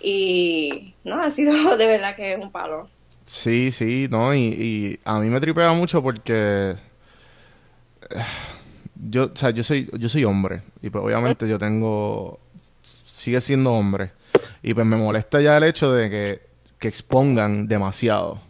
Y 0.00 0.94
no, 1.04 1.20
ha 1.20 1.30
sido 1.30 1.52
de 1.76 1.86
verdad 1.86 2.16
que 2.16 2.34
es 2.34 2.38
un 2.38 2.50
palo. 2.50 2.88
Sí, 3.24 3.70
sí, 3.70 4.08
no, 4.10 4.34
y, 4.34 4.40
y 4.40 5.00
a 5.04 5.20
mí 5.20 5.28
me 5.28 5.40
tripea 5.40 5.72
mucho 5.72 6.02
porque 6.02 6.76
yo, 8.94 9.30
o 9.32 9.36
sea, 9.36 9.50
yo 9.50 9.62
soy, 9.62 9.88
yo 9.92 10.08
soy 10.08 10.24
hombre 10.24 10.62
y 10.82 10.90
pues 10.90 11.04
obviamente 11.04 11.48
yo 11.48 11.58
tengo, 11.58 12.40
sigue 12.82 13.40
siendo 13.40 13.72
hombre 13.72 14.12
y 14.62 14.74
pues 14.74 14.86
me 14.86 14.96
molesta 14.96 15.40
ya 15.40 15.56
el 15.56 15.64
hecho 15.64 15.92
de 15.92 16.10
que, 16.10 16.40
que 16.78 16.88
expongan 16.88 17.68
demasiado. 17.68 18.40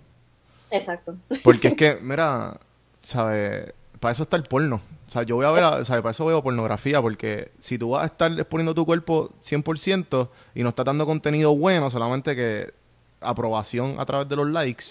Exacto. 0.70 1.16
Porque 1.42 1.68
es 1.68 1.74
que, 1.76 1.98
mira, 2.00 2.58
¿sabes? 2.98 3.72
Para 4.00 4.12
eso 4.12 4.22
está 4.24 4.36
el 4.36 4.44
porno. 4.44 4.80
O 5.08 5.10
sea, 5.12 5.22
yo 5.24 5.36
voy 5.36 5.46
a 5.46 5.50
ver, 5.50 5.64
a- 5.64 5.84
¿sabes? 5.84 6.02
Para 6.02 6.12
eso 6.12 6.26
veo 6.26 6.42
pornografía, 6.42 7.02
porque 7.02 7.52
si 7.58 7.78
tú 7.78 7.90
vas 7.90 8.04
a 8.04 8.06
estar 8.06 8.32
exponiendo 8.32 8.74
tu 8.74 8.86
cuerpo 8.86 9.32
100% 9.40 10.32
y 10.54 10.62
no 10.62 10.70
estás 10.70 10.86
dando 10.86 11.06
contenido 11.06 11.56
bueno, 11.56 11.90
solamente 11.90 12.36
que 12.36 12.72
aprobación 13.20 13.96
a 14.00 14.06
través 14.06 14.28
de 14.28 14.36
los 14.36 14.48
likes, 14.50 14.84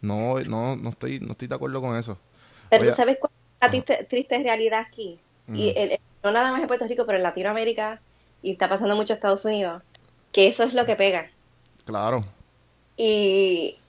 no, 0.00 0.40
no, 0.40 0.76
no 0.76 0.90
estoy, 0.90 1.20
no 1.20 1.32
estoy 1.32 1.48
de 1.48 1.54
acuerdo 1.54 1.80
con 1.80 1.96
eso. 1.96 2.18
Pero 2.68 2.84
Oye, 2.84 2.90
tú 2.90 2.90
sabes 2.92 3.18
cuál 3.20 3.30
es 3.32 3.66
la 3.66 3.70
triste, 3.70 4.04
triste 4.08 4.42
realidad 4.42 4.80
aquí. 4.88 5.24
Y 5.52 5.70
Mm. 5.70 5.76
el- 5.76 5.98
no 6.22 6.32
nada 6.32 6.52
más 6.52 6.60
en 6.62 6.66
Puerto 6.68 6.86
Rico, 6.88 7.06
pero 7.06 7.18
en 7.18 7.22
Latinoamérica, 7.24 8.02
y 8.40 8.52
está 8.52 8.68
pasando 8.68 8.96
mucho 8.96 9.12
en 9.12 9.16
Estados 9.18 9.44
Unidos, 9.44 9.82
que 10.32 10.48
eso 10.48 10.64
es 10.64 10.74
lo 10.74 10.84
que 10.86 10.96
pega. 10.96 11.32
Claro, 11.84 12.24
Y 12.96 13.84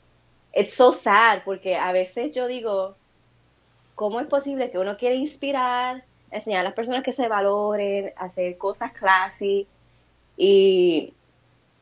it's 0.54 0.76
so 0.76 0.92
sad, 0.94 1.44
porque 1.46 1.76
a 1.78 1.92
veces 1.92 2.32
yo 2.36 2.48
digo, 2.48 3.00
¿cómo 3.98 4.22
es 4.22 4.28
posible 4.28 4.70
que 4.72 4.78
uno 4.78 4.96
quiere 4.96 5.16
inspirar, 5.16 6.04
enseñar 6.32 6.62
a 6.62 6.64
las 6.64 6.74
personas 6.74 7.04
que 7.04 7.12
se 7.12 7.28
valoren, 7.28 8.14
hacer 8.16 8.58
cosas 8.58 8.92
classy 8.94 9.66
y 10.38 11.14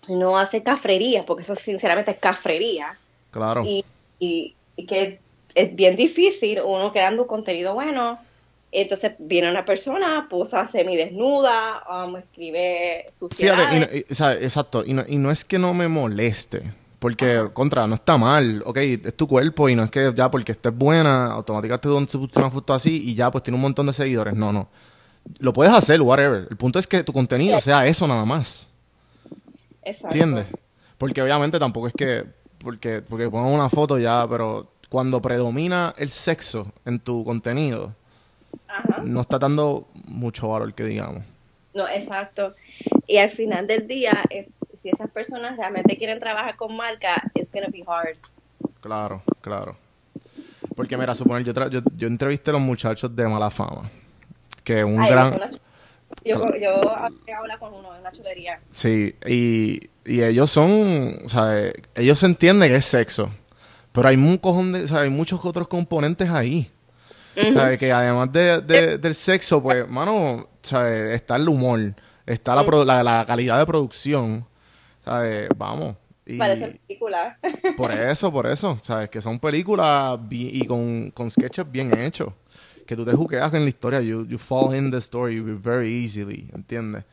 no 0.08 0.38
hacer 0.38 0.64
cafrería, 0.64 1.26
porque 1.26 1.44
eso 1.44 1.56
sinceramente 1.56 2.12
es 2.12 2.18
cafrería? 2.18 2.98
claro. 3.32 3.64
y, 3.66 3.84
y- 4.20 4.56
y 4.78 4.86
que 4.86 5.20
es 5.56 5.76
bien 5.76 5.96
difícil 5.98 6.62
uno 6.66 6.92
creando 6.92 7.28
contenido 7.28 7.74
bueno. 7.74 8.18
Entonces 8.72 9.14
viene 9.20 9.50
una 9.52 9.64
persona, 9.66 10.28
posa 10.30 10.66
semidesnuda, 10.68 11.84
um, 12.06 12.16
escribe 12.18 13.06
suciedades. 13.12 13.68
Fíjate, 13.70 13.78
y 13.78 13.80
no- 13.80 14.00
y- 14.10 14.12
o 14.12 14.16
sea, 14.16 14.34
exacto, 14.34 14.84
y 14.86 14.94
no, 14.94 15.04
y 15.08 15.18
no 15.18 15.32
es 15.32 15.44
que 15.46 15.60
no 15.60 15.74
me 15.74 15.88
moleste, 15.88 16.64
porque, 17.00 17.50
contra, 17.54 17.88
no 17.88 17.96
está 17.96 18.18
mal, 18.18 18.64
ok, 18.66 18.78
es 18.78 19.16
tu 19.16 19.28
cuerpo 19.28 19.70
y 19.70 19.76
no 19.76 19.84
es 19.84 19.92
que 19.92 20.14
ya 20.16 20.30
porque 20.32 20.54
estés 20.54 20.76
buena, 20.76 21.28
automáticamente 21.28 21.88
puso 22.18 22.30
una 22.36 22.50
foto 22.50 22.74
así 22.74 23.10
y 23.10 23.16
ya 23.16 23.30
pues 23.32 23.44
tiene 23.44 23.56
un 23.56 23.62
montón 23.62 23.86
de 23.88 23.94
seguidores, 23.94 24.34
no, 24.34 24.52
no. 24.52 24.68
Lo 25.40 25.54
puedes 25.54 25.74
hacer, 25.74 26.02
whatever. 26.02 26.48
El 26.50 26.58
punto 26.58 26.78
es 26.78 26.86
que 26.88 27.04
tu 27.04 27.12
contenido 27.12 27.60
sea 27.60 27.86
eso 27.86 28.08
nada 28.08 28.26
más, 28.26 28.68
Exacto. 29.84 30.16
¿entiendes? 30.16 30.48
Porque 30.98 31.22
obviamente 31.22 31.60
tampoco 31.60 31.88
es 31.88 31.94
que, 31.94 32.26
porque, 32.60 33.02
porque 33.02 33.30
pongan 33.30 33.54
una 33.54 33.70
foto 33.70 33.98
ya, 33.98 34.26
pero 34.30 34.72
cuando 34.90 35.22
predomina 35.22 35.94
el 35.98 36.10
sexo 36.10 36.72
en 36.86 37.00
tu 37.00 37.24
contenido, 37.26 37.94
Ajá. 38.68 39.02
no 39.04 39.22
está 39.22 39.38
dando 39.38 39.88
mucho 40.06 40.50
valor 40.50 40.74
que 40.74 40.86
digamos. 40.86 41.24
No, 41.74 41.88
exacto. 41.90 42.54
Y 43.06 43.18
al 43.18 43.30
final 43.30 43.68
del 43.68 43.86
día, 43.88 44.24
si 44.86 44.90
esas 44.92 45.10
personas 45.10 45.58
realmente 45.58 45.98
quieren 45.98 46.20
trabajar 46.20 46.56
con 46.56 46.76
marca, 46.78 47.24
it's 47.34 47.50
gonna 47.52 47.70
be 47.72 47.84
hard. 47.88 48.18
Claro, 48.82 49.24
claro. 49.42 49.76
Porque 50.76 50.96
mira, 50.96 51.16
suponer, 51.16 51.44
yo, 51.44 51.56
tra- 51.56 51.72
yo, 51.72 51.80
yo 51.98 52.08
entrevisté 52.08 52.52
a 52.52 52.54
los 52.54 52.62
muchachos 52.62 53.16
de 53.16 53.28
Mala 53.28 53.50
Fama. 53.50 53.90
Que 54.64 54.84
un 54.84 55.02
Ay, 55.02 55.10
gran... 55.10 55.40
yo, 56.24 56.56
yo 56.56 56.96
hablo 56.96 57.60
con 57.60 57.74
uno, 57.74 57.96
es 57.96 58.02
una 58.02 58.12
chulería. 58.12 58.60
Sí, 58.72 59.16
y, 59.26 59.80
y 60.06 60.22
ellos 60.22 60.52
son... 60.52 61.18
Eh, 61.36 61.74
ellos 61.96 62.20
se 62.20 62.28
entienden 62.28 62.70
que 62.70 62.76
es 62.76 62.86
sexo. 62.86 63.32
Pero 63.92 64.08
hay 64.10 64.16
un 64.18 64.38
cojón 64.38 64.72
de... 64.72 64.88
Sea, 64.88 65.00
hay 65.00 65.10
muchos 65.10 65.44
otros 65.46 65.68
componentes 65.68 66.30
ahí. 66.30 66.70
Que 67.34 67.92
además 67.92 68.32
de, 68.32 68.62
de- 68.62 68.98
del 69.00 69.16
sexo, 69.16 69.64
pues, 69.64 69.90
mano, 69.90 70.48
sea, 70.62 70.88
está 71.12 71.38
el 71.38 71.50
humor. 71.50 71.96
Está 72.28 72.54
la, 72.54 72.64
pro- 72.64 72.86
la, 72.86 73.02
la 73.02 73.26
calidad 73.26 73.58
de 73.58 73.66
producción. 73.66 74.46
¿Sabes? 75.06 75.48
Vamos. 75.56 75.96
Y 76.26 76.38
Parece 76.38 76.80
película. 76.88 77.38
por 77.78 77.92
eso, 77.92 78.32
por 78.32 78.48
eso. 78.48 78.78
¿Sabes? 78.82 79.10
Que 79.10 79.22
son 79.22 79.40
películas 79.40 80.20
y 80.30 80.66
con, 80.66 81.12
con 81.12 81.30
sketches 81.30 81.72
bien 81.72 81.98
hechos. 81.98 82.34
Que 82.88 82.96
tú 82.96 83.06
te 83.06 83.14
juqueas 83.14 83.54
en 83.54 83.64
la 83.64 83.70
historia. 83.70 84.02
You, 84.02 84.26
you 84.26 84.38
fall 84.38 84.76
in 84.76 84.92
the 84.92 84.98
story 84.98 85.40
very 85.40 86.04
easily. 86.04 86.50
¿Entiendes? 86.54 87.04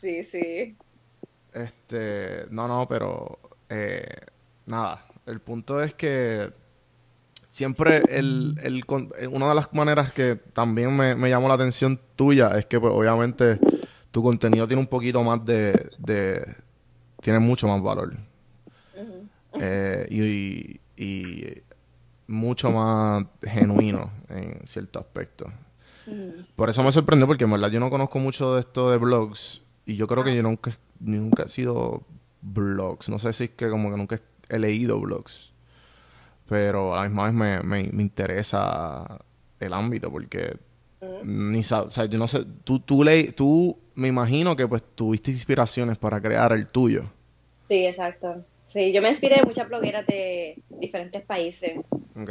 sí, 0.00 0.24
sí. 0.24 0.76
Este, 1.52 2.46
no, 2.50 2.68
no, 2.68 2.86
pero 2.88 3.38
eh, 3.68 4.06
nada. 4.66 5.04
El 5.26 5.40
punto 5.40 5.82
es 5.82 5.94
que 5.94 6.50
siempre 7.50 8.02
el, 8.08 8.58
el 8.62 8.84
eh, 9.18 9.26
una 9.26 9.48
de 9.48 9.54
las 9.54 9.72
maneras 9.72 10.12
que 10.12 10.36
también 10.36 10.96
me, 10.96 11.14
me 11.14 11.28
llamó 11.28 11.48
la 11.48 11.54
atención 11.54 12.00
tuya 12.16 12.52
es 12.56 12.66
que 12.66 12.78
pues 12.80 12.92
obviamente 12.94 13.58
tu 14.10 14.22
contenido 14.22 14.66
tiene 14.66 14.80
un 14.80 14.86
poquito 14.86 15.22
más 15.22 15.44
de, 15.44 15.90
de 15.98 16.54
tiene 17.20 17.38
mucho 17.38 17.66
más 17.68 17.82
valor 17.82 18.16
Eh, 19.58 20.06
y, 20.10 20.80
y 21.02 21.62
mucho 22.26 22.70
más 22.70 23.24
genuino 23.42 24.10
en 24.28 24.60
cierto 24.66 24.98
aspecto. 24.98 25.50
Por 26.56 26.68
eso 26.70 26.82
me 26.82 26.92
sorprendió 26.92 27.26
porque 27.26 27.44
en 27.44 27.50
verdad 27.50 27.70
yo 27.70 27.80
no 27.80 27.90
conozco 27.90 28.18
mucho 28.18 28.54
de 28.54 28.60
esto 28.60 28.90
de 28.90 28.96
blogs 28.98 29.62
y 29.86 29.96
yo 29.96 30.06
creo 30.06 30.24
que 30.24 30.34
yo 30.34 30.42
nunca, 30.42 30.70
nunca 30.98 31.44
he 31.44 31.48
sido 31.48 32.02
blogs. 32.42 33.08
No 33.08 33.18
sé 33.18 33.32
si 33.32 33.44
es 33.44 33.50
que 33.50 33.68
como 33.68 33.90
que 33.90 33.96
nunca 33.96 34.20
he 34.48 34.58
leído 34.58 34.98
blogs. 35.00 35.52
Pero 36.48 36.94
a 36.94 37.02
la 37.02 37.08
misma 37.08 37.24
vez 37.24 37.34
me, 37.34 37.62
me, 37.62 37.90
me 37.92 38.02
interesa 38.02 39.20
el 39.60 39.72
ámbito 39.72 40.10
porque 40.10 40.56
ni 41.24 41.60
sab- 41.60 41.86
o 41.86 41.90
sea, 41.90 42.04
yo 42.06 42.18
no 42.18 42.28
sé, 42.28 42.44
tú, 42.64 42.80
tú, 42.80 43.04
le, 43.04 43.32
tú 43.32 43.78
me 44.00 44.08
imagino 44.08 44.56
que 44.56 44.66
pues 44.66 44.82
tuviste 44.94 45.30
inspiraciones 45.30 45.98
para 45.98 46.20
crear 46.22 46.52
el 46.52 46.66
tuyo. 46.66 47.04
Sí, 47.68 47.86
exacto. 47.86 48.44
Sí, 48.72 48.92
yo 48.92 49.02
me 49.02 49.10
inspiré 49.10 49.36
de 49.36 49.42
muchas 49.42 49.68
blogueras 49.68 50.06
de 50.06 50.56
diferentes 50.78 51.22
países. 51.22 51.78
Ok. 52.16 52.30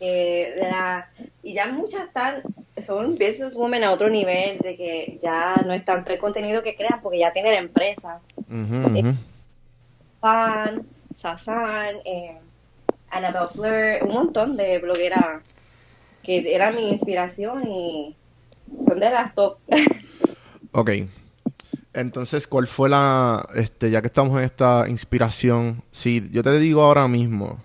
eh, 0.00 0.54
la- 0.60 1.10
y 1.42 1.54
ya 1.54 1.66
muchas 1.66 2.04
están, 2.06 2.42
son 2.76 3.12
businesswomen 3.16 3.82
a 3.82 3.90
otro 3.90 4.08
nivel, 4.08 4.58
de 4.58 4.76
que 4.76 5.18
ya 5.20 5.56
no 5.66 5.72
es 5.72 5.84
tanto 5.84 6.12
el 6.12 6.18
contenido 6.20 6.62
que 6.62 6.76
crean 6.76 7.00
porque 7.02 7.18
ya 7.18 7.32
tienen 7.32 7.54
empresa. 7.54 8.20
Ujú. 8.36 9.14
Pan, 10.20 10.86
Sasan, 11.10 11.96
eh, 12.04 12.38
Annabelle 13.10 13.48
Fleur, 13.54 14.04
un 14.04 14.14
montón 14.14 14.56
de 14.56 14.78
blogueras 14.78 15.42
que 16.22 16.54
eran 16.54 16.76
mi 16.76 16.90
inspiración 16.90 17.66
y 17.68 18.16
son 18.86 19.00
de 19.00 19.10
las 19.10 19.34
top. 19.34 19.58
Ok. 20.78 20.90
Entonces, 21.92 22.46
¿cuál 22.46 22.68
fue 22.68 22.88
la, 22.88 23.48
este, 23.56 23.90
ya 23.90 24.00
que 24.00 24.06
estamos 24.06 24.38
en 24.38 24.44
esta 24.44 24.88
inspiración, 24.88 25.82
si 25.90 26.30
yo 26.30 26.44
te 26.44 26.56
digo 26.60 26.82
ahora 26.82 27.08
mismo 27.08 27.58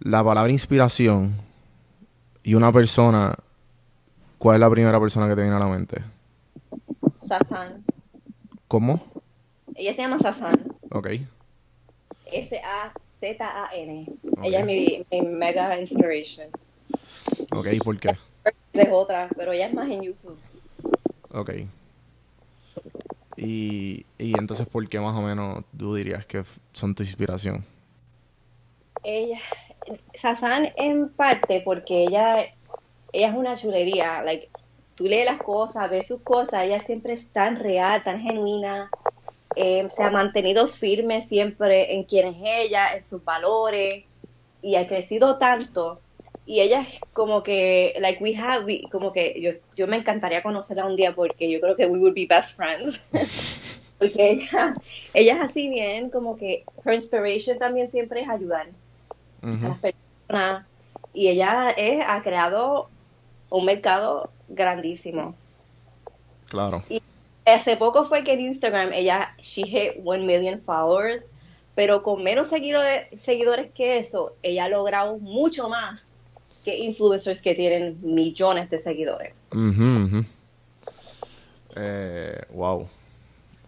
la 0.00 0.24
palabra 0.24 0.50
inspiración 0.50 1.32
y 2.42 2.54
una 2.54 2.72
persona, 2.72 3.36
¿cuál 4.38 4.56
es 4.56 4.60
la 4.62 4.70
primera 4.70 4.98
persona 4.98 5.28
que 5.28 5.36
te 5.36 5.42
viene 5.42 5.54
a 5.54 5.60
la 5.60 5.68
mente? 5.68 6.02
Sasan. 7.28 7.84
¿Cómo? 8.66 9.00
Ella 9.76 9.94
se 9.94 10.02
llama 10.02 10.18
Sasan. 10.18 10.74
Ok. 10.90 11.08
S-A-Z-A-N. 12.32 14.06
Ella 14.42 14.58
es 14.58 14.66
mi, 14.66 15.06
mi 15.12 15.22
mega 15.22 15.78
inspiration. 15.78 16.48
Ok, 17.52 17.68
¿por 17.84 17.96
qué? 18.00 18.08
Es 18.72 18.88
otra, 18.90 19.28
pero 19.36 19.52
ella 19.52 19.68
es 19.68 19.74
más 19.74 19.88
en 19.88 20.02
YouTube. 20.02 20.36
Ok. 21.30 21.50
Y, 23.36 24.06
y 24.18 24.36
entonces, 24.36 24.66
¿por 24.66 24.88
qué 24.88 25.00
más 25.00 25.16
o 25.16 25.22
menos 25.22 25.64
tú 25.76 25.94
dirías 25.94 26.26
que 26.26 26.44
son 26.72 26.94
tu 26.94 27.02
inspiración? 27.02 27.64
Ella, 29.02 29.40
Sasan 30.14 30.72
en 30.76 31.08
parte 31.08 31.60
porque 31.64 32.04
ella, 32.04 32.42
ella 33.12 33.28
es 33.28 33.34
una 33.34 33.56
chulería, 33.56 34.22
like, 34.22 34.48
tú 34.94 35.04
lees 35.04 35.26
las 35.26 35.42
cosas, 35.42 35.90
ves 35.90 36.06
sus 36.06 36.22
cosas, 36.22 36.64
ella 36.64 36.80
siempre 36.80 37.14
es 37.14 37.28
tan 37.32 37.56
real, 37.56 38.02
tan 38.02 38.20
genuina, 38.20 38.90
eh, 39.56 39.88
se 39.88 40.02
ha 40.04 40.10
mantenido 40.10 40.66
firme 40.68 41.20
siempre 41.20 41.94
en 41.94 42.04
quién 42.04 42.28
es 42.28 42.36
ella, 42.44 42.94
en 42.94 43.02
sus 43.02 43.24
valores, 43.24 44.04
y 44.62 44.76
ha 44.76 44.86
crecido 44.86 45.38
tanto, 45.38 46.00
y 46.46 46.60
ella 46.60 46.80
es 46.82 47.00
como 47.12 47.42
que, 47.42 47.94
like, 48.00 48.22
we 48.22 48.34
have, 48.36 48.64
we- 48.64 48.82
como 48.90 49.12
que 49.12 49.40
yo, 49.40 49.50
yo 49.76 49.86
me 49.86 49.96
encantaría 49.96 50.42
conocerla 50.42 50.86
un 50.86 50.96
día 50.96 51.14
porque 51.14 51.50
yo 51.50 51.60
creo 51.60 51.76
que 51.76 51.86
we 51.86 51.98
would 51.98 52.14
be 52.14 52.26
best 52.26 52.56
friends. 52.56 53.00
porque 53.98 54.30
ella, 54.32 54.74
ella 55.14 55.34
es 55.36 55.40
así 55.40 55.68
bien, 55.68 56.10
como 56.10 56.36
que 56.36 56.64
her 56.84 56.94
inspiration 56.94 57.58
también 57.58 57.86
siempre 57.86 58.22
es 58.22 58.28
ayudar 58.28 58.66
a 59.42 59.46
las 59.46 59.78
personas 59.78 60.66
y 61.14 61.28
ella 61.28 61.70
es- 61.76 62.04
ha 62.06 62.22
creado 62.22 62.88
un 63.50 63.64
mercado 63.64 64.30
grandísimo. 64.48 65.34
Claro. 66.48 66.82
Hace 67.44 67.76
poco 67.76 68.04
fue 68.04 68.22
que 68.24 68.32
en 68.34 68.40
Instagram 68.40 68.92
ella 68.92 69.34
she 69.42 69.62
hit 69.66 69.92
one 70.04 70.24
million 70.24 70.60
followers, 70.60 71.30
pero 71.74 72.02
con 72.02 72.22
menos 72.22 72.48
seguidores, 72.48 73.06
seguidores 73.20 73.70
que 73.72 73.98
eso, 73.98 74.34
ella 74.42 74.66
ha 74.66 74.68
logrado 74.68 75.18
mucho 75.18 75.68
más 75.68 76.11
que 76.64 76.78
influencers 76.78 77.42
que 77.42 77.54
tienen 77.54 77.98
millones 78.02 78.70
de 78.70 78.78
seguidores. 78.78 79.34
Eh, 81.76 82.40
wow. 82.50 82.86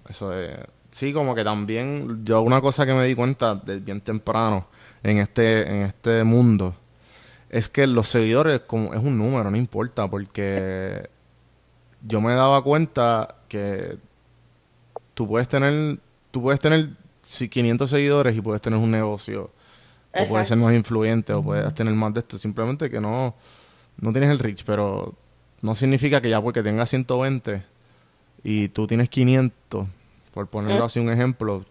Eso 0.09 0.38
es. 0.38 0.57
Sí, 0.90 1.12
como 1.12 1.34
que 1.34 1.42
también 1.42 2.24
yo 2.24 2.42
una 2.42 2.61
cosa 2.61 2.86
que 2.86 2.95
me 2.95 3.05
di 3.05 3.14
cuenta 3.14 3.57
de 3.57 3.78
bien 3.78 4.01
temprano 4.01 4.68
en 5.03 5.18
este, 5.18 5.68
en 5.68 5.82
este 5.82 6.22
mundo 6.22 6.76
es 7.51 7.68
que 7.68 7.86
los 7.86 8.09
seguidores 8.09 8.61
como 8.61 8.95
es 8.95 9.01
un 9.01 9.18
número, 9.18 9.51
no 9.51 9.57
importa, 9.57 10.09
porque 10.09 11.09
yo 12.07 12.20
me 12.20 12.34
daba 12.34 12.62
cuenta 12.62 13.36
que 13.49 13.97
tú 15.14 15.28
puedes 15.28 15.49
tener, 15.49 15.99
tú 16.30 16.42
puedes 16.42 16.61
tener 16.61 16.90
500 17.24 17.88
seguidores 17.88 18.36
y 18.36 18.40
puedes 18.40 18.61
tener 18.61 18.78
un 18.78 18.90
negocio, 18.90 19.51
o 20.15 20.27
puedes 20.27 20.49
ser 20.49 20.59
más 20.59 20.75
influyente, 20.75 21.33
o 21.33 21.43
puedes 21.43 21.75
tener 21.75 21.95
más 21.95 22.15
de 22.15 22.21
esto, 22.21 22.39
simplemente 22.39 22.91
que 22.91 23.01
no, 23.01 23.35
no 24.01 24.12
tienes 24.12 24.31
el 24.31 24.39
reach, 24.39 24.65
pero 24.65 25.15
no 25.62 25.75
significa 25.75 26.21
que 26.21 26.31
ya 26.31 26.41
porque 26.41 26.62
tengas 26.62 26.91
120 26.91 27.62
y 28.43 28.69
tú 28.69 28.87
tienes 28.87 29.09
500, 29.09 29.87
por 30.33 30.47
ponerlo 30.49 30.83
mm. 30.83 30.87
así 30.87 31.01
un 31.01 31.11
ejemplo, 31.11 31.65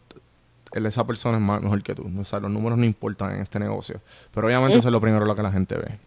esa 0.74 1.06
persona 1.06 1.38
es 1.38 1.44
más, 1.44 1.62
mejor 1.62 1.84
que 1.84 1.94
tú. 1.94 2.10
O 2.20 2.24
sea, 2.24 2.39
los 2.39 2.52
números 2.52 2.78
no 2.78 2.86
importan 2.86 3.36
en 3.36 3.41
este 3.41 3.60
negocio. 3.60 4.02
Pero 4.34 4.48
obviamente 4.48 4.78
eso 4.78 4.88
es 4.88 4.91
lo 4.91 5.00
primero 5.00 5.26
lo 5.26 5.36
que 5.36 5.44
la 5.44 5.52
gente 5.52 5.76
ve. 5.76 6.00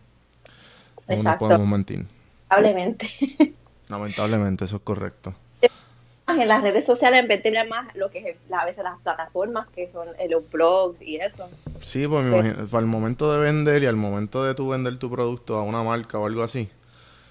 Exacto. 1.08 1.44
No 1.44 1.48
podemos 1.48 1.68
mentir. 1.68 2.06
Lamentablemente. 2.50 3.54
Lamentablemente, 3.88 4.64
eso 4.64 4.76
es 4.76 4.82
correcto. 4.82 5.34
En 6.28 6.48
las 6.48 6.62
redes 6.62 6.84
sociales 6.84 7.20
en 7.20 7.28
vez 7.28 7.42
de 7.42 7.64
más 7.64 7.94
lo 7.94 8.10
que 8.10 8.18
es 8.18 8.36
a 8.52 8.64
veces 8.64 8.82
las 8.82 8.98
plataformas 9.00 9.68
que 9.68 9.88
son 9.88 10.08
eh, 10.18 10.28
los 10.28 10.50
blogs 10.50 11.00
y 11.00 11.16
eso. 11.16 11.48
Sí, 11.82 12.06
pues 12.06 12.24
me 12.24 12.36
imagino, 12.36 12.66
para 12.66 12.80
el 12.80 12.86
momento 12.86 13.32
de 13.32 13.38
vender 13.38 13.82
y 13.84 13.86
al 13.86 13.96
momento 13.96 14.44
de 14.44 14.54
tú 14.54 14.68
vender 14.68 14.98
tu 14.98 15.10
producto 15.10 15.56
a 15.56 15.62
una 15.62 15.82
marca 15.84 16.18
o 16.18 16.26
algo 16.26 16.42
así, 16.42 16.68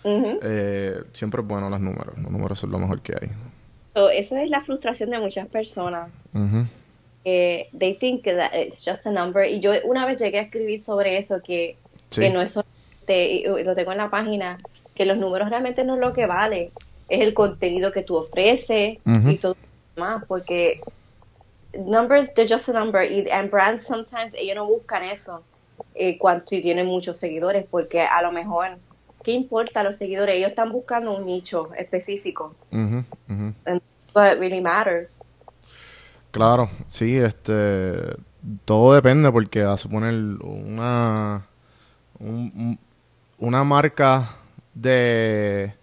eh, 0.03 1.03
siempre 1.11 1.41
es 1.41 1.47
bueno 1.47 1.69
los 1.69 1.81
números. 1.81 2.17
Los 2.17 2.31
números 2.31 2.57
son 2.57 2.71
lo 2.71 2.79
mejor 2.79 3.01
que 3.01 3.13
hay. 3.19 3.29
esa 4.13 4.41
es 4.41 4.49
la 4.49 4.61
frustración 4.61 5.09
de 5.09 5.19
muchas 5.19 5.47
personas. 5.47 6.09
Uh 6.33 6.63
they 7.25 7.97
think 7.99 8.23
that 8.23 8.53
it's 8.53 8.85
just 8.85 9.07
a 9.07 9.11
number. 9.11 9.49
Y 9.49 9.59
yo 9.59 9.71
una 9.83 10.05
vez 10.05 10.21
llegué 10.21 10.39
a 10.39 10.43
escribir 10.43 10.79
sobre 10.79 11.17
eso, 11.17 11.41
que, 11.41 11.75
que 12.11 12.29
no 12.29 12.41
es 12.41 12.55
y 13.07 13.63
lo 13.63 13.75
tengo 13.75 13.91
en 13.91 13.97
la 13.97 14.09
página, 14.09 14.57
que 14.93 15.05
los 15.05 15.17
números 15.17 15.49
realmente 15.49 15.83
no 15.83 15.95
es 15.95 15.99
lo 16.01 16.13
que 16.13 16.25
vale, 16.25 16.71
es 17.09 17.21
el 17.21 17.33
contenido 17.33 17.91
que 17.91 18.03
tú 18.03 18.15
ofreces 18.15 18.97
y 19.05 19.37
todo 19.37 19.55
más, 19.95 20.23
porque 20.25 20.81
numbers, 21.77 22.33
they're 22.33 22.47
just 22.47 22.69
a 22.69 22.73
number. 22.73 23.03
Y 23.03 23.29
and 23.29 23.49
brands 23.49 23.85
sometimes 23.85 24.33
ellos 24.33 24.55
no 24.55 24.65
buscan 24.65 25.03
eso 25.03 25.43
eh, 25.93 26.17
cuando 26.17 26.43
tienen 26.45 26.85
muchos 26.85 27.17
seguidores, 27.17 27.65
porque 27.69 28.01
a 28.01 28.21
lo 28.21 28.31
mejor 28.31 28.77
¿qué 29.23 29.31
importa 29.31 29.83
los 29.83 29.95
seguidores? 29.95 30.35
Ellos 30.35 30.49
están 30.49 30.71
buscando 30.71 31.15
un 31.15 31.25
nicho 31.25 31.73
específico. 31.77 32.55
Uh 32.71 33.03
But 34.13 34.39
really 34.39 34.61
matters. 34.61 35.21
Claro, 36.31 36.69
sí, 36.87 37.17
este, 37.17 38.15
todo 38.63 38.93
depende 38.93 39.29
porque 39.29 39.63
a 39.63 39.75
suponer 39.75 40.13
una, 40.13 41.45
una 43.37 43.63
marca 43.65 44.29
de 44.73 45.73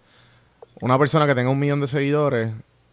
una 0.83 0.99
persona 0.99 1.25
que 1.25 1.33
tenga 1.33 1.49
un 1.49 1.59
millón 1.59 1.79
de 1.79 1.87
seguidores 1.87 2.51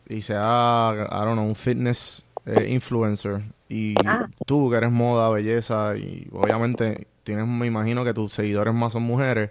y 0.09 0.21
sea, 0.21 0.93
I 1.11 1.25
don't 1.25 1.33
know, 1.33 1.45
un 1.45 1.57
fitness 1.57 2.25
eh, 2.47 2.69
influencer 2.71 3.43
y 3.69 3.95
ah. 4.07 4.29
tú 4.47 4.71
que 4.71 4.77
eres 4.77 4.93
moda, 4.93 5.29
belleza 5.29 5.97
y 5.97 6.29
obviamente 6.31 7.09
tienes, 7.25 7.49
me 7.49 7.67
imagino 7.67 8.05
que 8.05 8.15
tus 8.15 8.33
seguidores 8.33 8.73
más 8.75 8.93
son 8.93 9.03
mujeres, 9.03 9.51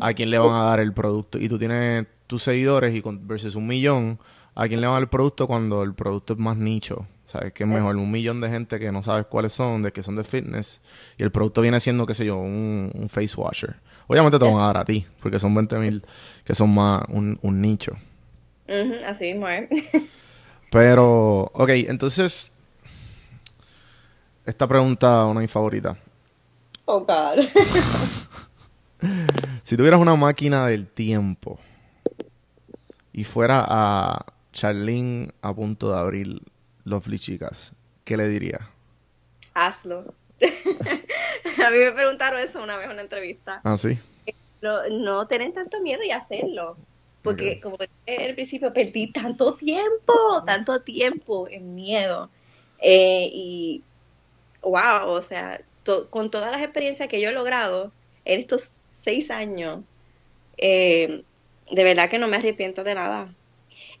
a 0.00 0.12
quién 0.12 0.30
le 0.30 0.38
van 0.38 0.54
a 0.54 0.64
dar 0.64 0.80
el 0.80 0.92
producto. 0.92 1.38
Y 1.38 1.48
tú 1.48 1.58
tienes 1.58 2.06
tus 2.26 2.42
seguidores 2.42 2.94
y 2.94 3.00
con, 3.00 3.26
versus 3.26 3.54
un 3.54 3.66
millón, 3.66 4.18
a 4.54 4.68
quién 4.68 4.82
le 4.82 4.86
van 4.86 4.92
a 4.92 4.96
dar 4.96 5.04
el 5.04 5.08
producto 5.08 5.46
cuando 5.46 5.82
el 5.82 5.94
producto 5.94 6.34
es 6.34 6.38
más 6.38 6.58
nicho. 6.58 7.06
¿Sabes? 7.24 7.52
Que 7.54 7.64
es 7.64 7.68
mejor 7.68 7.96
un 7.96 8.10
millón 8.10 8.40
de 8.40 8.48
gente 8.48 8.78
que 8.78 8.92
no 8.92 9.02
sabes 9.02 9.26
cuáles 9.26 9.52
son, 9.52 9.82
de 9.82 9.92
que 9.92 10.02
son 10.02 10.14
de 10.14 10.22
fitness, 10.22 10.80
y 11.18 11.24
el 11.24 11.32
producto 11.32 11.60
viene 11.60 11.80
siendo, 11.80 12.06
qué 12.06 12.14
sé 12.14 12.24
yo, 12.24 12.36
un, 12.36 13.08
face 13.10 13.34
washer. 13.36 13.76
Obviamente 14.06 14.38
te 14.38 14.44
van 14.44 14.54
a 14.54 14.66
dar 14.66 14.78
a 14.78 14.84
ti, 14.84 15.06
porque 15.20 15.38
son 15.38 15.54
20 15.54 15.78
mil 15.78 16.04
que 16.44 16.54
son 16.54 16.72
más 16.74 17.02
un, 17.08 17.38
nicho. 17.60 17.92
así 19.06 19.34
mismo, 19.34 19.46
Pero, 20.70 21.50
ok, 21.52 21.70
entonces, 21.88 22.52
esta 24.44 24.66
pregunta, 24.66 25.24
una 25.24 25.40
de 25.40 25.44
mis 25.44 25.50
favoritas. 25.50 25.96
Oh, 26.84 27.00
God. 27.00 27.44
Si 29.62 29.76
tuvieras 29.76 30.00
una 30.00 30.14
máquina 30.14 30.66
del 30.66 30.86
tiempo 30.86 31.58
y 33.12 33.24
fuera 33.24 33.64
a 33.68 34.26
Charlene 34.52 35.32
a 35.42 35.52
punto 35.52 35.90
de 35.90 35.98
abrir 35.98 36.40
Lovely 36.84 37.18
Chicas, 37.18 37.72
¿qué 38.04 38.16
le 38.16 38.28
diría? 38.28 38.70
Hazlo. 39.54 40.14
a 41.66 41.70
mí 41.70 41.78
me 41.78 41.92
preguntaron 41.92 42.40
eso 42.40 42.62
una 42.62 42.76
vez 42.76 42.86
en 42.86 42.92
una 42.92 43.02
entrevista. 43.02 43.60
Ah, 43.64 43.76
sí. 43.76 43.98
No, 44.60 44.88
no 44.90 45.26
tener 45.26 45.52
tanto 45.52 45.80
miedo 45.80 46.02
y 46.02 46.10
hacerlo. 46.10 46.76
Porque, 47.22 47.60
como 47.60 47.76
dije 47.76 47.90
en 48.06 48.20
el 48.20 48.34
principio, 48.34 48.72
perdí 48.72 49.08
tanto 49.08 49.56
tiempo, 49.56 50.44
tanto 50.46 50.82
tiempo 50.82 51.48
en 51.48 51.74
miedo. 51.74 52.30
Eh, 52.78 53.28
y, 53.32 53.82
wow, 54.62 55.08
o 55.08 55.22
sea, 55.22 55.60
con 56.10 56.30
todas 56.30 56.52
las 56.52 56.62
experiencias 56.62 57.08
que 57.08 57.20
yo 57.20 57.30
he 57.30 57.32
logrado 57.32 57.90
en 58.24 58.38
estos 58.38 58.76
seis 58.94 59.32
años, 59.32 59.80
eh, 60.56 61.24
de 61.70 61.84
verdad 61.84 62.08
que 62.08 62.18
no 62.18 62.28
me 62.28 62.36
arrepiento 62.36 62.84
de 62.84 62.94
nada. 62.94 63.34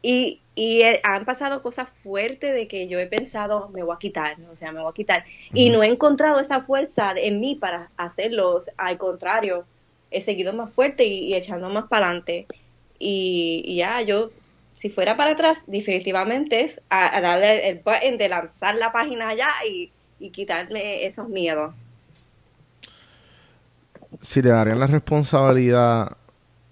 Y, 0.02 0.40
y 0.56 0.82
han 1.04 1.24
pasado 1.24 1.62
cosas 1.62 1.88
fuertes 2.02 2.52
de 2.52 2.66
que 2.66 2.88
yo 2.88 2.98
he 2.98 3.06
pensado, 3.06 3.68
me 3.68 3.84
voy 3.84 3.94
a 3.94 3.98
quitar, 3.98 4.36
o 4.50 4.56
sea, 4.56 4.72
me 4.72 4.80
voy 4.80 4.90
a 4.90 4.94
quitar. 4.94 5.24
Y 5.52 5.70
no 5.70 5.84
he 5.84 5.86
encontrado 5.86 6.40
esa 6.40 6.62
fuerza 6.62 7.12
en 7.16 7.40
mí 7.40 7.54
para 7.54 7.90
hacerlo. 7.96 8.58
Al 8.76 8.98
contrario, 8.98 9.64
he 10.10 10.20
seguido 10.20 10.52
más 10.52 10.72
fuerte 10.72 11.04
y, 11.04 11.34
echando 11.34 11.68
más 11.68 11.86
para 11.86 12.06
adelante. 12.06 12.46
Y, 12.98 13.76
ya, 13.76 14.02
yo, 14.02 14.30
si 14.72 14.90
fuera 14.90 15.16
para 15.16 15.32
atrás, 15.32 15.64
definitivamente 15.68 16.62
es 16.62 16.80
a, 16.90 17.20
darle 17.20 17.68
el 17.68 17.78
button 17.84 18.18
de 18.18 18.28
lanzar 18.28 18.74
la 18.74 18.90
página 18.90 19.28
allá 19.28 19.50
y, 19.68 19.92
y 20.18 20.30
quitarme 20.30 21.04
esos 21.04 21.28
miedos 21.28 21.74
si 24.20 24.42
te 24.42 24.48
darían 24.48 24.80
la 24.80 24.86
responsabilidad 24.86 26.16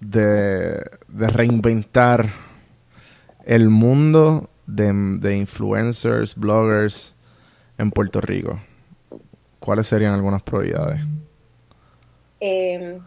de, 0.00 0.82
reinventar 1.08 2.28
el 3.46 3.68
mundo 3.68 4.48
de, 4.66 5.36
influencers, 5.36 6.34
bloggers 6.34 7.14
en 7.78 7.90
Puerto 7.90 8.20
Rico, 8.20 8.58
¿cuáles 9.60 9.86
serían 9.86 10.14
algunas 10.14 10.42
prioridades? 10.42 11.02
Em, 12.40 13.00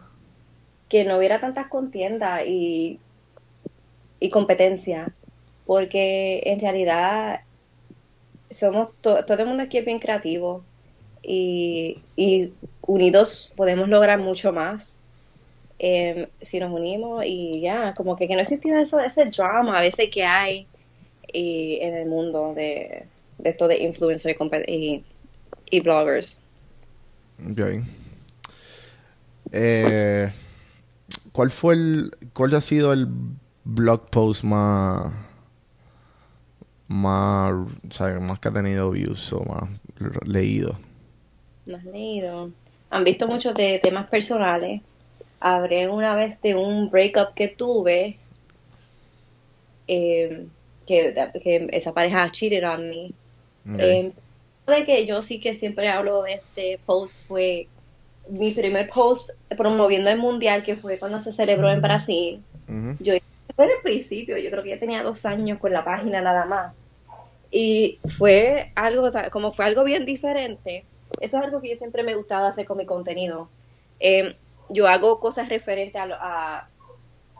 que 0.88 1.04
no 1.04 1.18
hubiera 1.18 1.40
tantas 1.40 1.68
contiendas 1.68 2.42
y, 2.46 2.98
y 4.20 4.30
competencia, 4.30 5.12
porque 5.66 6.42
en 6.44 6.60
realidad 6.60 7.40
somos 8.50 8.90
todo 9.00 9.24
el 9.28 9.46
mundo 9.46 9.62
aquí 9.64 9.78
es 9.78 9.84
bien 9.84 9.98
creativo 9.98 10.64
y, 11.22 11.98
y 12.16 12.52
unidos 12.82 13.52
podemos 13.56 13.88
lograr 13.88 14.18
mucho 14.18 14.52
más. 14.52 14.98
Em, 15.78 16.26
si 16.42 16.58
nos 16.58 16.72
unimos 16.72 17.24
y 17.24 17.60
ya, 17.60 17.94
como 17.94 18.16
que, 18.16 18.26
que 18.26 18.34
no 18.34 18.40
existía 18.40 18.80
eso, 18.80 18.98
ese 18.98 19.26
drama 19.26 19.78
a 19.78 19.80
veces 19.80 20.10
que 20.10 20.24
hay 20.24 20.66
y, 21.32 21.78
en 21.80 21.94
el 21.94 22.08
mundo 22.08 22.52
de, 22.54 23.04
de 23.38 23.50
esto 23.50 23.68
de 23.68 23.78
influencers 23.78 24.36
y, 24.66 25.04
y, 25.70 25.80
bloggers. 25.80 26.42
Okay. 27.52 27.82
Eh, 29.52 30.32
¿Cuál 31.30 31.50
fue 31.50 31.74
el, 31.74 32.16
cuál 32.32 32.54
ha 32.56 32.60
sido 32.60 32.92
el 32.92 33.06
blog 33.64 34.10
post 34.10 34.42
más, 34.42 35.12
más, 36.88 37.54
más 38.20 38.40
que 38.40 38.48
ha 38.48 38.52
tenido 38.52 38.90
views 38.90 39.32
o 39.32 39.44
más 39.44 39.70
leído? 40.26 40.76
Más 41.66 41.84
leído 41.84 42.50
han 42.90 43.04
visto 43.04 43.26
muchos 43.26 43.54
de 43.54 43.78
temas 43.82 44.08
personales. 44.08 44.80
Hablé 45.40 45.88
una 45.88 46.14
vez 46.14 46.40
de 46.42 46.54
un 46.54 46.90
breakup 46.90 47.34
que 47.34 47.48
tuve, 47.48 48.18
eh, 49.86 50.46
que, 50.86 51.14
esa 51.72 51.92
pareja 51.92 52.28
cheated 52.30 52.68
on 52.68 52.88
me. 52.88 53.12
Eh, 53.78 54.12
de 54.66 54.84
que 54.84 55.06
yo 55.06 55.22
sí 55.22 55.40
que 55.40 55.54
siempre 55.54 55.88
hablo 55.88 56.22
de 56.22 56.34
este 56.34 56.78
post 56.84 57.26
fue 57.26 57.68
mi 58.28 58.50
primer 58.50 58.88
post 58.88 59.30
promoviendo 59.56 60.10
el 60.10 60.18
mundial 60.18 60.62
que 60.62 60.76
fue 60.76 60.98
cuando 60.98 61.18
se 61.18 61.32
celebró 61.32 61.70
en 61.70 61.80
Brasil. 61.80 62.42
Yo 63.00 63.14
fue 63.56 63.64
en 63.64 63.70
el 63.70 63.82
principio, 63.82 64.36
yo 64.36 64.50
creo 64.50 64.62
que 64.62 64.70
ya 64.70 64.78
tenía 64.78 65.02
dos 65.02 65.24
años 65.24 65.58
con 65.58 65.72
la 65.72 65.84
página 65.84 66.20
nada 66.20 66.44
más. 66.44 66.74
Y 67.50 67.98
fue 68.18 68.72
algo, 68.74 69.10
como 69.32 69.52
fue 69.52 69.64
algo 69.64 69.84
bien 69.84 70.04
diferente, 70.04 70.84
eso 71.20 71.38
es 71.38 71.44
algo 71.44 71.62
que 71.62 71.70
yo 71.70 71.74
siempre 71.74 72.02
me 72.02 72.14
gustaba 72.14 72.48
hacer 72.48 72.66
con 72.66 72.76
mi 72.76 72.84
contenido. 72.84 73.48
Em, 74.00 74.34
yo 74.70 74.86
hago 74.88 75.20
cosas 75.20 75.48
referentes 75.48 76.00
a, 76.00 76.68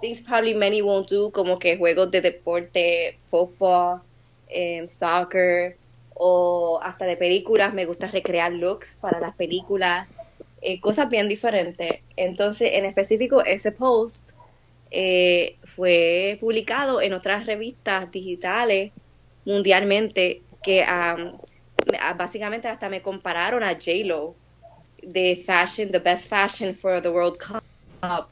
things 0.01 0.23
probably 0.23 0.55
many 0.55 0.81
won't 0.83 1.09
do, 1.11 1.31
como 1.33 1.59
que 1.59 1.77
juegos 1.77 2.11
de 2.11 2.21
deporte, 2.21 3.19
fútbol, 3.25 4.03
em, 4.49 4.89
soccer, 4.89 5.79
o 6.15 6.81
hasta 6.83 7.05
de 7.07 7.17
películas, 7.17 7.75
me 7.75 7.87
gusta 7.87 8.09
recrear 8.09 8.53
looks 8.53 8.97
para 8.97 9.21
las 9.21 9.35
películas, 9.37 10.09
eh, 10.61 10.81
cosas 10.81 11.09
bien 11.09 11.29
diferentes. 11.29 12.01
Entonces, 12.17 12.71
en 12.75 12.85
específico, 12.85 13.45
ese 13.45 13.73
post 13.73 14.31
eh, 14.91 15.59
fue 15.65 16.39
publicado 16.41 17.01
en 17.03 17.13
otras 17.13 17.47
revistas 17.47 18.11
digitales 18.11 18.93
mundialmente 19.45 20.47
que 20.63 20.85
básicamente 22.17 22.69
hasta 22.69 22.89
me 22.89 23.03
compararon 23.03 23.63
a 23.63 23.73
J-Lo 23.75 24.37
de 25.13 25.43
fashion, 25.47 25.91
the 25.91 25.99
best 25.99 26.29
fashion 26.29 26.75
for 26.75 27.01
the 27.01 27.09
World 27.09 27.39
Cup. 27.39 27.63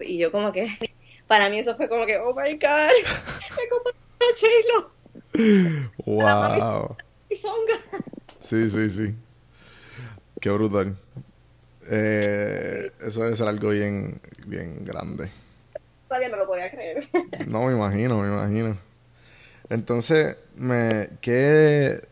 Y 0.00 0.18
yo 0.18 0.30
como 0.30 0.52
que, 0.52 0.68
para 1.26 1.48
mí 1.48 1.58
eso 1.58 1.74
fue 1.74 1.88
como 1.88 2.06
que, 2.06 2.18
oh 2.18 2.34
my 2.34 2.52
God, 2.54 2.92
me 3.56 3.68
compararon 3.68 4.02
a 4.20 4.26
J-Lo. 4.38 4.96
Wow. 6.04 6.96
Sí, 8.40 8.70
sí, 8.70 8.90
sí. 8.90 9.14
Qué 10.40 10.50
brutal. 10.50 10.96
Eh, 11.88 12.90
eso 13.00 13.22
debe 13.22 13.36
ser 13.36 13.48
algo 13.48 13.70
bien, 13.70 14.20
bien 14.46 14.84
grande. 14.84 15.28
Todavía 16.08 16.28
no 16.28 16.36
lo 16.36 16.46
podía 16.46 16.70
creer. 16.70 17.08
no, 17.46 17.64
me 17.66 17.72
imagino, 17.72 18.20
me 18.20 18.28
imagino. 18.28 18.78
Entonces, 19.68 20.36
me, 20.54 21.10
¿qué, 21.20 22.02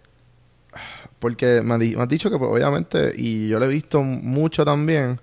porque 1.19 1.63
me, 1.63 1.75
has 1.75 2.09
dicho 2.09 2.31
que, 2.31 2.39
pues, 2.39 2.51
obviamente, 2.51 3.13
y 3.17 3.49
yo 3.49 3.59
lo 3.59 3.65
he 3.65 3.69
visto 3.69 4.03
mucho 4.03 4.65
también, 4.65 5.21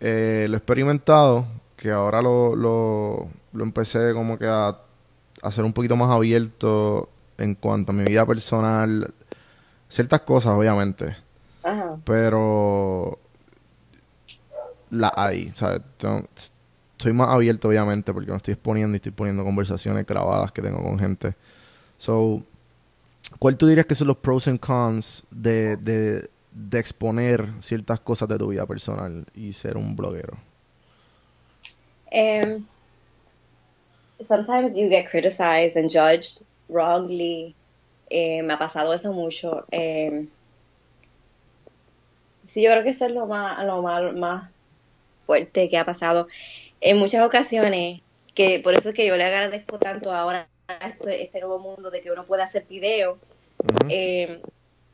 eh, 0.00 0.46
lo 0.48 0.56
he 0.56 0.58
experimentado, 0.58 1.46
que 1.76 1.90
ahora 1.90 2.20
lo, 2.20 2.54
lo, 2.56 3.28
lo 3.52 3.64
empecé 3.64 4.12
como 4.12 4.38
que 4.38 4.46
a, 4.46 4.76
hacer 5.42 5.64
un 5.64 5.72
poquito 5.72 5.96
más 5.96 6.10
abierto 6.10 7.08
en 7.38 7.54
cuanto 7.54 7.92
a 7.92 7.94
mi 7.94 8.04
vida 8.04 8.26
personal, 8.26 9.14
ciertas 9.88 10.22
cosas, 10.22 10.52
obviamente. 10.54 11.16
Ajá. 11.62 11.96
Pero 12.04 13.18
la 14.90 15.12
hay, 15.16 15.50
¿sabes? 15.54 15.80
Estoy 16.92 17.12
más 17.12 17.28
abierto, 17.28 17.68
obviamente, 17.68 18.12
porque 18.12 18.30
me 18.30 18.36
estoy 18.36 18.54
exponiendo 18.54 18.96
y 18.96 18.98
estoy 18.98 19.12
poniendo 19.12 19.44
conversaciones 19.44 20.04
grabadas 20.04 20.50
que 20.52 20.62
tengo 20.62 20.82
con 20.82 20.98
gente. 20.98 21.34
So, 21.98 22.42
¿Cuál 23.38 23.56
tú 23.56 23.66
dirías 23.66 23.86
que 23.86 23.94
son 23.94 24.08
los 24.08 24.16
pros 24.18 24.48
and 24.48 24.58
cons 24.58 25.26
de, 25.30 25.76
de, 25.76 26.28
de 26.52 26.78
exponer 26.78 27.48
ciertas 27.60 28.00
cosas 28.00 28.28
de 28.28 28.38
tu 28.38 28.48
vida 28.48 28.66
personal 28.66 29.26
y 29.34 29.52
ser 29.52 29.76
un 29.76 29.94
bloguero? 29.94 30.38
Um, 32.10 32.66
sometimes 34.24 34.74
you 34.76 34.88
get 34.88 35.10
criticized 35.10 35.76
and 35.76 35.90
judged 35.90 36.42
wrongly. 36.68 37.54
Eh, 38.10 38.42
me 38.42 38.54
ha 38.54 38.58
pasado 38.58 38.94
eso 38.94 39.12
mucho. 39.12 39.66
Eh, 39.70 40.26
sí, 42.46 42.62
yo 42.62 42.70
creo 42.70 42.82
que 42.82 42.90
eso 42.90 43.04
es 43.04 43.12
lo 43.12 43.26
más, 43.26 43.62
lo 43.64 43.82
más, 43.82 44.14
más 44.14 44.50
fuerte 45.18 45.68
que 45.68 45.76
ha 45.76 45.84
pasado. 45.84 46.28
En 46.80 46.96
muchas 46.96 47.24
ocasiones, 47.24 48.00
que 48.34 48.60
por 48.60 48.74
eso 48.74 48.90
es 48.90 48.94
que 48.94 49.06
yo 49.06 49.16
le 49.16 49.24
agradezco 49.24 49.78
tanto 49.78 50.12
ahora 50.12 50.48
este, 50.68 51.24
este, 51.24 51.40
nuevo 51.40 51.58
mundo 51.58 51.90
de 51.90 52.00
que 52.00 52.10
uno 52.10 52.24
puede 52.26 52.42
hacer 52.42 52.66
video. 52.68 53.18
Eh, 53.88 54.40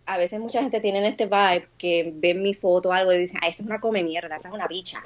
a 0.07 0.19
veces 0.19 0.39
mucha 0.41 0.61
gente 0.61 0.81
tiene 0.81 1.07
este 1.07 1.27
vibe 1.27 1.69
que 1.79 2.13
ven 2.17 2.43
mi 2.43 2.55
foto 2.55 2.91
o 2.91 2.93
algo 2.93 3.13
y 3.13 3.19
dicen, 3.19 3.41
ah, 3.43 3.49
esa 3.49 3.63
es 3.63 3.67
una 3.67 3.81
come 3.81 4.05
mierda, 4.05 4.37
esa 4.37 4.49
es 4.49 4.55
una 4.55 4.69
bicha. 4.69 5.03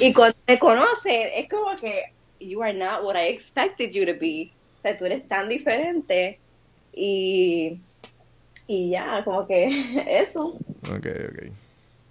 Y 0.00 0.12
cuando 0.12 0.36
me 0.46 0.58
conocen, 0.58 1.28
es 1.34 1.48
como 1.48 1.76
que, 1.76 2.12
you 2.40 2.62
are 2.62 2.72
not 2.72 3.04
what 3.04 3.16
I 3.16 3.28
expected 3.28 3.90
you 3.92 4.04
to 4.06 4.18
be. 4.18 4.50
O 4.78 4.82
sea, 4.82 4.96
tú 4.96 5.04
eres 5.04 5.26
tan 5.28 5.48
diferente. 5.48 6.38
Y, 6.92 7.78
y 8.66 8.90
ya, 8.90 9.22
como 9.24 9.46
que 9.46 9.68
eso. 10.22 10.56
Ok, 10.90 11.06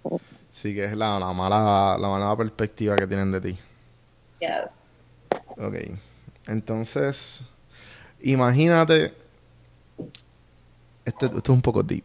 ok. 0.04 0.20
Sí, 0.52 0.74
que 0.74 0.84
es 0.84 0.96
la, 0.96 1.18
la, 1.18 1.32
mala, 1.32 1.96
la 1.98 2.08
mala 2.08 2.36
perspectiva 2.36 2.96
que 2.96 3.06
tienen 3.06 3.32
de 3.32 3.40
ti. 3.40 3.58
Yes. 4.40 4.70
Ok. 5.58 5.74
Entonces, 6.46 7.44
Imagínate. 8.22 9.14
Esto, 11.04 11.26
esto, 11.26 11.38
es 11.38 11.48
un 11.48 11.62
poco 11.62 11.82
deep. 11.82 12.04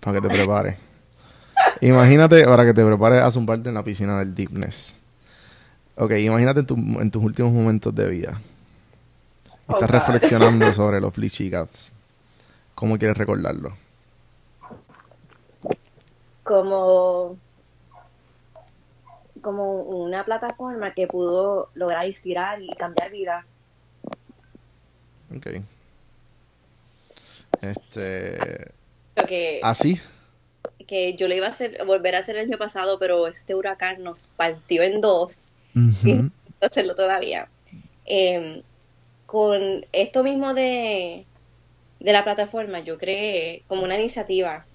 Para 0.00 0.20
que 0.20 0.28
te 0.28 0.34
prepares. 0.34 0.78
imagínate, 1.80 2.44
para 2.44 2.64
que 2.64 2.74
te 2.74 2.84
prepares 2.84 3.22
a 3.22 3.30
zumbarte 3.30 3.68
en 3.68 3.74
la 3.74 3.82
piscina 3.82 4.18
del 4.18 4.34
deepness. 4.34 5.00
Ok, 5.96 6.12
imagínate 6.12 6.60
en, 6.60 7.00
en 7.00 7.10
tus 7.10 7.22
últimos 7.22 7.52
momentos 7.52 7.94
de 7.94 8.08
vida. 8.08 8.40
Estás 9.68 9.90
reflexionando 9.90 10.72
sobre 10.72 11.00
los 11.00 11.14
Fleechy 11.14 11.50
Cats. 11.50 11.92
¿Cómo 12.74 12.98
quieres 12.98 13.16
recordarlo? 13.16 13.72
Como 16.42 17.36
como 19.42 19.82
una 19.82 20.24
plataforma 20.24 20.94
que 20.94 21.08
pudo 21.08 21.68
lograr 21.74 22.06
inspirar 22.06 22.62
y 22.62 22.68
cambiar 22.76 23.10
vidas 23.10 23.44
Ok. 25.36 25.46
Este. 27.60 28.72
Que, 29.26 29.60
¿Así? 29.62 30.00
¿Ah, 30.02 30.68
que 30.86 31.14
yo 31.14 31.28
le 31.28 31.36
iba 31.36 31.46
a 31.46 31.50
hacer, 31.50 31.84
volver 31.84 32.14
a 32.16 32.18
hacer 32.18 32.36
el 32.36 32.48
año 32.48 32.58
pasado, 32.58 32.98
pero 32.98 33.26
este 33.26 33.54
huracán 33.54 34.02
nos 34.02 34.28
partió 34.36 34.82
en 34.82 35.00
dos. 35.00 35.48
Y 35.74 36.12
no 36.14 36.30
hacerlo 36.60 36.94
todavía. 36.94 37.48
Em, 38.04 38.62
con 39.26 39.86
esto 39.92 40.22
mismo 40.22 40.54
de, 40.54 41.24
de 42.00 42.12
la 42.12 42.24
plataforma, 42.24 42.80
yo 42.80 42.98
creé 42.98 43.62
como 43.68 43.84
una 43.84 43.98
iniciativa 43.98 44.66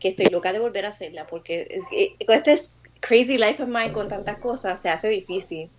que 0.00 0.08
estoy 0.08 0.26
loca 0.26 0.52
de 0.52 0.58
volver 0.58 0.84
a 0.84 0.88
hacerla, 0.88 1.26
porque 1.26 1.80
con 2.26 2.34
este 2.34 2.58
crazy 3.00 3.38
life 3.38 3.62
of 3.62 3.68
mine, 3.68 3.92
con 3.92 4.08
tantas 4.08 4.38
cosas, 4.38 4.80
se 4.80 4.88
hace 4.88 5.08
difícil. 5.08 5.70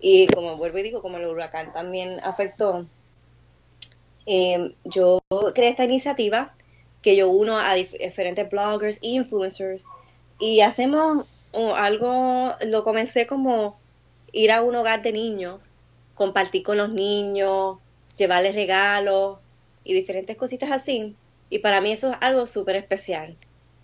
Y 0.00 0.26
como 0.28 0.56
vuelvo 0.56 0.78
y 0.78 0.82
digo, 0.82 1.02
como 1.02 1.18
el 1.18 1.26
huracán 1.26 1.72
también 1.72 2.20
afectó, 2.22 2.86
Em, 4.26 4.74
yo 4.84 5.20
creé 5.54 5.70
esta 5.70 5.84
iniciativa 5.84 6.54
que 7.02 7.16
yo 7.16 7.28
uno 7.28 7.58
a 7.58 7.74
diferentes 7.74 8.48
bloggers 8.48 8.98
e 9.02 9.08
influencers 9.08 9.86
y 10.40 10.60
hacemos 10.60 11.26
algo, 11.76 12.54
lo 12.66 12.82
comencé 12.82 13.26
como 13.26 13.78
ir 14.32 14.50
a 14.50 14.62
un 14.62 14.74
hogar 14.74 15.02
de 15.02 15.12
niños, 15.12 15.80
compartir 16.14 16.62
con 16.62 16.78
los 16.78 16.90
niños, 16.90 17.78
llevarles 18.16 18.54
regalos 18.54 19.38
y 19.84 19.94
diferentes 19.94 20.36
cositas 20.36 20.70
así. 20.72 21.14
Y 21.50 21.58
para 21.60 21.80
mí 21.80 21.92
eso 21.92 22.12
es 22.12 22.16
algo 22.20 22.46
súper 22.46 22.76
especial, 22.76 23.36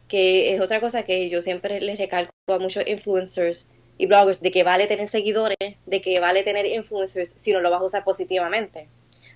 que 0.09 0.55
es 0.55 0.61
otra 0.61 0.80
cosa 0.80 1.05
que 1.05 1.28
yo 1.28 1.43
siempre 1.43 1.80
les 1.80 1.99
recalco 1.99 2.32
a 2.49 2.59
muchos 2.59 2.84
influencers 2.86 3.68
y 3.99 4.07
bloggers, 4.07 4.41
de 4.41 4.51
que 4.51 4.64
vale 4.64 4.86
tener 4.86 5.09
seguidores, 5.09 5.57
de 5.86 6.01
que 6.01 6.18
vale 6.20 6.43
tener 6.43 6.66
influencers 6.66 7.34
si 7.36 7.53
no 7.53 7.61
lo 7.61 7.70
vas 7.70 7.82
a 7.82 7.84
usar 7.84 8.05
positivamente. 8.05 8.88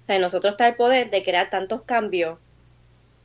O 0.04 0.06
sea, 0.06 0.18
nosotros 0.18 0.52
está 0.52 0.68
el 0.68 0.76
poder 0.76 1.10
de 1.10 1.22
crear 1.22 1.48
tantos 1.48 1.80
cambios 1.82 2.38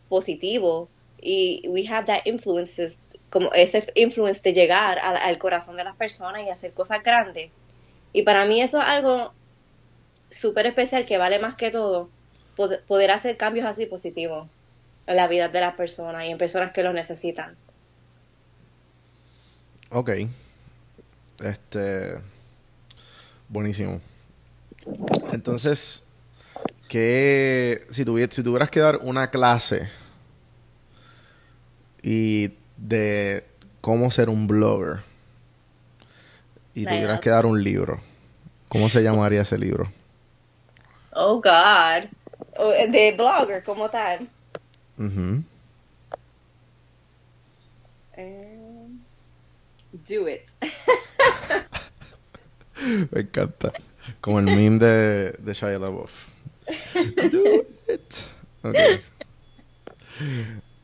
positivos 0.07 0.87
y 1.21 1.67
we 1.67 1.85
have 1.85 2.07
that 2.07 2.21
influences, 2.23 3.09
como 3.29 3.51
ese 3.51 3.91
influence 3.95 4.41
de 4.41 4.53
llegar 4.53 4.97
al, 4.99 5.37
corazón 5.37 5.75
de 5.75 5.83
las 5.83 5.97
personas 5.97 6.43
y 6.47 6.49
hacer 6.49 6.73
cosas 6.73 7.03
grandes. 7.03 7.51
Y 8.13 8.23
para 8.23 8.45
mí 8.45 8.61
eso 8.61 8.79
es 8.79 8.85
algo 8.85 9.33
súper 10.31 10.67
especial 10.67 11.05
que 11.05 11.17
vale 11.17 11.37
más 11.39 11.55
que 11.55 11.69
todo, 11.69 12.09
poder 12.87 13.11
hacer 13.11 13.35
cambios 13.35 13.65
así 13.65 13.85
positivos 13.85 14.47
en 15.05 15.17
la 15.17 15.27
vida 15.27 15.49
de 15.49 15.59
las 15.59 15.75
personas 15.75 16.23
y 16.25 16.29
en 16.29 16.37
personas 16.37 16.71
que 16.71 16.83
los 16.83 16.93
necesitan. 16.93 17.57
Ok. 19.91 20.11
Este. 21.43 22.15
Buenísimo. 23.49 23.99
Entonces, 25.33 26.03
que 26.89 27.85
si, 27.91 28.03
si 28.03 28.43
tuvieras 28.43 28.69
que 28.69 28.81
dar 28.81 28.99
una 29.03 29.29
clase 29.29 29.87
y 32.01 32.51
de 32.75 33.45
cómo 33.79 34.11
ser 34.11 34.27
un 34.27 34.47
blogger 34.47 34.99
y 36.73 36.85
tuvieras 36.85 37.21
que 37.21 37.29
dar 37.29 37.45
un 37.45 37.63
libro, 37.63 38.01
¿cómo 38.67 38.89
se 38.89 39.03
llamaría 39.03 39.43
ese 39.43 39.57
libro? 39.57 39.89
Oh 41.11 41.35
God, 41.35 42.09
oh, 42.57 42.71
de 42.71 43.13
blogger 43.15 43.63
como 43.63 43.89
tal. 43.89 44.27
Mhm. 44.97 45.45
do 50.07 50.27
it. 50.27 50.45
Me 53.11 53.21
encanta. 53.21 53.73
Como 54.21 54.39
el 54.39 54.45
meme 54.45 54.79
de, 54.79 55.35
de 55.37 55.53
Shia 55.53 55.77
LaBeouf. 55.77 56.29
Do 57.31 57.65
it. 57.87 58.13
Okay. 58.63 59.01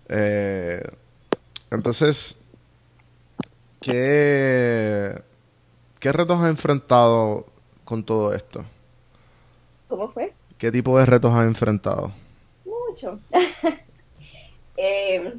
Eh, 0.07 0.83
entonces, 1.71 2.37
¿qué, 3.81 5.21
¿qué 5.99 6.11
retos 6.11 6.39
has 6.39 6.49
enfrentado 6.49 7.45
con 7.83 8.03
todo 8.03 8.33
esto? 8.33 8.63
¿Cómo 9.87 10.09
fue? 10.09 10.33
¿Qué 10.57 10.71
tipo 10.71 10.97
de 10.97 11.05
retos 11.05 11.33
has 11.33 11.45
enfrentado? 11.45 12.11
Mucho. 12.65 13.19
Eh, 14.77 15.33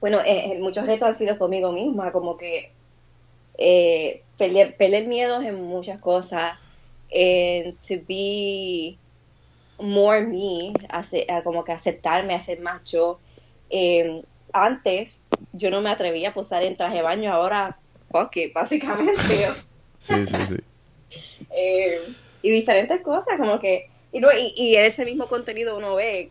bueno, 0.00 0.18
eh, 0.26 0.58
muchos 0.60 0.84
retos 0.84 1.06
han 1.06 1.14
sido 1.14 1.38
conmigo 1.38 1.70
misma, 1.70 2.10
como 2.10 2.36
que 2.36 2.72
eh, 3.56 4.24
pelear, 4.36 4.76
pelear 4.76 5.04
miedos 5.06 5.44
en 5.44 5.54
muchas 5.62 6.00
cosas, 6.00 6.58
and 7.14 7.78
to 7.78 8.04
be 8.08 8.98
more 9.78 10.22
me, 10.26 10.72
hace- 10.88 11.26
como 11.44 11.64
que 11.64 11.72
aceptarme, 11.72 12.34
hacer 12.34 12.60
más 12.60 12.82
yo. 12.84 13.20
Eh, 13.70 14.22
antes 14.52 15.18
yo 15.52 15.70
no 15.70 15.80
me 15.80 15.90
atrevía 15.90 16.30
a 16.30 16.34
posar 16.34 16.62
en 16.62 16.76
traje 16.76 16.96
de 16.96 17.02
baño, 17.02 17.32
ahora 17.32 17.78
fuck 18.10 18.36
it, 18.36 18.52
básicamente. 18.54 19.48
Sí, 19.98 20.26
sí, 20.26 20.36
sí. 20.46 20.56
Eh, 21.50 21.98
y 22.42 22.50
diferentes 22.50 23.00
cosas, 23.00 23.38
como 23.38 23.58
que, 23.58 23.90
y, 24.12 24.20
no, 24.20 24.28
y, 24.32 24.52
y 24.56 24.76
ese 24.76 25.04
mismo 25.04 25.26
contenido 25.26 25.76
uno 25.76 25.94
ve 25.96 26.30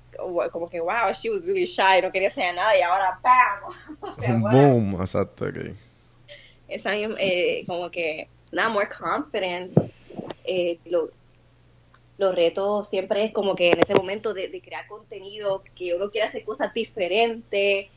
como 0.51 0.69
que, 0.69 0.79
wow, 0.79 1.11
she 1.13 1.29
was 1.29 1.45
really 1.45 1.65
shy, 1.65 2.01
no 2.01 2.11
quería 2.11 2.29
hacer 2.29 2.55
nada 2.55 2.77
y 2.77 2.81
ahora, 2.81 3.19
¡pam! 3.21 3.97
O 4.01 4.13
sea, 4.13 4.33
wow. 4.35 4.51
Boom, 4.51 5.01
exacto, 5.01 5.45
ok. 5.45 5.75
Esa 6.67 6.93
misma, 6.93 7.15
eh, 7.19 7.63
como 7.67 7.89
que, 7.91 8.29
nada, 8.51 8.69
more 8.69 8.87
confidence. 8.87 9.93
Eh, 10.45 10.79
lo- 10.85 11.09
los 12.17 12.33
retos 12.33 12.87
siempre 12.87 13.23
es 13.23 13.31
como 13.31 13.55
que 13.55 13.71
en 13.71 13.79
ese 13.79 13.93
momento 13.93 14.33
de, 14.33 14.47
de 14.47 14.61
crear 14.61 14.87
contenido, 14.87 15.63
que 15.75 15.93
uno 15.93 16.09
quiere 16.09 16.27
hacer 16.27 16.43
cosas 16.43 16.73
diferentes. 16.73 17.87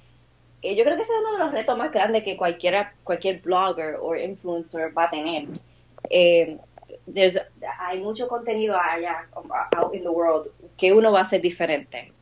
Eh, 0.63 0.75
yo 0.75 0.85
creo 0.85 0.97
que 0.97 1.03
ese 1.03 1.13
es 1.13 1.19
uno 1.21 1.33
de 1.33 1.39
los 1.39 1.53
retos 1.53 1.79
más 1.79 1.93
grandes 1.93 2.25
que 2.25 2.37
cualquiera, 2.37 2.95
cualquier 3.05 3.41
blogger 3.41 3.97
o 4.01 4.17
influencer 4.17 4.97
va 4.97 5.05
a 5.05 5.11
tener. 5.11 5.47
Eh, 6.11 6.59
hay 7.79 8.01
mucho 8.01 8.29
contenido 8.29 8.77
allá, 8.77 9.29
um, 9.37 9.51
out 9.77 9.95
in 9.95 10.03
the 10.03 10.09
world, 10.09 10.51
que 10.77 10.93
uno 10.93 11.13
va 11.13 11.21
a 11.21 11.23
hacer 11.23 11.41
diferente. 11.41 12.13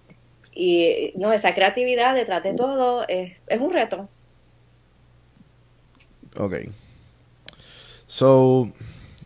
Y 0.55 1.13
no, 1.17 1.33
esa 1.33 1.55
creatividad 1.55 2.15
detrás 2.15 2.43
de 2.43 2.55
todo 2.55 3.07
es, 3.09 3.39
es 3.47 3.61
un 3.61 3.73
reto. 3.73 4.09
Ok. 6.39 6.55
So, 8.07 8.71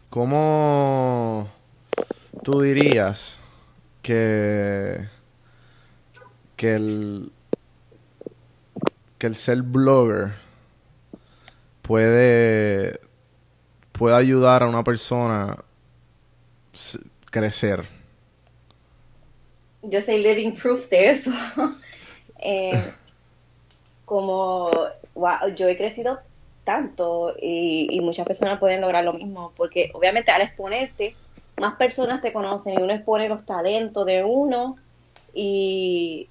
¿cómo 0.09 1.49
tú 2.43 2.61
dirías 2.61 3.41
que, 4.03 5.07
que 6.57 6.75
el 6.75 7.33
que 9.19 9.27
el 9.27 9.35
ser 9.35 9.63
blogger 9.63 10.33
puede 11.83 13.01
puede 13.93 14.17
ayudar 14.17 14.63
a 14.63 14.69
una 14.69 14.83
persona 14.83 15.59
crecer? 17.31 17.85
yo 19.83 20.01
soy 20.01 20.23
living 20.23 20.53
proof 20.53 20.89
de 20.89 21.11
eso. 21.11 21.31
Eh, 22.43 22.95
como 24.07 24.71
yo 25.55 25.69
he 25.69 25.77
crecido 25.77 26.21
tanto 26.65 27.37
y 27.39 28.01
muchas 28.01 28.25
personas 28.25 28.59
pueden 28.59 28.81
lograr 28.81 29.05
lo 29.05 29.13
mismo, 29.13 29.53
porque 29.59 29.91
obviamente 29.93 30.31
al 30.31 30.41
exponerte, 30.41 31.15
más 31.61 31.77
personas 31.77 32.21
te 32.21 32.33
conocen 32.33 32.75
y 32.75 32.83
uno 32.83 32.93
expone 32.93 33.29
los 33.29 33.47
talentos 33.47 34.05
de 34.07 34.25
uno 34.25 34.77
y 35.33 36.29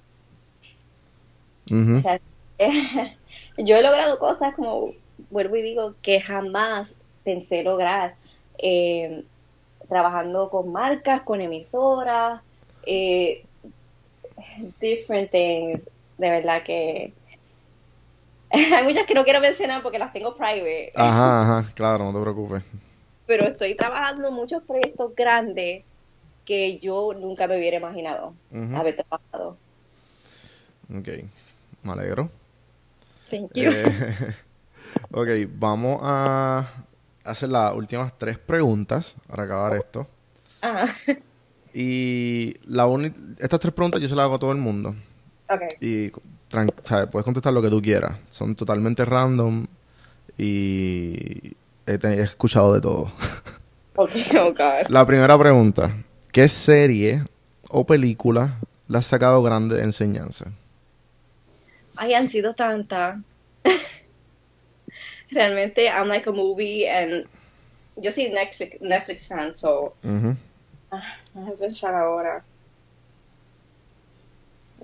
Ujú. 1.70 1.98
o 1.98 2.02
sea, 2.02 2.20
yo 3.56 3.76
he 3.76 3.82
logrado 3.82 4.18
cosas 4.18 4.54
como, 4.54 4.92
vuelvo 5.30 5.56
y 5.56 5.62
digo, 5.62 5.94
que 6.02 6.20
jamás 6.20 7.00
pensé 7.24 7.62
lograr. 7.62 8.16
Eh, 8.58 9.24
trabajando 9.88 10.50
con 10.50 10.72
marcas, 10.72 11.22
con 11.22 11.40
emisoras, 11.40 12.40
eh, 12.86 13.44
different 14.80 15.30
things. 15.30 15.90
De 16.16 16.30
verdad 16.30 16.62
que 16.62 17.12
hay 18.50 18.84
muchas 18.84 19.06
que 19.06 19.14
no 19.14 19.24
quiero 19.24 19.40
mencionar 19.40 19.82
porque 19.82 19.98
las 19.98 20.12
tengo 20.12 20.36
private, 20.36 20.92
Ajá, 20.94 21.42
ajá, 21.42 21.72
claro, 21.74 22.04
no 22.04 22.12
te 22.12 22.22
preocupes. 22.22 22.64
Pero 23.30 23.44
estoy 23.44 23.76
trabajando 23.76 24.32
muchos 24.32 24.60
proyectos 24.64 25.14
grandes 25.14 25.84
que 26.44 26.80
yo 26.80 27.14
nunca 27.14 27.46
me 27.46 27.58
hubiera 27.58 27.76
imaginado 27.76 28.34
haber 28.74 28.96
trabajado. 28.96 29.56
Ok, 30.92 31.08
me 31.84 31.92
alegro. 31.92 32.28
Thank 33.30 33.52
you. 33.54 33.70
Eh, 33.70 34.34
ok, 35.12 35.28
vamos 35.48 36.00
a 36.02 36.68
hacer 37.22 37.50
las 37.50 37.72
últimas 37.72 38.18
tres 38.18 38.36
preguntas 38.36 39.14
para 39.28 39.44
acabar 39.44 39.76
esto. 39.76 40.08
Ajá. 40.60 40.92
Y 41.72 42.56
la 42.64 42.84
estas 43.38 43.60
tres 43.60 43.72
preguntas 43.72 44.00
yo 44.00 44.08
se 44.08 44.16
las 44.16 44.24
hago 44.24 44.34
a 44.34 44.38
todo 44.40 44.50
el 44.50 44.58
mundo. 44.58 44.92
Ok. 45.48 45.80
Y 45.80 46.10
puedes 46.10 47.24
contestar 47.24 47.52
lo 47.52 47.62
que 47.62 47.70
tú 47.70 47.80
quieras. 47.80 48.18
Son 48.28 48.56
totalmente 48.56 49.04
random 49.04 49.68
y 50.36 51.54
he, 51.94 52.22
escuchado 52.22 52.74
de 52.74 52.80
todo. 52.80 53.10
La 54.88 55.06
primera 55.06 55.38
pregunta. 55.38 55.94
¿Qué 56.32 56.48
serie 56.48 57.24
o 57.68 57.84
película 57.84 58.58
le 58.88 58.98
has 58.98 59.06
sacado 59.06 59.42
grande 59.42 59.76
de 59.76 59.82
enseñanza? 59.82 60.52
Ay, 61.96 62.14
han 62.14 62.30
sido 62.30 62.54
tantas. 62.54 63.18
Realmente, 65.30 65.86
I'm 65.86 66.08
like 66.08 66.28
a 66.28 66.32
movie 66.32 66.88
and 66.88 67.26
yo 67.96 68.10
soy 68.10 68.30
Netflix, 68.30 68.80
Netflix 68.80 69.26
fan, 69.26 69.52
so 69.52 69.94
Ujú. 70.02 70.36
ah, 70.90 71.16
déjame 71.34 71.56
pensar 71.56 71.94
ahora. 71.94 72.42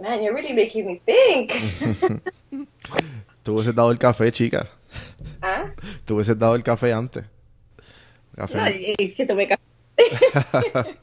Man, 0.01 0.23
you're 0.23 0.35
really 0.35 0.53
making 0.53 0.87
me 0.87 1.01
think. 1.07 1.53
Tú 3.43 3.55
hubieses 3.55 3.75
dado 3.75 3.91
el 3.91 3.99
café, 3.99 4.31
chica. 4.31 4.69
¿Ah? 5.43 5.73
Tú 6.05 6.15
hubieses 6.15 6.39
dado 6.39 6.55
el 6.55 6.63
café 6.63 6.93
antes. 6.93 7.25
Café. 8.35 8.57
No, 8.57 8.67
es 8.67 9.15
que 9.15 9.27
tomé 9.27 9.49
café. 9.49 9.63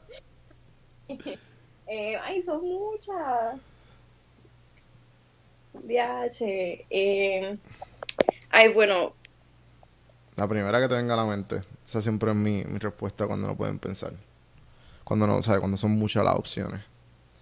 eh, 1.86 2.16
ay, 2.22 2.42
son 2.42 2.62
muchas. 2.62 3.60
VH. 5.74 6.86
Eh, 6.90 7.58
ay, 8.50 8.72
bueno, 8.72 9.14
La 10.36 10.46
primera 10.48 10.80
que 10.80 10.88
te 10.88 10.94
venga 10.94 11.14
a 11.14 11.16
la 11.16 11.24
mente. 11.24 11.62
Esa 11.86 12.00
siempre 12.00 12.30
es 12.30 12.36
mi, 12.36 12.64
mi 12.64 12.78
respuesta 12.78 13.26
cuando 13.26 13.46
no 13.48 13.56
pueden 13.56 13.78
pensar. 13.78 14.12
Cuando 15.04 15.26
no, 15.26 15.42
¿sabes? 15.42 15.60
Cuando 15.60 15.76
son 15.76 15.92
muchas 15.92 16.24
las 16.24 16.34
opciones. 16.36 16.80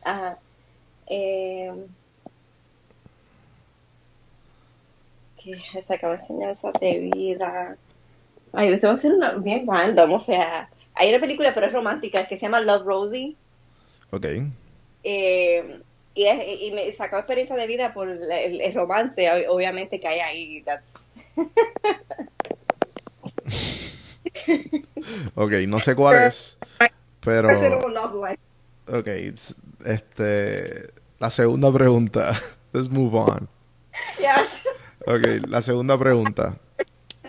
Ajá. 0.05 0.39
Eh, 1.07 1.73
que 5.43 5.61
he 5.75 5.83
sacado 5.83 6.13
enseñanzas 6.15 6.73
de 6.81 7.11
vida. 7.15 7.77
Ay, 8.53 8.73
usted 8.73 8.89
va 8.89 8.93
a 8.93 8.95
hacer 8.95 9.13
una 9.13 9.33
bien 9.33 9.67
random, 9.67 10.13
o 10.13 10.21
sea, 10.21 10.69
hay 10.95 11.09
una 11.11 11.21
película, 11.21 11.55
pero 11.55 11.67
es 11.67 11.73
romántica, 11.73 12.27
que 12.27 12.37
se 12.37 12.43
llama 12.47 12.61
Love 12.61 12.85
Rosie. 12.85 13.37
Ok. 14.11 14.27
eh, 15.05 15.81
y, 16.15 16.25
es- 16.27 16.61
y 16.63 16.73
me 16.73 16.93
sacó 16.93 17.17
experiencia 17.17 17.57
de 17.57 17.67
vida 17.67 17.95
por 17.95 18.09
el, 18.09 18.31
el 18.31 18.75
romance, 18.75 19.27
ob- 19.33 19.47
obviamente 19.49 19.99
que 19.99 20.09
hay 20.09 20.21
ahí. 20.21 20.63
That's... 20.63 21.13
Ok, 25.35 25.53
no 25.67 25.81
sé 25.81 25.95
cuál 25.95 26.23
es. 26.25 26.59
Pero. 27.21 27.51
Love 27.89 28.31
life. 28.31 28.39
Ok, 28.99 29.07
este. 29.87 30.91
La 31.19 31.31
segunda 31.31 31.73
pregunta. 31.73 32.35
Let's 32.73 32.89
move 32.91 33.15
on. 33.19 33.49
Yes. 34.19 34.62
Ok, 35.07 35.49
la 35.49 35.61
segunda 35.61 35.99
pregunta. 35.99 36.57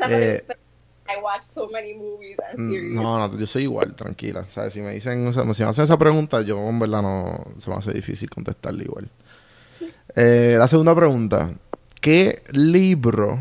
Eh, 0.09 0.43
película- 0.47 0.57
I 1.05 1.21
watch 1.21 1.41
so 1.43 1.67
many 1.69 1.93
movies 1.95 2.37
and 2.49 2.59
Mm, 2.59 2.71
series. 2.71 2.91
No, 2.93 3.19
no, 3.27 3.37
yo 3.37 3.45
soy 3.45 3.63
igual, 3.63 3.93
tranquila. 3.95 4.45
¿Sabes? 4.45 4.73
Si 4.73 4.81
me 4.81 4.93
dicen, 4.93 5.27
o 5.27 5.33
sea, 5.33 5.43
si 5.53 5.63
me 5.63 5.69
hacen 5.69 5.83
esa 5.83 5.97
pregunta, 5.97 6.41
yo 6.41 6.57
en 6.67 6.79
verdad 6.79 7.01
no 7.01 7.43
se 7.57 7.69
me 7.69 7.75
hace 7.75 7.91
difícil 7.93 8.29
contestarle 8.29 8.83
igual. 8.85 9.09
Eh, 10.15 10.55
la 10.59 10.67
segunda 10.67 10.93
pregunta. 10.93 11.49
¿Qué 11.99 12.43
libro 12.51 13.39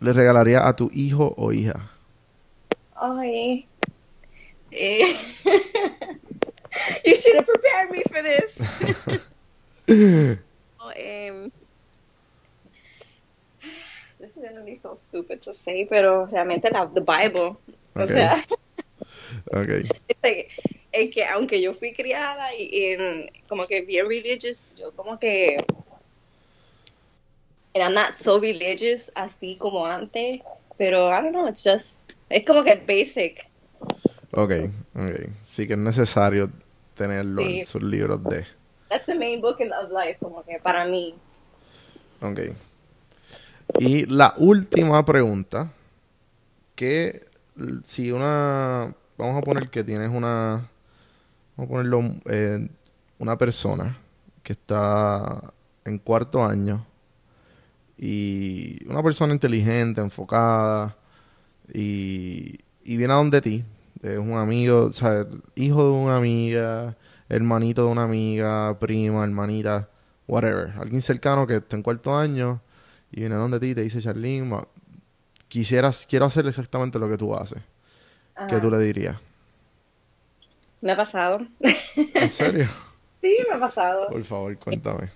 le 0.00 0.12
regalaría 0.12 0.66
a 0.66 0.74
tu 0.74 0.90
hijo 0.92 1.34
o 1.36 1.52
hija? 1.52 1.92
Ay. 2.96 3.68
Eh, 4.72 5.04
you 7.04 7.14
should 7.14 7.36
have 7.36 7.46
prepared 7.46 7.90
me 7.92 8.02
for 8.10 8.22
this. 8.22 8.58
Oh, 10.80 10.90
gonna 10.94 11.50
be 14.64 14.74
so 14.74 14.94
stupid 14.94 15.40
to 15.40 15.52
say, 15.54 15.84
pero 15.86 16.26
realmente 16.26 16.70
la 16.70 16.86
the 16.86 17.00
Bible. 17.00 17.56
O 17.94 18.02
Ok. 18.02 18.06
sea, 18.08 18.44
Ok. 19.52 19.68
este, 20.08 20.48
es 20.92 21.10
que 21.14 21.24
aunque 21.24 21.60
yo 21.60 21.74
fui 21.74 21.92
criada 21.92 22.54
y 22.54 22.92
en, 22.92 23.30
como 23.48 23.66
que 23.66 23.82
bien 23.82 24.06
religious, 24.06 24.66
yo 24.76 24.92
como 24.92 25.18
que 25.18 25.64
and 27.74 27.82
I'm 27.84 27.94
not 27.94 28.16
so 28.16 28.40
religious 28.40 29.10
así 29.14 29.56
como 29.56 29.86
antes, 29.86 30.40
pero 30.78 31.08
I 31.10 31.20
don't 31.22 31.32
know, 31.32 31.46
it's 31.48 31.62
just 31.64 32.10
es 32.30 32.44
como 32.44 32.62
que 32.64 32.76
basic. 32.76 33.46
Ok, 34.32 34.52
ok. 34.94 35.28
Sí 35.44 35.66
que 35.66 35.74
es 35.74 35.78
necesario 35.78 36.50
tenerlo 36.94 37.42
Sí. 37.42 37.60
en 37.60 37.66
sus 37.66 37.82
libros 37.82 38.22
de... 38.24 38.44
that's 38.88 39.06
the 39.06 39.14
main 39.14 39.40
book 39.40 39.60
of 39.60 39.90
life, 39.90 40.18
como 40.20 40.42
que 40.44 40.58
para 40.58 40.84
mí. 40.86 41.14
Ok. 42.20 42.40
Y 43.76 44.06
la 44.06 44.34
última 44.38 45.04
pregunta, 45.04 45.70
que 46.74 47.26
si 47.84 48.10
una, 48.12 48.94
vamos 49.16 49.36
a 49.36 49.40
poner 49.42 49.68
que 49.68 49.84
tienes 49.84 50.10
una, 50.10 50.68
vamos 51.56 51.70
a 51.70 51.72
ponerlo, 51.72 52.02
eh, 52.26 52.68
una 53.18 53.36
persona 53.36 53.96
que 54.42 54.52
está 54.52 55.52
en 55.84 55.98
cuarto 55.98 56.44
año 56.44 56.86
y 57.96 58.84
una 58.88 59.02
persona 59.02 59.32
inteligente, 59.32 60.00
enfocada 60.00 60.96
y, 61.72 62.58
y 62.84 62.96
viene 62.96 63.12
a 63.12 63.16
donde 63.16 63.40
ti, 63.40 63.64
es 64.02 64.18
un 64.18 64.34
amigo, 64.34 64.84
o 64.84 64.92
sea, 64.92 65.26
hijo 65.56 65.84
de 65.84 65.90
una 65.90 66.16
amiga, 66.16 66.96
hermanito 67.28 67.84
de 67.84 67.90
una 67.90 68.04
amiga, 68.04 68.78
prima, 68.78 69.24
hermanita, 69.24 69.88
whatever, 70.26 70.72
alguien 70.78 71.02
cercano 71.02 71.46
que 71.46 71.56
está 71.56 71.76
en 71.76 71.82
cuarto 71.82 72.16
año 72.16 72.60
y 73.10 73.20
viene 73.20 73.34
a 73.34 73.38
donde 73.38 73.60
ti 73.60 73.68
y 73.68 73.74
te 73.74 73.82
dice, 73.82 74.00
Charlene, 74.00 74.60
quisieras, 75.48 76.06
quiero 76.08 76.26
hacer 76.26 76.46
exactamente 76.46 76.98
lo 76.98 77.08
que 77.08 77.16
tú 77.16 77.34
haces. 77.34 77.62
¿Qué 78.48 78.58
tú 78.58 78.70
le 78.70 78.78
dirías? 78.78 79.16
Me 80.80 80.92
ha 80.92 80.96
pasado. 80.96 81.40
¿En 82.14 82.28
serio? 82.28 82.68
sí, 83.20 83.36
me 83.48 83.56
ha 83.56 83.60
pasado. 83.60 84.08
Por 84.08 84.24
favor, 84.24 84.56
cuéntame. 84.58 85.08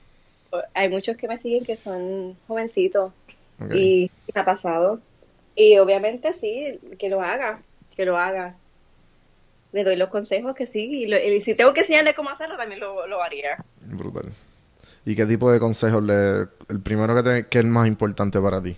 Hay 0.75 0.89
muchos 0.89 1.17
que 1.17 1.29
me 1.29 1.39
siguen 1.39 1.65
que 1.65 1.77
son 1.77 2.37
jovencitos 2.47 3.13
y 3.73 4.11
me 4.35 4.41
ha 4.41 4.45
pasado. 4.45 5.01
Y 5.55 5.79
obviamente 5.79 6.33
sí, 6.33 6.81
que 6.99 7.09
lo 7.09 7.21
haga, 7.23 7.63
que 7.95 8.05
lo 8.05 8.19
haga. 8.19 8.57
Le 9.73 9.85
doy 9.85 9.97
los 9.97 10.11
consejos 10.11 10.55
que 10.55 10.67
sí, 10.67 11.05
y, 11.05 11.41
si 11.41 11.55
tengo 11.55 11.73
que 11.73 11.81
enseñarle 11.81 12.15
cómo 12.15 12.31
hacerlo, 12.31 12.57
también 12.57 12.81
lo, 12.81 13.23
haría. 13.23 13.65
Brutal. 13.81 14.31
¿Y 15.05 15.17
qué 15.17 15.27
tipo 15.27 15.51
de 15.51 15.59
consejos 15.59 16.03
le... 16.03 16.49
El 16.69 16.81
primero 16.83 17.15
que, 17.15 17.23
te, 17.23 17.47
que 17.49 17.59
es 17.59 17.65
más 17.65 17.89
importante 17.89 18.41
para 18.41 18.63
ti? 18.63 18.77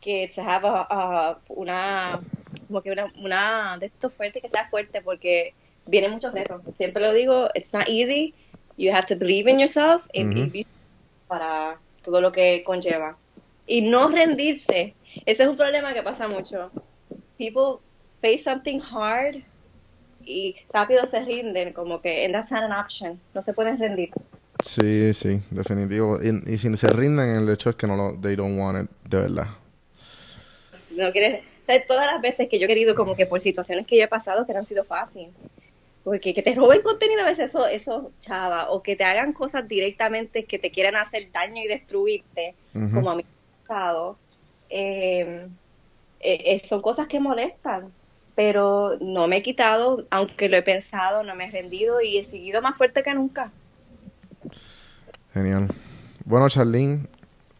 Que 0.00 0.30
se 0.30 0.40
haga 0.40 1.38
una... 1.48 2.20
Como 2.66 2.82
que 2.82 2.90
una, 2.90 3.12
una 3.18 3.78
de 3.78 3.86
estos 3.86 4.12
fuerte, 4.14 4.40
que 4.40 4.48
sea 4.48 4.66
fuerte, 4.66 5.00
porque 5.02 5.54
vienen 5.86 6.12
muchos 6.12 6.32
retos. 6.32 6.62
Siempre 6.74 7.02
lo 7.02 7.12
digo, 7.12 7.48
it's 7.54 7.72
not 7.72 7.88
easy. 7.88 8.34
You 8.76 8.92
have 8.92 9.06
to 9.06 9.16
believe 9.16 9.50
in 9.50 9.58
yourself 9.58 10.06
y, 10.12 10.66
para 11.28 11.78
todo 12.02 12.20
lo 12.20 12.32
que 12.32 12.62
conlleva. 12.64 13.16
Y 13.66 13.82
no 13.82 14.08
rendirse. 14.08 14.94
Ese 15.26 15.42
es 15.42 15.48
un 15.48 15.56
problema 15.56 15.92
que 15.92 16.02
pasa 16.02 16.26
mucho. 16.26 16.70
People 17.38 17.80
face 18.20 18.38
something 18.38 18.80
hard 18.80 19.42
y 20.24 20.56
rápido 20.72 21.06
se 21.06 21.20
rinden, 21.24 21.72
como 21.72 22.00
que 22.00 22.24
and 22.24 22.34
that's 22.34 22.50
not 22.50 22.62
an 22.62 22.72
option. 22.72 23.20
No 23.34 23.42
se 23.42 23.52
pueden 23.52 23.78
rendir. 23.78 24.10
Sí, 24.62 25.12
sí, 25.12 25.40
definitivo. 25.50 26.18
Y, 26.22 26.56
si 26.56 26.76
se 26.76 26.88
rinden, 26.88 27.36
el 27.36 27.48
hecho 27.48 27.70
es 27.70 27.76
que 27.76 27.86
no 27.86 27.96
lo, 27.96 28.18
they 28.20 28.36
don't 28.36 28.58
want 28.58 28.84
it, 28.84 28.90
de 29.08 29.20
verdad. 29.20 29.48
No 30.90 31.10
quieres, 31.10 31.42
todas 31.88 32.06
las 32.06 32.22
veces 32.22 32.48
que 32.48 32.58
yo 32.58 32.66
he 32.66 32.68
querido, 32.68 32.94
como 32.94 33.16
que 33.16 33.26
por 33.26 33.40
situaciones 33.40 33.86
que 33.86 33.96
yo 33.96 34.04
he 34.04 34.08
pasado 34.08 34.46
que 34.46 34.52
no 34.52 34.60
han 34.60 34.64
sido 34.64 34.84
fáciles. 34.84 35.30
Porque 36.04 36.34
que 36.34 36.42
te 36.42 36.54
roben 36.54 36.82
contenido 36.82 37.22
a 37.22 37.26
veces 37.26 37.50
eso, 37.50 37.66
eso 37.66 38.12
chava, 38.18 38.70
o 38.70 38.82
que 38.82 38.96
te 38.96 39.04
hagan 39.04 39.32
cosas 39.32 39.66
directamente 39.68 40.44
que 40.44 40.58
te 40.58 40.70
quieran 40.70 40.96
hacer 40.96 41.30
daño 41.32 41.62
y 41.62 41.68
destruirte, 41.68 42.54
como 42.72 43.10
a 43.10 43.16
mí 43.16 43.22
ha 43.22 43.68
pasado, 43.68 44.16
em, 44.68 45.50
eh, 46.20 46.42
eh, 46.44 46.62
son 46.64 46.82
cosas 46.82 47.06
que 47.06 47.20
molestan, 47.20 47.92
pero 48.34 48.96
no 49.00 49.28
me 49.28 49.38
he 49.38 49.42
quitado, 49.42 50.06
aunque 50.10 50.48
lo 50.48 50.56
he 50.56 50.62
pensado, 50.62 51.22
no 51.22 51.34
me 51.34 51.44
he 51.44 51.50
rendido 51.50 52.00
y 52.00 52.18
he 52.18 52.24
seguido 52.24 52.62
más 52.62 52.76
fuerte 52.76 53.02
que 53.02 53.14
nunca. 53.14 53.52
Genial. 55.34 55.68
Bueno, 56.24 56.48
Charlene, 56.48 57.06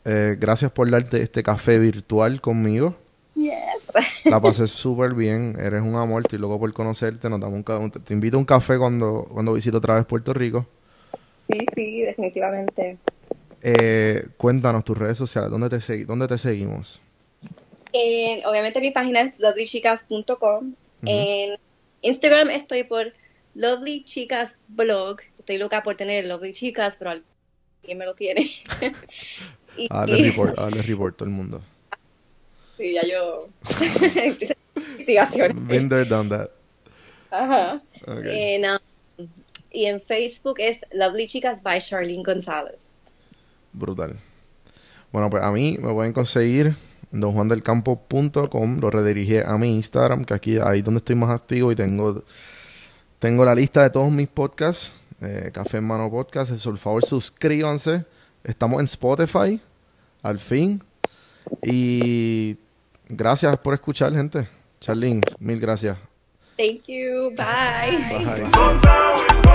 eh, 0.04 0.36
gracias 0.38 0.70
por 0.72 0.90
darte 0.90 1.22
este 1.22 1.42
café 1.42 1.78
virtual 1.78 2.40
conmigo. 2.40 2.96
Yes. 3.34 3.90
La 4.24 4.40
pasé 4.40 4.66
súper 4.66 5.14
bien, 5.14 5.56
eres 5.58 5.82
un 5.82 5.94
amor, 5.96 6.22
estoy 6.22 6.38
loco 6.38 6.58
por 6.58 6.72
conocerte, 6.72 7.28
nos 7.28 7.40
damos 7.40 7.64
un, 7.66 7.90
te 7.90 8.12
invito 8.12 8.36
a 8.36 8.40
un 8.40 8.44
café 8.44 8.78
cuando, 8.78 9.26
cuando 9.30 9.52
visito 9.52 9.78
otra 9.78 9.94
vez 9.94 10.04
Puerto 10.06 10.32
Rico. 10.34 10.66
Sí, 11.50 11.66
sí, 11.74 12.00
definitivamente. 12.02 12.98
Eh, 13.62 14.26
cuéntanos 14.36 14.84
tus 14.84 14.98
redes 14.98 15.18
sociales, 15.18 15.50
¿dónde 15.50 15.68
te, 15.68 16.04
dónde 16.04 16.28
te 16.28 16.38
seguimos? 16.38 17.00
obviamente 18.46 18.80
mi 18.80 18.90
página 18.90 19.20
es 19.20 19.38
lovelychicas.com. 19.38 20.74
En 21.04 21.58
Instagram 22.00 22.50
estoy 22.50 22.84
por 22.84 23.12
Lovely 23.54 24.04
Chicas 24.04 24.58
Blog. 24.68 25.18
Estoy 25.38 25.58
loca 25.58 25.82
por 25.82 25.96
tener 25.96 26.24
Lovely 26.24 26.52
Chicas, 26.52 26.96
pero 26.96 27.20
alguien 27.82 27.98
me 27.98 28.06
lo 28.06 28.14
tiene. 28.14 28.48
y, 29.76 29.88
Dale 29.88 30.30
report, 30.30 30.58
report 30.58 31.16
todo 31.16 31.28
el 31.28 31.34
mundo. 31.34 31.62
Sí, 32.78 32.94
ya 32.94 33.02
yo. 33.06 33.48
Investigación. 34.74 35.68
Been 35.68 35.90
there, 35.90 36.06
done 36.06 36.30
that. 36.30 36.48
Ajá. 37.30 37.82
Um, 38.06 38.78
y 39.70 39.84
en 39.86 40.00
Facebook 40.00 40.56
es 40.58 40.78
Lovely 40.92 41.26
Chicas 41.26 41.62
by 41.62 41.80
Charlene 41.80 42.22
González. 42.22 42.90
Brutal. 43.72 44.16
Bueno, 45.12 45.28
pues 45.30 45.42
a 45.42 45.50
mí 45.52 45.78
me 45.80 45.92
pueden 45.92 46.12
conseguir 46.12 46.74
en 47.12 47.20
donjuandelcampo.com. 47.20 48.80
Lo 48.80 48.90
redirigí 48.90 49.36
a 49.36 49.56
mi 49.58 49.76
Instagram, 49.76 50.24
que 50.24 50.34
aquí 50.34 50.58
ahí 50.58 50.82
donde 50.82 50.98
estoy 50.98 51.14
más 51.14 51.30
activo 51.30 51.70
y 51.70 51.76
tengo, 51.76 52.24
tengo 53.18 53.44
la 53.44 53.54
lista 53.54 53.82
de 53.82 53.90
todos 53.90 54.10
mis 54.10 54.28
podcasts. 54.28 54.92
Eh, 55.22 55.50
Café 55.52 55.78
en 55.78 55.84
Mano 55.84 56.10
Podcast. 56.10 56.52
Por 56.64 56.78
favor, 56.78 57.04
suscríbanse. 57.04 58.04
Estamos 58.44 58.80
en 58.80 58.86
Spotify, 58.86 59.60
al 60.22 60.38
fin. 60.38 60.82
Y 61.62 62.56
Gracias 63.14 63.58
por 63.58 63.74
escuchar, 63.74 64.12
gente. 64.14 64.48
Charlene, 64.80 65.20
mil 65.38 65.60
gracias. 65.60 65.98
Thank 66.56 66.84
you. 66.86 67.30
Bye. 67.36 67.98
Bye. 68.24 69.52